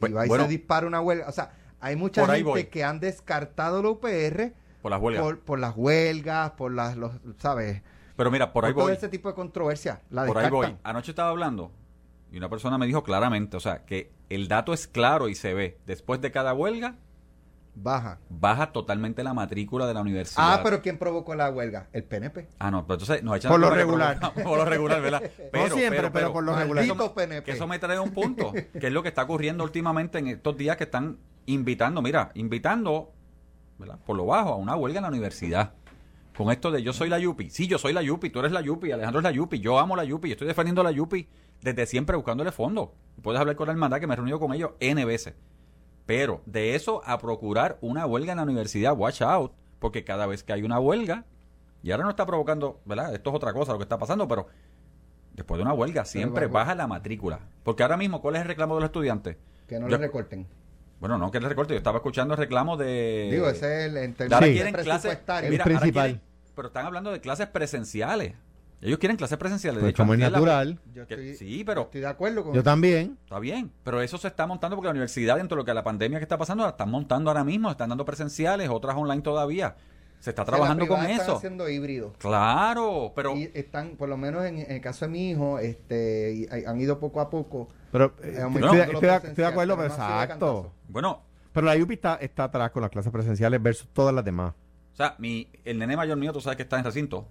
Pues, 0.00 0.10
y 0.10 0.14
va 0.14 0.24
y 0.26 0.28
bueno. 0.28 0.44
se 0.44 0.50
dispara 0.50 0.86
una 0.86 1.00
huelga. 1.00 1.28
O 1.28 1.32
sea, 1.32 1.52
hay 1.80 1.94
mucha 1.96 2.26
gente 2.26 2.42
voy. 2.42 2.64
que 2.64 2.82
han 2.84 2.98
descartado 3.00 3.82
la 3.82 3.90
UPR 3.90 4.52
por 4.82 4.90
las 4.90 5.00
huelgas. 5.00 5.22
por, 5.22 5.38
por 5.40 5.58
las 5.58 5.74
huelgas, 5.76 6.50
por 6.52 6.72
las, 6.72 6.96
los, 6.96 7.12
¿sabes? 7.38 7.82
Pero 8.22 8.30
mira, 8.30 8.52
por 8.52 8.64
ahí 8.64 8.72
todo 8.72 8.84
voy. 8.84 8.92
ese 8.92 9.08
tipo 9.08 9.28
de 9.28 9.34
controversia. 9.34 10.00
La 10.08 10.26
Por 10.26 10.38
ahí 10.38 10.48
voy. 10.48 10.76
Anoche 10.84 11.10
estaba 11.10 11.30
hablando 11.30 11.72
y 12.30 12.36
una 12.38 12.48
persona 12.48 12.78
me 12.78 12.86
dijo 12.86 13.02
claramente, 13.02 13.56
o 13.56 13.60
sea, 13.60 13.84
que 13.84 14.12
el 14.28 14.46
dato 14.46 14.72
es 14.72 14.86
claro 14.86 15.28
y 15.28 15.34
se 15.34 15.54
ve. 15.54 15.80
Después 15.86 16.20
de 16.20 16.30
cada 16.30 16.54
huelga, 16.54 16.94
Baja. 17.74 18.20
baja 18.28 18.70
totalmente 18.70 19.24
la 19.24 19.34
matrícula 19.34 19.88
de 19.88 19.94
la 19.94 20.02
universidad. 20.02 20.54
Ah, 20.54 20.60
pero 20.62 20.80
¿quién 20.82 20.98
provocó 20.98 21.34
la 21.34 21.50
huelga? 21.50 21.88
El 21.92 22.04
PNP. 22.04 22.46
Ah, 22.60 22.70
no, 22.70 22.86
pero 22.86 22.94
entonces 23.00 23.24
nos 23.24 23.36
echan 23.38 23.50
Por 23.50 23.58
la 23.60 23.70
lo 23.70 23.74
regular. 23.74 24.20
provoca- 24.20 24.44
por 24.44 24.58
lo 24.58 24.64
regular, 24.66 25.00
¿verdad? 25.02 25.22
Pero, 25.50 25.74
siempre, 25.74 26.10
pero 26.12 26.32
por 26.32 26.44
lo 26.44 26.54
regular. 26.54 26.84
eso, 26.84 27.14
PNP. 27.14 27.42
que 27.44 27.50
eso 27.50 27.66
me 27.66 27.80
trae 27.80 27.96
a 27.96 28.02
un 28.02 28.12
punto, 28.12 28.52
que 28.78 28.86
es 28.86 28.92
lo 28.92 29.02
que 29.02 29.08
está 29.08 29.24
ocurriendo 29.24 29.64
últimamente 29.64 30.18
en 30.20 30.28
estos 30.28 30.56
días 30.56 30.76
que 30.76 30.84
están 30.84 31.18
invitando, 31.46 32.00
mira, 32.02 32.30
invitando, 32.34 33.10
¿verdad? 33.78 33.98
Por 34.06 34.16
lo 34.16 34.26
bajo, 34.26 34.50
a 34.50 34.56
una 34.56 34.76
huelga 34.76 34.98
en 34.98 35.02
la 35.02 35.08
universidad. 35.08 35.72
Con 36.36 36.50
esto 36.50 36.70
de 36.70 36.82
yo 36.82 36.92
soy 36.92 37.08
la 37.08 37.18
Yupi. 37.18 37.50
Sí, 37.50 37.66
yo 37.66 37.78
soy 37.78 37.92
la 37.92 38.02
Yupi, 38.02 38.30
tú 38.30 38.38
eres 38.38 38.52
la 38.52 38.62
Yupi, 38.62 38.90
Alejandro 38.90 39.20
es 39.20 39.24
la 39.24 39.30
Yupi, 39.32 39.60
yo 39.60 39.78
amo 39.78 39.96
la 39.96 40.04
Yupi, 40.04 40.28
yo 40.28 40.32
estoy 40.32 40.48
defendiendo 40.48 40.82
la 40.82 40.90
Yupi 40.90 41.28
desde 41.60 41.86
siempre 41.86 42.16
buscándole 42.16 42.52
fondo. 42.52 42.94
Puedes 43.22 43.40
hablar 43.40 43.56
con 43.56 43.66
la 43.66 43.72
hermandad 43.72 44.00
que 44.00 44.06
me 44.06 44.14
he 44.14 44.16
reunido 44.16 44.40
con 44.40 44.52
ellos 44.52 44.72
N 44.80 45.04
veces. 45.04 45.34
Pero 46.06 46.42
de 46.46 46.74
eso 46.74 47.02
a 47.04 47.18
procurar 47.18 47.78
una 47.80 48.06
huelga 48.06 48.32
en 48.32 48.38
la 48.38 48.44
universidad, 48.44 48.96
watch 48.96 49.22
out, 49.22 49.52
porque 49.78 50.04
cada 50.04 50.26
vez 50.26 50.42
que 50.42 50.52
hay 50.52 50.62
una 50.62 50.80
huelga, 50.80 51.26
y 51.82 51.90
ahora 51.90 52.04
no 52.04 52.10
está 52.10 52.26
provocando, 52.26 52.80
¿verdad? 52.84 53.14
Esto 53.14 53.30
es 53.30 53.36
otra 53.36 53.52
cosa 53.52 53.72
lo 53.72 53.78
que 53.78 53.84
está 53.84 53.98
pasando, 53.98 54.26
pero 54.26 54.46
después 55.34 55.58
de 55.58 55.62
una 55.62 55.74
huelga 55.74 56.04
siempre 56.04 56.46
baja 56.46 56.74
la 56.74 56.86
matrícula. 56.86 57.40
Porque 57.62 57.82
ahora 57.82 57.96
mismo, 57.96 58.20
¿cuál 58.20 58.36
es 58.36 58.42
el 58.42 58.48
reclamo 58.48 58.74
de 58.76 58.80
los 58.80 58.88
estudiantes? 58.88 59.36
Que 59.68 59.78
no 59.78 59.88
Yo- 59.88 59.98
le 59.98 60.06
recorten. 60.06 60.46
Bueno, 61.02 61.18
no 61.18 61.32
que 61.32 61.38
el 61.38 61.44
recorte, 61.44 61.74
yo 61.74 61.78
estaba 61.78 61.96
escuchando 61.96 62.34
el 62.34 62.38
reclamo 62.38 62.76
de... 62.76 63.28
Digo, 63.32 63.48
ese 63.48 63.86
es 63.86 63.92
el, 63.92 64.32
Ahora 64.32 64.46
Sí. 64.46 64.52
quieren 64.52 64.72
clases, 64.72 65.00
presupuestarios. 65.00 65.46
El 65.46 65.50
mira, 65.50 65.64
ahora 65.64 65.78
principal. 65.80 66.04
quieren- 66.10 66.22
pero 66.54 66.68
están 66.68 66.86
hablando 66.86 67.10
de 67.10 67.20
clases 67.20 67.48
presenciales. 67.48 68.34
Ellos 68.80 68.98
quieren 69.00 69.16
clases 69.16 69.36
presenciales. 69.36 69.78
de 69.78 69.80
Pues 69.80 69.90
hecho, 69.94 70.02
como 70.04 70.14
es 70.14 70.20
la- 70.20 70.30
natural. 70.30 70.78
Yo 70.94 71.04
que- 71.08 71.14
estoy, 71.14 71.34
sí, 71.34 71.64
pero 71.64 71.82
estoy 71.82 72.02
de 72.02 72.06
acuerdo 72.06 72.44
con 72.44 72.54
Yo 72.54 72.62
también. 72.62 73.18
Está 73.24 73.40
bien, 73.40 73.72
pero 73.82 74.00
eso 74.00 74.16
se 74.16 74.28
está 74.28 74.46
montando 74.46 74.76
porque 74.76 74.86
la 74.86 74.90
universidad, 74.92 75.38
dentro 75.38 75.56
de 75.56 75.62
lo 75.62 75.64
que 75.64 75.74
la 75.74 75.82
pandemia 75.82 76.20
que 76.20 76.22
está 76.24 76.38
pasando, 76.38 76.62
la 76.62 76.70
están 76.70 76.88
montando 76.88 77.30
ahora 77.30 77.42
mismo, 77.42 77.68
están 77.68 77.88
dando 77.88 78.04
presenciales, 78.04 78.68
otras 78.70 78.94
online 78.96 79.22
todavía. 79.22 79.74
Se 80.22 80.30
está 80.30 80.42
O 80.42 80.44
sea, 80.46 80.54
trabajando 80.54 80.86
con 80.86 81.00
eso. 81.04 81.20
Están 81.20 81.36
haciendo 81.36 81.68
híbrido. 81.68 82.12
Claro, 82.18 83.12
pero 83.16 83.34
y 83.36 83.50
están, 83.54 83.96
por 83.96 84.08
lo 84.08 84.16
menos 84.16 84.44
en, 84.44 84.58
en 84.60 84.70
el 84.70 84.80
caso 84.80 85.04
de 85.06 85.10
mi 85.10 85.30
hijo, 85.30 85.58
este, 85.58 86.32
y 86.48 86.64
han 86.64 86.80
ido 86.80 87.00
poco 87.00 87.20
a 87.20 87.28
poco. 87.28 87.66
Pero 87.90 88.14
eh, 88.22 88.36
eh, 88.38 88.46
estoy, 88.54 88.76
de- 88.78 88.82
estoy 88.84 89.00
de 89.00 89.18
presencial, 89.18 89.50
acuerdo, 89.50 89.76
pero 89.76 89.88
exacto. 89.88 90.72
bueno, 90.88 91.22
Pero 91.52 91.66
la 91.66 91.74
UPI 91.76 91.94
está, 91.94 92.14
está 92.20 92.44
atrás 92.44 92.70
con 92.70 92.82
las 92.82 92.90
clases 92.92 93.10
presenciales 93.10 93.60
versus 93.60 93.88
todas 93.92 94.14
las 94.14 94.24
demás. 94.24 94.52
o 94.92 94.96
sea, 94.96 95.16
mi, 95.18 95.48
el 95.64 95.78
nene 95.80 95.96
mayor 95.96 96.16
mío, 96.16 96.32
tú 96.32 96.40
sabes 96.40 96.56
que 96.56 96.62
está 96.62 96.78
en 96.78 96.84
recinto. 96.84 97.26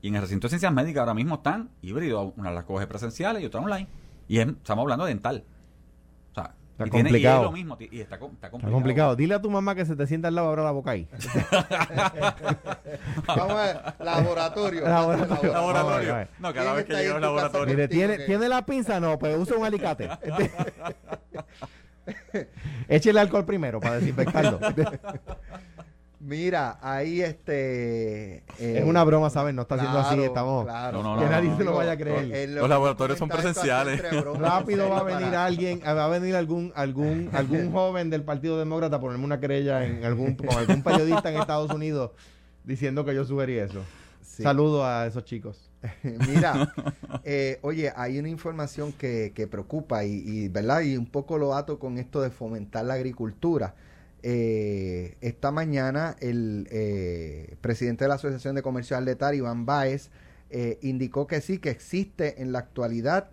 Y 0.00 0.08
en 0.08 0.16
el 0.16 0.22
recinto 0.22 0.46
de 0.46 0.50
ciencias 0.50 0.72
médicas 0.72 0.98
ahora 1.02 1.14
mismo 1.14 1.36
están 1.36 1.70
híbridos. 1.80 2.32
Una 2.36 2.50
las 2.50 2.64
coge 2.64 2.88
presenciales 2.88 3.40
y 3.40 3.46
otra 3.46 3.60
online. 3.60 3.86
Y 4.26 4.40
es- 4.40 4.48
estamos 4.48 4.82
hablando 4.82 5.04
de 5.04 5.10
dental. 5.14 5.44
Está 6.72 6.86
y, 6.86 6.90
tiene- 6.90 7.08
y 7.08 7.12
complicado. 7.12 7.38
es 7.38 7.42
lo 7.44 7.52
mismo. 7.52 7.76
Y 7.78 8.00
está, 8.00 8.18
com- 8.18 8.32
está 8.32 8.46
Está 8.46 8.50
complicado. 8.50 8.72
complicado. 8.74 9.16
Dile 9.16 9.34
a 9.34 9.42
tu 9.42 9.50
mamá 9.50 9.74
que 9.74 9.84
se 9.86 9.94
te 9.94 10.06
sienta 10.06 10.28
al 10.28 10.34
lado 10.34 10.48
abra 10.48 10.64
la 10.64 10.70
boca 10.70 10.92
ahí. 10.92 11.06
Vamos 13.26 13.50
a 13.50 13.54
ver, 13.54 13.80
laboratorio. 14.00 14.82
Laboratorio. 14.88 15.52
Laboratorio. 15.52 15.52
Vamos 15.52 15.76
a 15.76 15.98
ver. 16.16 16.28
No, 16.38 16.52
¿Quién 16.52 16.64
cada 16.64 16.76
vez 16.76 16.84
que 16.86 16.94
llega 16.94 17.14
al 17.16 17.20
laboratorio. 17.20 17.74
Mire, 17.74 17.88
¿tiene, 17.88 18.16
que- 18.18 18.24
¿tiene 18.24 18.48
la 18.48 18.64
pinza? 18.64 18.98
No, 19.00 19.18
pues 19.18 19.36
usa 19.38 19.56
un 19.56 19.64
alicate. 19.64 20.08
Échele 22.88 23.20
alcohol 23.20 23.44
primero 23.44 23.78
para 23.80 23.96
desinfectarlo. 24.00 24.58
Mira, 26.24 26.78
ahí 26.80 27.20
este... 27.20 28.36
eh, 28.36 28.78
es 28.78 28.84
una 28.84 29.02
broma, 29.02 29.28
¿sabes? 29.28 29.52
No 29.54 29.62
está 29.62 29.74
haciendo 29.74 29.98
así, 29.98 30.22
estamos... 30.22 30.64
claro. 30.64 31.02
No, 31.02 31.14
no, 31.14 31.18
que 31.20 31.24
no, 31.26 31.30
nadie 31.32 31.48
no, 31.48 31.56
se 31.56 31.64
lo 31.64 31.74
vaya 31.74 31.92
a 31.92 31.96
creer. 31.96 32.32
eh, 32.32 32.46
Los 32.46 32.68
laboratorios 32.68 33.18
son 33.18 33.28
presenciales. 33.28 34.00
Rápido 34.38 34.88
va 34.88 34.98
a 34.98 35.02
venir 35.18 35.34
alguien, 35.34 35.80
va 35.84 36.04
a 36.04 36.08
venir 36.08 36.36
algún 36.36 36.72
algún 36.76 37.28
algún 37.34 37.72
joven 37.72 38.08
del 38.08 38.22
Partido 38.22 38.56
Demócrata 38.56 38.96
a 38.96 39.00
ponerme 39.00 39.24
una 39.24 39.40
querella 39.40 39.84
en 39.84 40.04
algún 40.04 40.36
con 40.36 40.50
algún 40.50 40.82
periodista 40.84 41.28
en 41.32 41.40
Estados 41.40 41.72
Unidos 41.72 42.12
diciendo 42.62 43.04
que 43.04 43.16
yo 43.16 43.24
sugerí 43.24 43.58
eso. 43.58 43.80
Sí. 44.20 44.44
Saludo 44.44 44.86
a 44.86 45.06
esos 45.08 45.24
chicos. 45.24 45.68
Mira, 46.04 46.72
eh, 47.24 47.58
oye, 47.62 47.92
hay 47.96 48.20
una 48.20 48.28
información 48.28 48.92
que, 48.92 49.32
que 49.34 49.48
preocupa 49.48 50.04
y, 50.04 50.22
y, 50.24 50.48
¿verdad? 50.48 50.82
Y 50.82 50.96
un 50.96 51.06
poco 51.06 51.36
lo 51.36 51.54
ato 51.56 51.80
con 51.80 51.98
esto 51.98 52.20
de 52.22 52.30
fomentar 52.30 52.84
la 52.84 52.94
agricultura. 52.94 53.74
Eh, 54.24 55.16
esta 55.20 55.50
mañana 55.50 56.16
el 56.20 56.68
eh, 56.70 57.56
presidente 57.60 58.04
de 58.04 58.08
la 58.08 58.14
Asociación 58.14 58.54
de 58.54 58.62
Comercio 58.62 58.96
Atletar, 58.96 59.34
Iván 59.34 59.66
Báez, 59.66 60.10
eh, 60.50 60.78
indicó 60.82 61.26
que 61.26 61.40
sí, 61.40 61.58
que 61.58 61.70
existe 61.70 62.40
en 62.42 62.52
la 62.52 62.60
actualidad 62.60 63.30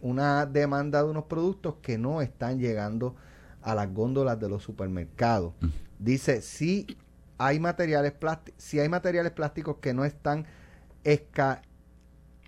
una 0.00 0.46
demanda 0.46 1.02
de 1.02 1.10
unos 1.10 1.24
productos 1.24 1.74
que 1.82 1.98
no 1.98 2.22
están 2.22 2.60
llegando 2.60 3.16
a 3.62 3.74
las 3.74 3.92
góndolas 3.92 4.38
de 4.38 4.48
los 4.48 4.62
supermercados. 4.62 5.54
Dice, 5.98 6.40
sí 6.40 6.86
hay 7.36 7.58
materiales 7.58 8.12
plásticos, 8.12 8.62
si 8.62 8.78
hay 8.78 8.88
materiales 8.88 9.32
plásticos 9.32 9.78
que 9.80 9.92
no 9.92 10.04
están 10.04 10.46
esca- 11.02 11.62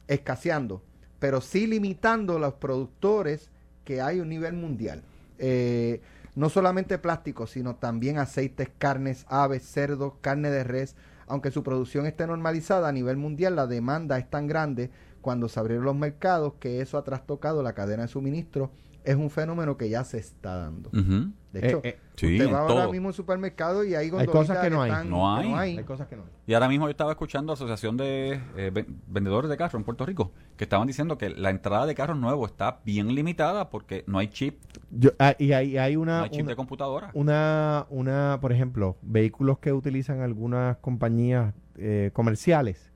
escaseando, 0.07 0.83
pero 1.18 1.40
sí 1.40 1.66
limitando 1.66 2.38
los 2.38 2.55
productores 2.55 3.51
que 3.85 4.01
hay 4.01 4.20
a 4.20 4.22
un 4.22 4.29
nivel 4.29 4.55
mundial. 4.55 5.03
Eh, 5.38 6.01
no 6.37 6.51
solamente 6.51 6.99
plásticos, 6.99 7.51
sino 7.51 7.77
también 7.77 8.18
aceites, 8.18 8.70
carnes, 8.79 9.25
aves, 9.29 9.64
cerdos, 9.64 10.12
carne 10.20 10.51
de 10.51 10.64
res. 10.64 10.94
Aunque 11.27 11.51
su 11.51 11.64
producción 11.64 12.07
esté 12.07 12.27
normalizada 12.27 12.88
a 12.88 12.92
nivel 12.92 13.16
mundial, 13.16 13.57
la 13.57 13.66
demanda 13.66 14.18
es 14.18 14.31
tan 14.31 14.46
grande 14.46 14.90
cuando 15.22 15.49
se 15.49 15.59
abrieron 15.59 15.87
los 15.87 15.96
mercados 15.96 16.53
que 16.61 16.81
eso 16.83 16.99
ha 16.99 17.05
trastocado 17.05 17.62
la 17.62 17.72
cadena 17.72 18.03
de 18.03 18.09
suministro. 18.09 18.70
Es 19.07 19.14
un 19.16 19.31
fenómeno 19.31 19.77
que 19.77 19.88
ya 19.88 20.03
se 20.05 20.19
está 20.19 20.57
dando. 20.57 20.90
De 20.90 21.66
hecho, 21.66 21.81
Eh, 21.85 21.97
eh, 21.97 21.99
usted 22.12 22.53
va 22.53 22.59
ahora 22.59 22.75
todo. 22.83 22.92
mismo 22.92 23.09
al 23.09 23.14
supermercado 23.14 23.85
y 23.85 23.95
hay, 23.95 24.11
Hay 24.14 24.27
cosas 24.27 24.59
que 24.59 24.69
no 24.69 24.83
hay. 24.83 24.90
están- 24.90 25.09
No 25.09 25.38
que 25.40 25.47
hay. 25.55 25.79
hay 25.79 25.85
cosas 25.85 26.09
que 26.09 26.16
no. 26.16 26.25
Y 26.47 26.53
ahora 26.55 26.69
mismo 26.69 26.87
yo 26.87 26.90
estaba 26.90 27.12
escuchando 27.12 27.53
a 27.53 27.55
la 27.55 27.55
Asociación 27.55 27.97
de 27.97 28.40
eh, 28.57 28.71
ven- 28.75 29.01
Vendedores 29.07 29.49
de 29.49 29.57
Carros 29.57 29.75
en 29.75 29.85
Puerto 29.85 30.05
Rico, 30.05 30.33
que 30.57 30.64
estaban 30.64 30.87
diciendo 30.87 31.16
que 31.16 31.31
la 31.31 31.51
entrada 31.51 31.87
de 31.87 31.95
carros 31.95 32.19
nuevos 32.19 32.51
está 32.51 32.81
bien 32.85 33.14
limitada 33.14 33.71
porque 33.71 34.03
no 34.07 34.19
hay 34.19 34.27
chip, 34.29 34.59
Yo, 34.90 35.11
ah, 35.19 35.35
y 35.38 35.53
hay, 35.53 35.79
hay 35.79 35.95
no 35.95 36.01
una, 36.03 36.23
hay 36.25 36.31
chip 36.31 36.42
una, 36.42 36.51
de 36.51 36.57
computadora. 36.57 37.11
una, 37.14 37.87
una, 37.90 38.38
por 38.40 38.53
ejemplo, 38.53 38.97
vehículos 39.03 39.59
que 39.61 39.73
utilizan 39.73 40.21
algunas 40.21 40.77
compañías 40.79 41.55
eh, 41.77 42.11
comerciales, 42.12 42.92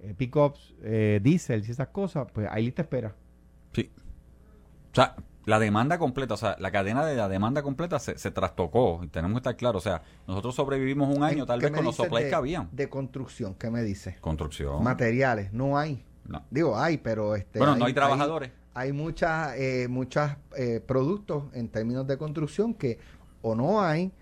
eh, 0.00 0.14
pickups, 0.16 0.74
eh, 0.82 1.20
diésel 1.22 1.64
y 1.66 1.70
esas 1.70 1.88
cosas, 1.88 2.26
pues 2.34 2.48
hay 2.50 2.64
lista 2.64 2.82
espera. 2.82 3.14
Sí. 3.72 3.90
O 4.92 4.94
sea, 4.94 5.16
la 5.46 5.58
demanda 5.58 5.98
completa, 5.98 6.34
o 6.34 6.36
sea, 6.36 6.56
la 6.58 6.70
cadena 6.70 7.04
de 7.04 7.16
la 7.16 7.28
demanda 7.28 7.62
completa 7.62 7.98
se, 7.98 8.16
se 8.18 8.30
trastocó. 8.30 9.00
Y 9.02 9.08
tenemos 9.08 9.36
que 9.36 9.40
estar 9.40 9.56
claros. 9.56 9.84
O 9.86 9.88
sea, 9.88 10.02
nosotros 10.26 10.54
sobrevivimos 10.54 11.14
un 11.14 11.22
año 11.22 11.46
tal 11.46 11.60
¿Qué 11.60 11.66
vez 11.66 11.74
con 11.74 11.84
los 11.84 11.96
supplies 11.96 12.24
de- 12.24 12.30
que 12.30 12.34
habían. 12.36 12.68
De 12.72 12.88
construcción, 12.88 13.54
¿qué 13.54 13.70
me 13.70 13.82
dice? 13.82 14.16
Construcción. 14.20 14.82
Materiales, 14.82 15.52
no 15.52 15.78
hay. 15.78 16.04
No. 16.26 16.42
Digo, 16.50 16.78
hay, 16.78 16.98
pero 16.98 17.34
este, 17.36 17.58
Bueno, 17.58 17.76
no 17.76 17.84
hay 17.84 17.92
trabajadores. 17.92 18.50
Hay, 18.72 18.92
muchas, 18.92 19.54
eh, 19.56 19.86
muchas 19.88 20.36
eh, 20.56 20.80
productos 20.84 21.44
en 21.52 21.68
términos 21.68 22.06
de 22.06 22.16
construcción 22.18 22.74
que 22.74 22.98
o 23.42 23.54
no 23.54 23.82
hay 23.82 24.12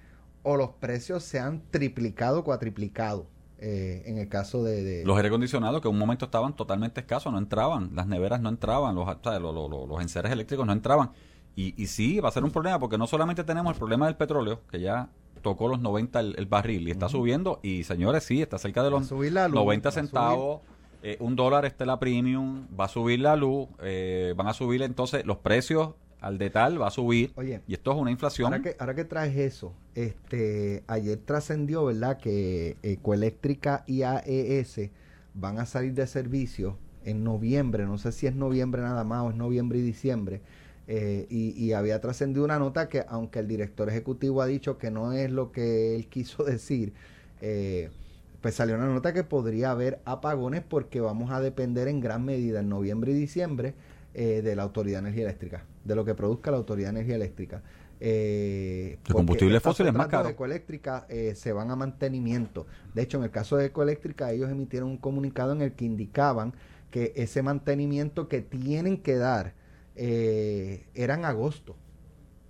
o 0.43 0.57
los 0.57 0.71
precios 0.71 1.23
se 1.23 1.39
han 1.39 1.63
triplicado, 1.71 2.43
cuatriplicado. 2.45 3.27
Eh, 3.63 4.03
en 4.07 4.19
el 4.19 4.29
caso 4.29 4.63
de, 4.65 4.83
de- 4.83 5.05
Los 5.05 5.17
aire 5.17 5.29
acondicionados 5.29 5.81
que 5.81 5.89
en 5.89 5.95
un 5.95 5.99
momento 6.01 6.25
estaban 6.25 6.55
totalmente 6.57 7.01
escasos, 7.01 7.33
no 7.33 7.39
entraban. 7.39 7.91
Las 7.95 8.07
neveras 8.07 8.41
no 8.41 8.49
entraban, 8.49 8.95
los, 8.95 9.07
o 9.09 9.19
sea, 9.23 9.39
los 9.39 10.01
enseres 10.03 10.33
eléctricos 10.33 10.67
no 10.67 10.73
entraban. 10.73 11.11
Y, 11.55 11.81
y 11.83 11.87
sí, 11.87 12.19
va 12.21 12.29
a 12.29 12.33
ser 12.33 12.45
un 12.45 12.51
problema 12.51 12.79
porque 12.79 12.99
no 12.99 13.07
solamente 13.07 13.45
tenemos 13.45 13.73
el 13.73 13.79
problema 13.79 14.07
del 14.07 14.17
petróleo, 14.17 14.61
que 14.71 14.81
ya 14.81 15.09
tocó 15.43 15.69
los 15.69 15.81
90 15.81 16.21
el, 16.21 16.35
el 16.39 16.47
barril 16.47 16.89
y 16.89 16.91
está 16.91 17.09
subiendo. 17.09 17.61
Y 17.63 17.85
señores, 17.85 18.25
sí, 18.25 18.43
está 18.43 18.59
cerca 18.59 18.83
de 18.83 18.91
los 18.91 19.07
subir 19.07 19.33
la 19.33 19.49
luz, 19.49 19.57
90 19.57 19.89
va 19.89 19.91
a 19.91 19.93
subir- 19.93 19.95
centavos. 20.07 20.61
eh, 21.03 21.17
un 21.21 21.37
dólar 21.37 21.65
este 21.65 21.85
la 21.87 21.99
premium, 21.99 22.67
va 22.79 22.85
a 22.87 22.89
subir 22.89 23.21
la 23.21 23.37
luz, 23.37 23.69
eh, 23.83 24.35
van 24.37 24.47
a 24.49 24.55
subir 24.55 24.83
entonces 24.83 25.27
los 25.27 25.39
precios 25.39 25.91
al 26.23 26.39
de 26.39 26.51
tal, 26.51 26.81
va 26.81 26.89
a 26.89 26.91
subir. 26.91 27.35
Oye, 27.37 27.63
y 27.67 27.75
esto 27.75 27.93
es 27.93 27.99
una 27.99 28.11
inflación. 28.11 28.53
Ahora 28.53 28.61
que, 28.63 28.77
ahora 28.79 28.95
que 28.95 29.05
traes 29.05 29.37
eso, 29.37 29.75
este, 29.95 30.85
ayer 30.89 31.19
trascendió, 31.19 31.85
¿verdad? 31.87 32.19
Que 32.19 32.79
Ecoeléctrica 32.83 33.85
y 33.87 34.03
AES 34.03 34.91
van 35.35 35.59
a 35.59 35.67
salir 35.67 35.95
de 35.95 36.07
servicio 36.07 36.79
en 37.05 37.25
noviembre, 37.25 37.85
no 37.87 37.99
sé 37.99 38.13
si 38.13 38.27
es 38.27 38.35
noviembre 38.37 38.83
nada 38.83 39.05
más 39.05 39.23
o 39.25 39.31
es 39.31 39.37
noviembre 39.37 39.79
y 39.79 39.83
diciembre. 39.83 40.43
eh, 40.89 41.27
y, 41.31 41.51
y 41.63 41.73
había 41.75 42.01
trascendido 42.01 42.45
una 42.45 42.59
nota 42.59 42.89
que, 42.89 43.05
aunque 43.09 43.39
el 43.39 43.49
director 43.49 43.89
ejecutivo 43.89 44.43
ha 44.43 44.47
dicho 44.47 44.79
que 44.79 44.91
no 44.91 45.13
es 45.13 45.31
lo 45.31 45.53
que 45.53 45.95
él 45.97 46.09
quiso 46.11 46.45
decir, 46.45 46.95
eh, 47.41 47.93
pues 48.41 48.57
salió 48.57 48.75
una 48.77 48.87
nota 48.87 49.13
que 49.13 49.25
podría 49.25 49.71
haber 49.71 50.03
apagones 50.05 50.63
porque 50.63 51.01
vamos 51.01 51.31
a 51.31 51.41
depender 51.41 51.89
en 51.89 52.01
gran 52.01 52.25
medida 52.25 52.61
en 52.61 52.69
noviembre 52.69 53.13
y 53.13 53.15
diciembre 53.15 53.75
eh, 54.15 54.43
de 54.43 54.57
la 54.57 54.63
Autoridad 54.63 54.99
de 54.99 55.09
Energía 55.09 55.25
Eléctrica, 55.25 55.65
de 55.85 55.95
lo 55.95 56.05
que 56.05 56.15
produzca 56.15 56.51
la 56.51 56.59
Autoridad 56.59 56.89
de 56.89 57.01
Energía 57.01 57.17
Eléctrica. 57.17 57.63
Eh, 58.05 58.99
porque 59.05 59.13
combustible 59.13 59.61
fósil 59.61 59.87
es 59.87 59.95
más 59.95 60.09
caro. 60.09 60.29
Ecoeléctricas 60.29 61.05
eh, 61.09 61.35
se 61.37 61.53
van 61.53 61.71
a 61.71 61.77
mantenimiento. 61.77 62.67
De 62.95 63.03
hecho, 63.03 63.19
en 63.19 63.25
el 63.25 63.31
caso 63.31 63.57
de 63.57 63.67
Ecoeléctrica, 63.67 64.33
ellos 64.33 64.51
emitieron 64.51 64.91
un 64.91 64.97
comunicado 64.97 65.53
en 65.53 65.63
el 65.63 65.75
que 65.75 65.85
indicaban 65.85 66.53
que 66.91 67.13
ese 67.15 67.43
mantenimiento 67.43 68.29
que 68.29 68.41
tienen 68.41 68.99
que 68.99 69.17
dar 69.17 69.55
eh, 69.95 70.85
era 70.95 71.15
en 71.15 71.25
agosto. 71.25 71.77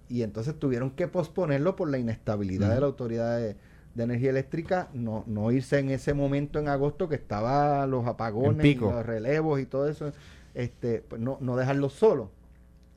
Y 0.09 0.23
entonces 0.23 0.59
tuvieron 0.59 0.93
que 0.93 1.07
posponerlo 1.07 1.77
por 1.77 1.91
la 1.91 1.99
inestabilidad 1.99 2.75
de 2.75 2.81
la 2.81 2.87
Autoridad 2.87 3.39
de, 3.39 3.57
de 3.95 4.03
Energía 4.03 4.31
Eléctrica, 4.31 4.89
no, 4.95 5.25
no 5.27 5.51
irse 5.53 5.79
en 5.79 5.91
ese 5.91 6.15
momento 6.15 6.59
en 6.61 6.69
agosto 6.69 7.11
que 7.11 7.15
estaba 7.15 7.87
los 7.87 8.07
apagones, 8.07 8.65
y 8.65 8.75
los 8.75 9.05
relevos 9.05 9.61
y 9.61 9.67
todo 9.67 9.89
eso, 9.89 10.13
este, 10.55 11.01
pues 11.03 11.21
no, 11.21 11.39
no 11.41 11.57
dejarlo 11.57 11.89
solo. 11.89 12.31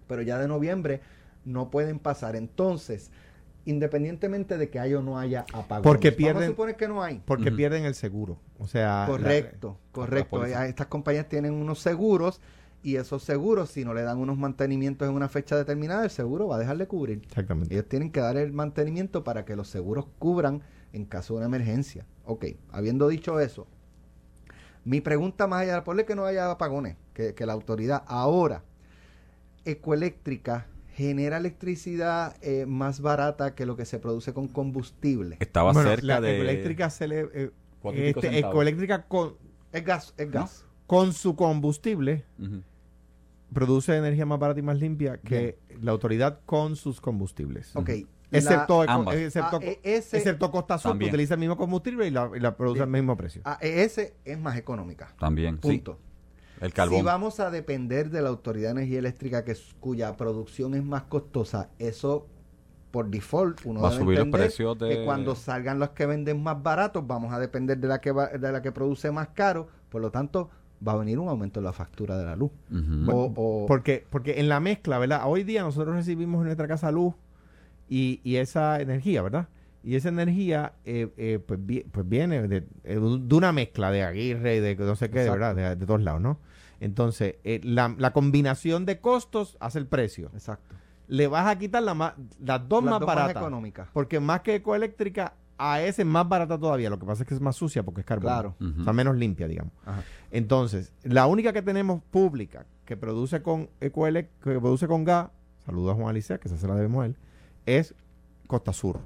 Pero 0.07 0.21
ya 0.21 0.37
de 0.39 0.47
noviembre 0.47 1.01
no 1.45 1.69
pueden 1.71 1.99
pasar. 1.99 2.35
Entonces, 2.35 3.11
independientemente 3.65 4.57
de 4.57 4.69
que 4.69 4.79
haya 4.79 4.99
o 4.99 5.01
no 5.01 5.17
haya 5.19 5.45
apagones, 5.53 5.83
Porque 5.83 6.11
vamos 6.11 6.17
pierden- 6.19 6.43
a 6.43 6.47
suponer 6.47 6.75
que 6.75 6.87
no 6.87 7.01
hay. 7.03 7.21
Porque 7.25 7.47
Ujú. 7.49 7.57
pierden 7.57 7.85
el 7.85 7.95
seguro. 7.95 8.37
O 8.59 8.67
sea, 8.67 9.05
Correcto, 9.07 9.77
correcto. 9.91 10.45
Estas 10.45 10.87
compañías 10.87 11.27
tienen 11.27 11.53
unos 11.53 11.79
seguros 11.79 12.41
y 12.83 12.97
esos 12.97 13.23
seguros, 13.23 13.71
si 13.71 13.83
no 13.83 13.95
le 13.95 14.03
dan 14.03 14.19
unos 14.19 14.37
mantenimientos 14.37 15.09
en 15.09 15.15
una 15.15 15.27
fecha 15.27 15.55
determinada, 15.57 16.03
el 16.03 16.11
seguro 16.11 16.47
va 16.47 16.57
a 16.57 16.59
dejar 16.59 16.77
de 16.77 16.87
cubrir. 16.87 17.21
exactamente. 17.25 17.73
Ellos 17.73 17.89
tienen 17.89 18.11
que 18.11 18.19
dar 18.19 18.37
el 18.37 18.53
mantenimiento 18.53 19.23
para 19.23 19.43
que 19.43 19.55
los 19.55 19.67
seguros 19.67 20.05
cubran 20.19 20.61
en 20.93 21.05
caso 21.05 21.33
de 21.33 21.37
una 21.37 21.47
emergencia. 21.47 22.05
Ok, 22.25 22.45
habiendo 22.71 23.07
dicho 23.07 23.39
eso, 23.39 23.65
mi 24.83 25.01
pregunta 25.01 25.47
más 25.47 25.63
allá, 25.63 25.83
ponle 25.83 26.05
que 26.05 26.15
no 26.15 26.25
haya 26.25 26.51
apagones, 26.51 26.95
que, 27.15 27.33
que 27.33 27.45
la 27.47 27.53
autoridad 27.53 28.03
ahora, 28.05 28.61
Ecoeléctrica 29.63 30.67
genera 30.93 31.37
electricidad 31.37 32.35
eh, 32.41 32.65
más 32.67 33.01
barata 33.01 33.55
que 33.55 33.65
lo 33.65 33.75
que 33.75 33.85
se 33.85 33.97
produce 33.99 34.33
con 34.33 34.47
combustible. 34.47 35.37
Estaba 35.39 35.73
Bueno, 35.73 35.89
cerca 35.89 36.05
la 36.05 36.21
de... 36.21 36.35
ecoeléctrica 36.35 36.89
se 36.91 37.07
le... 37.07 37.21
eh, 37.33 37.51
este, 37.95 38.39
ecoeléctrica 38.39 39.03
con, 39.07 39.33
Es 39.71 39.83
gas, 39.83 40.13
es 40.17 40.29
gas. 40.31 40.65
con 40.87 41.13
su 41.13 41.35
combustible 41.35 42.25
produce 43.53 43.95
energía 43.95 44.25
más 44.25 44.39
barata 44.39 44.59
y 44.59 44.63
más 44.63 44.77
limpia 44.79 45.17
que 45.17 45.57
la 45.81 45.91
autoridad 45.91 46.39
con 46.45 46.75
sus 46.75 46.99
combustibles. 47.01 47.75
Ok. 47.75 47.89
Excepto, 48.31 48.83
eco- 48.83 48.91
Ambas. 48.91 49.15
excepto, 49.15 49.59
Ah, 49.61 49.65
ese- 49.83 50.17
excepto 50.17 50.49
Costa 50.51 50.77
Sur, 50.77 50.97
que 50.97 51.05
utiliza 51.05 51.35
el 51.35 51.39
mismo 51.39 51.55
combustible 51.55 52.07
y 52.07 52.11
la, 52.11 52.29
y 52.35 52.39
la 52.39 52.57
produce 52.57 52.81
al 52.81 52.89
mismo 52.89 53.15
precio. 53.15 53.41
La 53.45 53.53
AES 53.61 54.13
es 54.25 54.39
más 54.39 54.57
económica. 54.57 55.13
También, 55.19 55.59
sí. 55.61 55.83
Punto. 56.55 56.65
El 56.65 56.73
carbón. 56.73 56.99
Si 56.99 57.03
vamos 57.05 57.39
a 57.39 57.51
depender 57.51 58.09
de 58.09 58.21
la 58.21 58.29
Autoridad 58.29 58.69
de 58.69 58.81
Energía 58.81 58.99
Eléctrica, 58.99 59.43
que 59.43 59.51
es- 59.51 59.75
cuya 59.79 60.15
producción 60.17 60.73
es 60.75 60.83
más 60.83 61.03
costosa, 61.03 61.69
eso 61.79 62.27
por 62.91 63.09
default 63.09 63.59
uno 63.65 63.81
Va 63.81 63.89
a 63.89 63.91
subir 63.91 64.17
los 64.19 64.29
precios 64.29 64.79
de- 64.79 64.89
que 64.89 65.05
cuando 65.05 65.35
salgan 65.35 65.79
los 65.79 65.89
que 65.89 66.05
venden 66.05 66.41
más 66.41 66.63
baratos, 66.63 67.05
vamos 67.05 67.33
a 67.33 67.39
depender 67.39 67.77
de 67.77 67.87
la 67.89 67.99
que 67.99 68.11
va- 68.11 68.27
de 68.29 68.51
la 68.51 68.61
que 68.61 68.71
produce 68.71 69.11
más 69.11 69.27
caro, 69.29 69.67
por 69.89 70.01
lo 70.01 70.11
tanto 70.11 70.49
va 70.85 70.93
a 70.93 70.95
venir 70.97 71.19
un 71.19 71.27
aumento 71.27 71.59
en 71.59 71.65
la 71.65 71.73
factura 71.73 72.17
de 72.17 72.23
la 72.25 72.35
luz. 72.37 72.51
Ujú. 72.71 73.11
O- 73.11 73.33
o- 73.35 73.65
Porque, 73.65 74.05
porque 74.09 74.39
en 74.39 74.47
la 74.47 74.59
mezcla, 74.61 74.97
¿verdad? 74.97 75.23
Hoy 75.25 75.43
día 75.43 75.61
nosotros 75.63 75.93
recibimos 75.95 76.39
en 76.39 76.45
nuestra 76.45 76.67
casa 76.69 76.89
luz 76.91 77.13
y, 77.89 78.21
y 78.23 78.37
esa 78.37 78.79
energía, 78.81 79.21
¿verdad? 79.21 79.47
Y 79.85 79.95
esa 79.95 80.09
energía, 80.09 80.73
eh, 80.83 81.09
eh, 81.17 81.39
pues, 81.45 81.59
vi- 81.63 81.83
pues 81.83 82.09
viene 82.09 82.47
de, 82.47 82.57
eh, 82.83 82.95
de 82.99 83.35
una 83.35 83.51
mezcla 83.51 83.91
de 83.91 84.03
Aguirre 84.03 84.55
y 84.55 84.59
de 84.59 84.75
no 84.75 84.95
sé 84.95 85.09
qué, 85.11 85.19
de. 85.19 85.29
¿verdad? 85.29 85.55
De, 85.55 85.75
de 85.75 85.85
todos 85.85 86.01
lados, 86.01 86.21
¿no? 86.21 86.39
Entonces, 86.79 87.35
eh, 87.43 87.61
la, 87.63 87.93
la 87.97 88.11
combinación 88.11 88.85
de 88.85 88.99
costos 88.99 89.57
hace 89.59 89.77
el 89.79 89.85
precio. 89.87 90.29
exacto. 90.33 90.75
Le 91.07 91.27
vas 91.27 91.45
a 91.47 91.57
quitar 91.59 91.83
la 91.83 91.93
ma- 91.93 92.15
las 92.43 92.67
dos 92.67 92.83
Las 92.83 92.91
más 92.93 92.99
dos 92.99 93.07
baratas. 93.07 93.35
económicas. 93.43 93.87
Porque 93.93 94.19
más 94.19 94.41
que 94.41 94.55
ecoeléctrica, 94.55 95.33
a 95.59 95.81
ese 95.81 96.01
es 96.01 96.07
más 96.07 96.27
barata 96.27 96.57
todavía. 96.57 96.89
Lo 96.89 96.97
que 96.97 97.05
pasa 97.05 97.21
es 97.23 97.29
que 97.29 97.35
es 97.35 97.39
más 97.41 97.55
sucia 97.55 97.83
porque 97.83 98.01
es 98.01 98.07
carbón. 98.07 98.23
Claro. 98.23 98.55
Ujú. 98.59 98.81
O 98.81 98.83
sea, 98.83 98.91
menos 98.93 99.15
limpia, 99.15 99.47
digamos. 99.47 99.71
Ajá. 99.85 100.01
Entonces, 100.31 100.91
la 101.03 101.27
única 101.27 101.53
que 101.53 101.61
tenemos 101.61 102.01
pública 102.09 102.65
que 102.85 102.97
produce 102.97 103.41
con 103.43 103.69
ecoelec- 103.81 104.29
que 104.43 104.59
produce 104.59 104.87
con 104.87 105.03
gas, 105.05 105.29
saludos 105.63 105.91
a 105.91 105.95
Juan 105.95 106.09
Alicia, 106.09 106.39
que 106.39 106.47
esa 106.47 106.57
se 106.57 106.67
la 106.67 106.73
debemos 106.75 107.03
a 107.03 107.05
él, 107.05 107.15
es 107.67 107.93
Costa 108.47 108.73
Sur, 108.73 108.99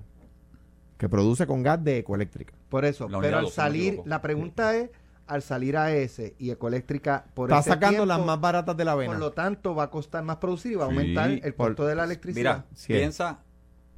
que 1.00 1.10
produce 1.10 1.48
con 1.48 1.64
gas 1.64 1.84
de 1.84 1.98
ecoeléctrica. 1.98 2.54
Por 2.70 2.86
eso, 2.86 3.10
La 3.10 3.20
pero 3.20 3.38
al 3.40 3.48
salir, 3.50 4.02
la 4.06 4.22
pregunta 4.22 4.76
es, 4.76 4.92
al 5.28 5.42
salir 5.42 5.78
AES 5.78 6.34
y 6.40 6.50
Ecoeléctrica 6.52 7.26
por 7.34 7.50
Está 7.50 7.60
ese 7.62 7.70
sacando 7.70 7.90
tiempo, 8.00 8.06
las 8.08 8.26
más 8.26 8.40
baratas 8.42 8.76
de 8.76 8.84
la 8.86 8.94
por 8.94 9.00
vena. 9.02 9.18
lo 9.18 9.32
tanto 9.32 9.74
va 9.76 9.84
a 9.84 9.90
costar 9.90 10.24
más 10.24 10.38
producir 10.38 10.74
y 10.74 10.76
va 10.76 10.86
a 10.86 10.90
Sí, 10.90 10.96
aumentar 10.98 11.32
el 11.32 11.54
por- 11.54 11.68
costo 11.70 11.86
de 11.88 11.96
la 11.96 12.04
electricidad. 12.04 12.66
Mira, 12.66 12.68
Sí 12.76 12.94
piensa, 12.94 13.40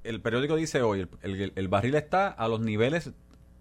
el 0.03 0.21
periódico 0.21 0.55
dice 0.55 0.81
hoy, 0.83 1.07
el, 1.23 1.41
el- 1.41 1.53
el 1.55 1.67
barril 1.69 1.95
está 1.95 2.27
a 2.27 2.47
los 2.47 2.59
niveles 2.61 3.11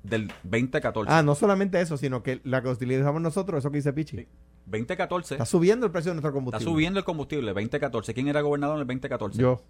del 0.03 0.29
2014. 0.43 1.11
Ah, 1.13 1.23
no 1.23 1.35
solamente 1.35 1.81
eso, 1.81 1.97
sino 1.97 2.23
que 2.23 2.41
la 2.45 2.61
que 2.63 2.69
utilizamos 2.69 3.23
nosotros, 3.23 3.61
eso 3.61 3.71
que 3.71 3.79
dice 3.79 3.93
Pichi. 3.93 4.17
Sí. 4.19 4.29
2014 4.67 5.35
Está 5.37 5.47
subiendo 5.47 5.87
el 5.87 5.93
precio 5.93 6.11
de 6.11 6.17
nuestro 6.17 6.29
está 6.29 6.35
combustible. 6.37 6.71
subiendo 6.73 6.99
el 6.99 7.05
combustible, 7.05 7.47
2014. 7.53 8.13
¿Quién 8.15 8.29
era 8.29 8.41
gobernador 8.43 8.77
en 8.77 8.83
el 8.83 8.87
2014? 8.87 9.41
Yo. 9.41 9.63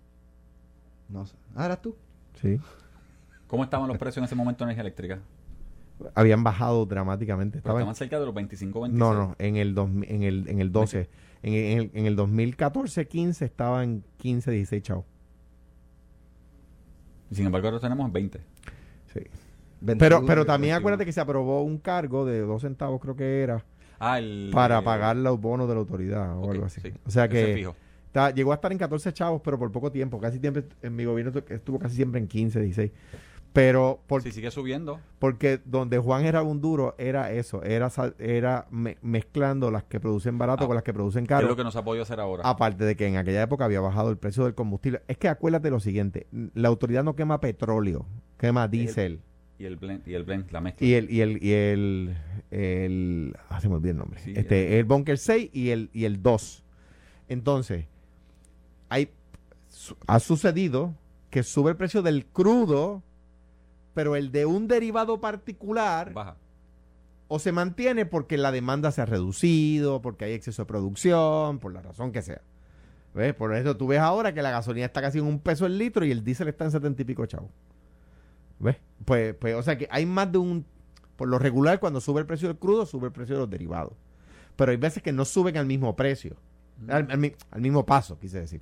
No 1.09 1.27
sé. 1.27 1.37
Ah, 1.55 1.66
eras 1.66 1.81
tú. 1.83 1.97
Sí. 2.41 2.59
¿Cómo 3.51 3.64
estaban 3.64 3.88
los 3.88 3.98
precios 3.98 4.18
en 4.18 4.24
ese 4.24 4.36
momento 4.36 4.64
de 4.64 4.68
energía 4.70 4.82
eléctrica? 4.82 5.18
Habían 6.14 6.42
bajado 6.44 6.86
dramáticamente. 6.86 7.59
Pero 7.59 7.74
Estaban- 7.74 7.80
estaban 7.82 7.94
cerca 7.96 8.18
de 8.20 8.24
los 8.26 8.34
25, 8.34 8.80
26. 8.82 8.98
No, 8.98 9.12
no, 9.12 9.34
en 9.38 9.57
el, 9.57 9.74
2000 9.74 10.09
en 10.11 10.22
el, 10.22 10.48
en 10.48 10.61
el 10.61 10.70
12. 10.72 11.11
En, 11.42 11.53
el, 11.55 11.90
en 11.92 12.07
el 12.07 12.16
2014, 12.16 13.07
15 13.09 13.44
estaba 13.44 13.82
en 13.82 14.05
15, 14.18 14.51
16 14.53 14.82
chavos. 14.82 15.05
Y 17.30 17.34
sin 17.34 17.46
embargo, 17.46 17.68
ahora 17.68 17.80
tenemos 17.80 18.11
20. 18.12 18.40
Sí. 19.12 19.20
21, 19.80 19.98
Pero, 19.98 20.26
pero 20.26 20.44
también 20.44 20.72
21. 20.72 20.78
acuérdate 20.78 21.05
que 21.07 21.12
se 21.12 21.20
aprobó 21.20 21.62
un 21.62 21.78
cargo 21.78 22.24
de 22.26 22.40
dos 22.40 22.62
centavos, 22.62 23.01
creo 23.01 23.16
que 23.16 23.42
era, 23.42 23.64
Ah, 23.98 24.18
el. 24.18 24.51
para 24.53 24.78
eh, 24.78 24.82
pagar 24.82 25.16
los 25.16 25.40
bonos 25.40 25.68
de 25.68 25.74
la 25.74 25.80
autoridad 25.80 26.36
o 26.38 26.51
algo 26.51 26.66
así. 26.66 26.80
sí. 26.80 26.92
O 27.07 27.11
sea 27.11 27.28
que 27.28 27.55
fijo. 27.55 27.74
está- 28.07 28.30
llegó 28.30 28.53
a 28.53 28.57
estar 28.57 28.70
en 28.72 28.78
14 28.78 29.12
chavos, 29.12 29.40
pero 29.44 29.59
por 29.59 29.70
poco 29.72 29.90
tiempo. 29.90 30.18
Casi 30.20 30.38
siempre, 30.38 30.64
en 30.82 30.94
mi 30.96 31.05
gobierno 31.05 31.32
tu- 31.32 31.44
estuvo 31.53 31.78
casi 31.78 31.96
siempre 31.96 32.20
en 32.20 32.26
15, 32.28 32.61
16. 32.61 32.90
Pero 33.53 34.01
por, 34.07 34.22
Si 34.22 34.30
sigue 34.30 34.51
subiendo, 34.53 35.01
porque 35.18 35.61
donde 35.64 35.98
Juan 35.98 36.24
era 36.24 36.42
un 36.42 36.61
duro, 36.61 36.94
era 36.98 37.32
eso, 37.32 37.64
era, 37.64 37.90
era 38.20 38.68
me- 38.70 38.96
mezclando 39.03 39.72
las 39.72 39.82
que 39.84 39.98
producen 39.98 40.38
barato 40.38 40.64
Ah, 40.64 40.66
con 40.68 40.76
las 40.76 40.84
que 40.84 40.92
producen 40.94 41.26
¿qué 41.26 41.34
es 41.34 41.38
caro. 41.38 41.48
lo 41.48 41.57
que 41.57 41.64
nos 41.64 41.74
ha 41.74 41.82
podido 41.82 42.05
hacer 42.05 42.20
ahora? 42.20 42.44
Aparte 42.48 42.84
de 42.84 42.94
que 42.94 43.09
en 43.09 43.16
aquella 43.16 43.42
época 43.42 43.64
había 43.64 43.80
bajado 43.80 44.11
el 44.11 44.18
precio 44.18 44.44
del 44.44 44.55
combustible. 44.55 45.03
Es 45.09 45.18
que 45.18 45.26
acuérdate 45.28 45.68
lo 45.70 45.80
siguiente, 45.80 46.28
la 46.55 46.68
autoridad 46.68 47.03
no 47.03 47.16
quema 47.16 47.40
petróleo, 47.40 48.07
quema 48.38 48.68
diésel. 48.68 49.20
Y 49.59 49.64
el 49.64 49.76
blend, 49.76 50.07
y 50.07 50.14
el 50.14 50.22
blend, 50.22 50.51
la 50.53 50.61
mezcla. 50.61 50.86
Y 50.86 50.94
el, 50.94 51.11
y 51.11 51.20
el, 51.20 51.42
y 51.44 51.53
el, 51.53 52.16
el 52.53 53.36
ah, 53.48 53.61
se 53.61 53.68
me 53.68 53.74
olvidó 53.74 53.90
el 53.90 53.98
nombre. 53.98 54.20
Sí, 54.20 54.32
este, 54.36 54.78
el 54.78 54.84
Bunker 54.84 55.18
6 55.18 55.51
y 55.53 55.70
el, 55.70 55.90
y 55.92 56.05
el 56.05 56.22
2. 56.22 56.64
Entonces, 57.28 57.86
hay, 58.88 59.11
su- 59.68 59.96
ha 60.07 60.18
sucedido 60.20 60.94
que 61.30 61.42
sube 61.42 61.72
el 61.72 61.76
precio 61.76 62.01
del 62.03 62.26
crudo, 62.26 63.03
pero 63.95 64.16
el 64.16 64.30
de 64.32 64.47
un 64.47 64.68
derivado 64.68 65.20
particular 65.20 66.12
Baja. 66.12 66.36
o 67.28 67.38
se 67.38 67.53
mantiene 67.53 68.07
porque 68.07 68.36
la 68.38 68.53
demanda 68.53 68.91
se 68.93 69.01
ha 69.03 69.07
reducido, 69.07 70.01
porque 70.03 70.24
hay 70.24 70.32
exceso 70.32 70.62
de 70.62 70.66
producción, 70.66 71.59
por 71.59 71.72
la 71.72 71.82
razón 71.82 72.12
que 72.12 72.22
sea. 72.22 72.41
¿Ves? 73.14 73.34
Por 73.34 73.55
eso 73.57 73.76
tú 73.76 73.88
ves 73.88 73.99
ahora 73.99 74.32
que 74.32 74.43
la 74.43 74.51
gasolina 74.53 74.86
está 74.86 75.01
casi 75.01 75.18
en 75.18 75.24
un 75.24 75.41
peso 75.41 75.66
el 75.66 75.78
litro 75.78 76.05
y 76.05 76.12
el 76.12 76.22
diésel 76.22 76.49
está 76.49 76.64
en 76.64 76.70
setenta 76.70 77.03
y 77.03 77.05
pico 77.05 77.26
chavos. 77.26 77.51
¿Ves? 78.61 78.76
Pues, 79.05 79.34
pues, 79.34 79.55
o 79.57 79.62
sea 79.62 79.76
que 79.76 79.88
hay 79.91 80.07
más 80.07 80.30
de 80.30 80.38
un... 80.38 80.64
Por 81.16 81.28
lo 81.28 81.38
regular, 81.38 81.80
cuando 81.80 82.01
sube 82.01 82.20
el 82.20 82.26
precio 82.26 82.49
del 82.49 82.57
crudo, 82.59 82.86
sube 82.86 83.07
el 83.09 83.12
precio 83.12 83.34
de 83.34 83.41
los 83.41 83.51
derivados. 83.51 83.93
Pero 84.57 84.70
hay 84.70 84.76
veces 84.76 85.03
que 85.03 85.12
no 85.12 85.24
suben 85.24 85.57
al 85.57 85.66
mismo 85.66 85.97
precio. 85.97 86.36
Al, 86.88 87.11
al 87.11 87.18
mi- 87.18 87.34
al 87.51 87.61
mismo 87.61 87.84
paso, 87.84 88.18
quise 88.18 88.38
decir. 88.41 88.61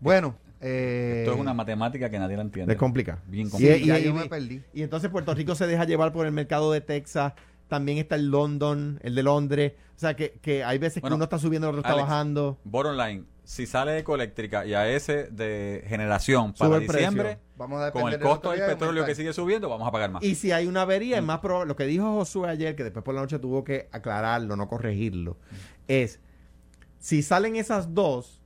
Bueno, 0.00 0.34
eh, 0.60 1.18
Esto 1.20 1.34
es 1.34 1.40
una 1.40 1.54
matemática 1.54 2.08
que 2.10 2.18
nadie 2.18 2.36
la 2.36 2.42
entiende. 2.42 2.72
Es 2.72 2.78
complicado. 2.78 3.20
Bien 3.26 3.46
Y- 3.48 3.50
complicado. 3.50 3.80
ya 3.84 3.98
y- 3.98 4.04
yo 4.04 4.10
y- 4.10 4.12
me 4.14 4.26
perdí. 4.26 4.62
Y 4.72 4.82
entonces 4.82 5.10
Puerto 5.10 5.34
Rico 5.34 5.54
se 5.54 5.66
deja 5.66 5.84
llevar 5.84 6.12
por 6.12 6.26
el 6.26 6.32
mercado 6.32 6.72
de 6.72 6.80
Texas. 6.80 7.34
También 7.68 7.98
está 7.98 8.14
el 8.14 8.30
London, 8.30 9.00
el 9.02 9.14
de 9.14 9.22
Londres. 9.24 9.72
O 9.96 9.98
sea, 9.98 10.14
que, 10.14 10.32
que 10.40 10.62
hay 10.62 10.78
veces 10.78 11.00
Bueno, 11.00 11.14
que 11.14 11.18
uno 11.18 11.24
está 11.24 11.38
subiendo 11.38 11.66
y 11.66 11.70
el 11.70 11.74
otro 11.74 11.80
está 11.80 11.94
Alex, 11.94 12.08
bajando. 12.08 12.58
Bottom 12.64 12.96
line, 12.96 13.24
si 13.44 13.66
sale 13.66 13.98
ecoeléctrica 13.98 14.64
y 14.66 14.74
a 14.74 14.88
ese 14.88 15.24
de 15.24 15.82
generación 15.88 16.52
para 16.52 16.68
Sube 16.68 16.78
el 16.78 16.86
precio. 16.86 17.08
diciembre, 17.08 17.38
Vamos 17.56 17.82
a 17.82 17.90
con 17.90 18.12
el 18.12 18.20
costo 18.20 18.50
del 18.52 18.60
y 18.60 18.62
petróleo 18.66 19.04
que 19.04 19.14
sigue 19.14 19.32
subiendo, 19.32 19.68
vamos 19.68 19.88
a 19.88 19.90
pagar 19.90 20.10
más. 20.10 20.22
Y 20.22 20.34
si 20.36 20.52
hay 20.52 20.66
una 20.66 20.82
avería, 20.82 21.16
es 21.16 21.22
más 21.24 21.40
probable. 21.40 21.66
Lo 21.68 21.74
que 21.76 21.86
dijo 21.86 22.04
Josué 22.14 22.50
ayer, 22.50 22.76
que 22.76 22.84
después 22.84 23.04
por 23.04 23.14
la 23.14 23.22
noche 23.22 23.38
tuvo 23.38 23.64
que 23.64 23.88
aclararlo, 23.90 24.54
no 24.56 24.68
corregirlo, 24.68 25.36
es 25.88 26.20
si 26.98 27.22
salen 27.22 27.56
esas 27.56 27.94
dos 27.94 28.40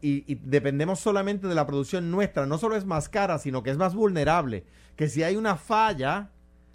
y, 0.00 0.24
y 0.30 0.36
dependemos 0.42 1.00
solamente 1.00 1.46
de 1.48 1.54
la 1.54 1.66
producción 1.66 2.10
nuestra, 2.10 2.46
no 2.46 2.58
solo 2.58 2.76
es 2.76 2.84
más 2.84 3.08
cara, 3.08 3.38
sino 3.38 3.62
que 3.62 3.70
es 3.70 3.76
más 3.76 3.94
vulnerable. 3.94 4.64
Que 4.96 5.08
si 5.08 5.22
hay 5.22 5.36
una 5.36 5.56
falla, 5.56 6.30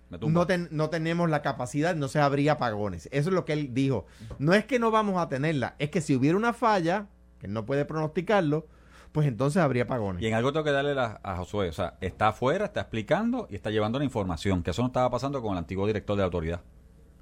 no, 0.10 0.46
ten- 0.46 0.68
no 0.72 0.90
tenemos 0.90 1.30
la 1.30 1.42
capacidad, 1.42 1.96
no 1.96 2.08
se 2.08 2.20
habría 2.20 2.54
apagones. 2.54 3.08
Eso 3.12 3.30
es 3.30 3.34
lo 3.36 3.46
que 3.46 3.54
él 3.54 3.74
dijo. 3.74 4.06
No 4.40 4.54
es 4.54 4.66
que 4.66 4.78
no 4.78 4.92
vamos 4.92 5.18
a 5.22 5.30
tenerla, 5.30 5.76
es 5.80 5.90
que 5.90 6.02
si 6.02 6.16
hubiera 6.16 6.38
una 6.38 6.54
falla, 6.54 7.08
que 7.40 7.48
no 7.48 7.66
puede 7.66 7.86
pronosticarlo, 7.86 8.68
pues 9.12 9.28
entonces 9.28 9.62
habría 9.62 9.84
apagones. 9.84 10.22
Y 10.22 10.28
en 10.28 10.36
algo 10.36 10.52
tengo 10.54 10.64
que 10.64 10.72
darle 10.72 10.94
la- 10.96 11.20
a 11.24 11.36
Josué. 11.38 11.70
O 11.70 11.74
sea, 11.74 11.96
está 12.02 12.30
afuera, 12.30 12.66
está 12.66 12.82
explicando 12.82 13.48
y 13.50 13.56
está 13.56 13.70
llevando 13.72 13.98
la 14.00 14.06
información. 14.06 14.64
Que 14.64 14.72
eso 14.72 14.82
no 14.84 14.88
estaba 14.88 15.10
pasando 15.10 15.42
con 15.42 15.54
el 15.54 15.58
antiguo 15.58 15.88
director 15.88 16.16
de 16.16 16.22
la 16.22 16.26
autoridad. 16.26 16.62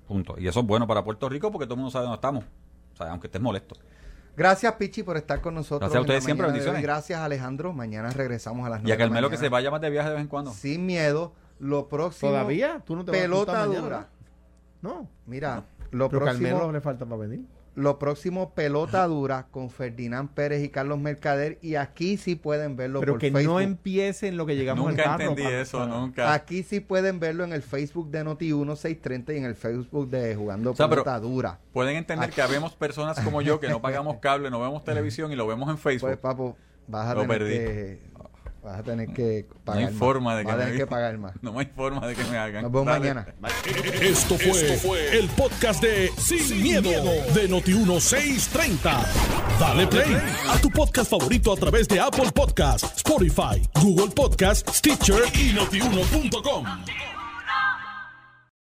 Punto. 0.08 0.36
Y 0.40 0.48
eso 0.48 0.60
es 0.60 0.66
bueno 0.66 0.86
para 0.88 1.04
Puerto 1.04 1.30
Rico 1.30 1.52
porque 1.52 1.66
todo 1.66 1.76
el 1.76 1.80
mundo 1.82 1.92
sabe 1.92 2.04
dónde 2.06 2.16
estamos. 2.16 2.44
O 2.94 2.98
sea, 2.98 3.12
aunque 3.12 3.28
estés 3.28 3.42
molesto. 3.42 3.76
Gracias, 4.40 4.74
Pichi, 4.76 5.04
por 5.04 5.18
estar 5.18 5.42
con 5.42 5.54
nosotros. 5.54 5.82
Gracias 5.82 5.98
a 5.98 6.02
ustedes 6.02 6.24
siempre, 6.24 6.44
mañana 6.48 6.54
bendiciones. 6.54 6.82
Gracias, 6.82 7.20
Alejandro. 7.20 7.74
Mañana 7.74 8.10
regresamos 8.12 8.66
a 8.66 8.70
las 8.70 8.80
Y 8.80 8.84
9 8.84 8.94
a 8.94 8.96
de 8.96 9.00
la 9.04 9.06
Carmelo 9.10 9.30
que 9.30 9.36
se 9.36 9.42
mañana. 9.42 9.52
vaya 9.54 9.72
más 9.72 9.82
de 9.82 9.90
viaje 9.90 10.08
de 10.10 10.16
vez 10.16 10.22
en 10.22 10.28
cuando. 10.30 10.54
Sin 10.54 10.86
miedo. 10.86 11.34
Lo 11.60 11.90
próximo. 11.90 12.32
¿Todavía? 12.32 12.82
¿Tú 12.86 12.96
no 12.96 13.04
te 13.04 13.12
vas 13.12 13.20
a 13.20 13.24
Pelota 13.24 13.52
juntar 13.52 13.68
mañana, 13.68 13.82
dura. 13.84 13.98
verdad? 13.98 14.10
No. 14.82 15.10
Mira, 15.26 15.66
lo 15.92 16.10
Pero 16.10 16.24
Carmelo 16.26 16.50
próximo, 16.56 16.72
le 16.72 16.80
falta 16.82 17.06
para 17.06 17.18
venir. 17.18 17.46
Lo 17.80 17.98
próximo 17.98 18.54
pelota 18.54 19.06
dura 19.08 19.48
con 19.52 19.70
Ferdinand 19.70 20.30
Pérez 20.30 20.64
y 20.64 20.70
Carlos 20.70 21.00
Mercader. 21.00 21.58
Y 21.62 21.76
aquí 21.76 22.18
sí 22.18 22.36
pueden 22.36 22.76
verlo 22.76 23.00
Pero 23.00 23.14
por 23.14 23.20
que 23.22 23.32
Facebook. 23.32 23.54
no 23.54 23.60
empiece 23.60 24.28
en 24.28 24.38
lo 24.38 24.46
que 24.46 24.56
llegamos 24.56 24.88
Nunca 24.90 25.04
al 25.04 25.18
carro. 25.18 25.30
entendí 25.32 25.44
pa- 25.52 25.60
eso, 25.62 25.86
nunca. 25.88 26.34
Aquí 26.34 26.64
sí 26.64 26.80
pueden 26.80 27.20
verlo 27.20 27.44
en 27.44 27.54
el 27.54 27.62
Facebook 27.62 28.12
de 28.12 28.24
Noti 28.24 28.46
1630 28.54 29.34
y 29.34 29.38
en 29.38 29.46
el 29.46 29.56
Facebook 29.56 30.10
de 30.10 30.36
Jugando 30.36 30.72
O 30.72 30.76
sea, 30.76 30.90
Pelota 30.90 31.20
Dura. 31.20 31.60
Pueden 31.74 31.96
entender 31.96 32.30
que 32.32 32.42
habemos 32.42 32.74
personas 32.76 33.20
como 33.22 33.42
yo 33.42 33.60
que 33.60 33.70
no 33.70 33.82
pagamos 33.82 34.18
cable, 34.22 34.50
no 34.50 34.60
vemos 34.60 34.84
televisión 34.84 35.32
y 35.32 35.36
lo 35.36 35.48
vemos 35.48 35.70
en 35.70 35.78
Facebook. 35.78 36.10
Pues, 36.10 36.18
papo, 36.20 36.58
vas 36.88 37.08
a 37.08 37.14
Lo 37.16 37.22
tener 37.22 37.38
perdí. 37.40 37.54
que... 37.54 38.09
vas 38.70 38.80
Vas 38.80 38.80
a 38.80 38.84
tener 38.84 39.14
que 39.14 39.46
No 39.50 39.64
pagar 39.66 39.88
hay 39.88 39.94
forma 39.94 40.36
de 40.36 40.44
más. 40.44 40.52
que 40.52 40.52
Vas 40.52 40.54
a 40.54 40.58
me 40.58 40.64
tener 40.72 40.80
que 40.80 40.88
pagar 40.88 41.18
más. 41.18 41.34
No 41.42 41.60
hay 41.60 41.66
forma 41.76 42.08
de 42.08 42.16
que 42.16 42.24
me 42.26 42.38
hagan. 42.38 42.64
Nos 42.64 42.72
vemos 42.72 42.86
Dale. 42.88 43.00
mañana. 43.00 43.28
Esto 44.02 44.36
fue, 44.38 45.18
el 45.18 45.28
podcast 45.30 45.82
de 45.82 46.12
Sin, 46.18 46.62
miedo, 46.62 46.90
de 46.90 47.50
Noti1630. 47.50 49.06
Dale 49.60 49.88
play 49.88 50.16
a 50.50 50.58
tu 50.62 50.70
podcast 50.70 51.10
favorito 51.10 51.54
a 51.54 51.56
través 51.58 51.88
de 51.88 52.00
Apple 52.00 52.32
Podcasts, 52.34 52.98
Spotify, 52.98 53.62
Google 53.82 54.12
Podcasts, 54.14 54.78
Stitcher 54.78 55.24
y 55.34 55.54
notiuno.com. 55.54 57.19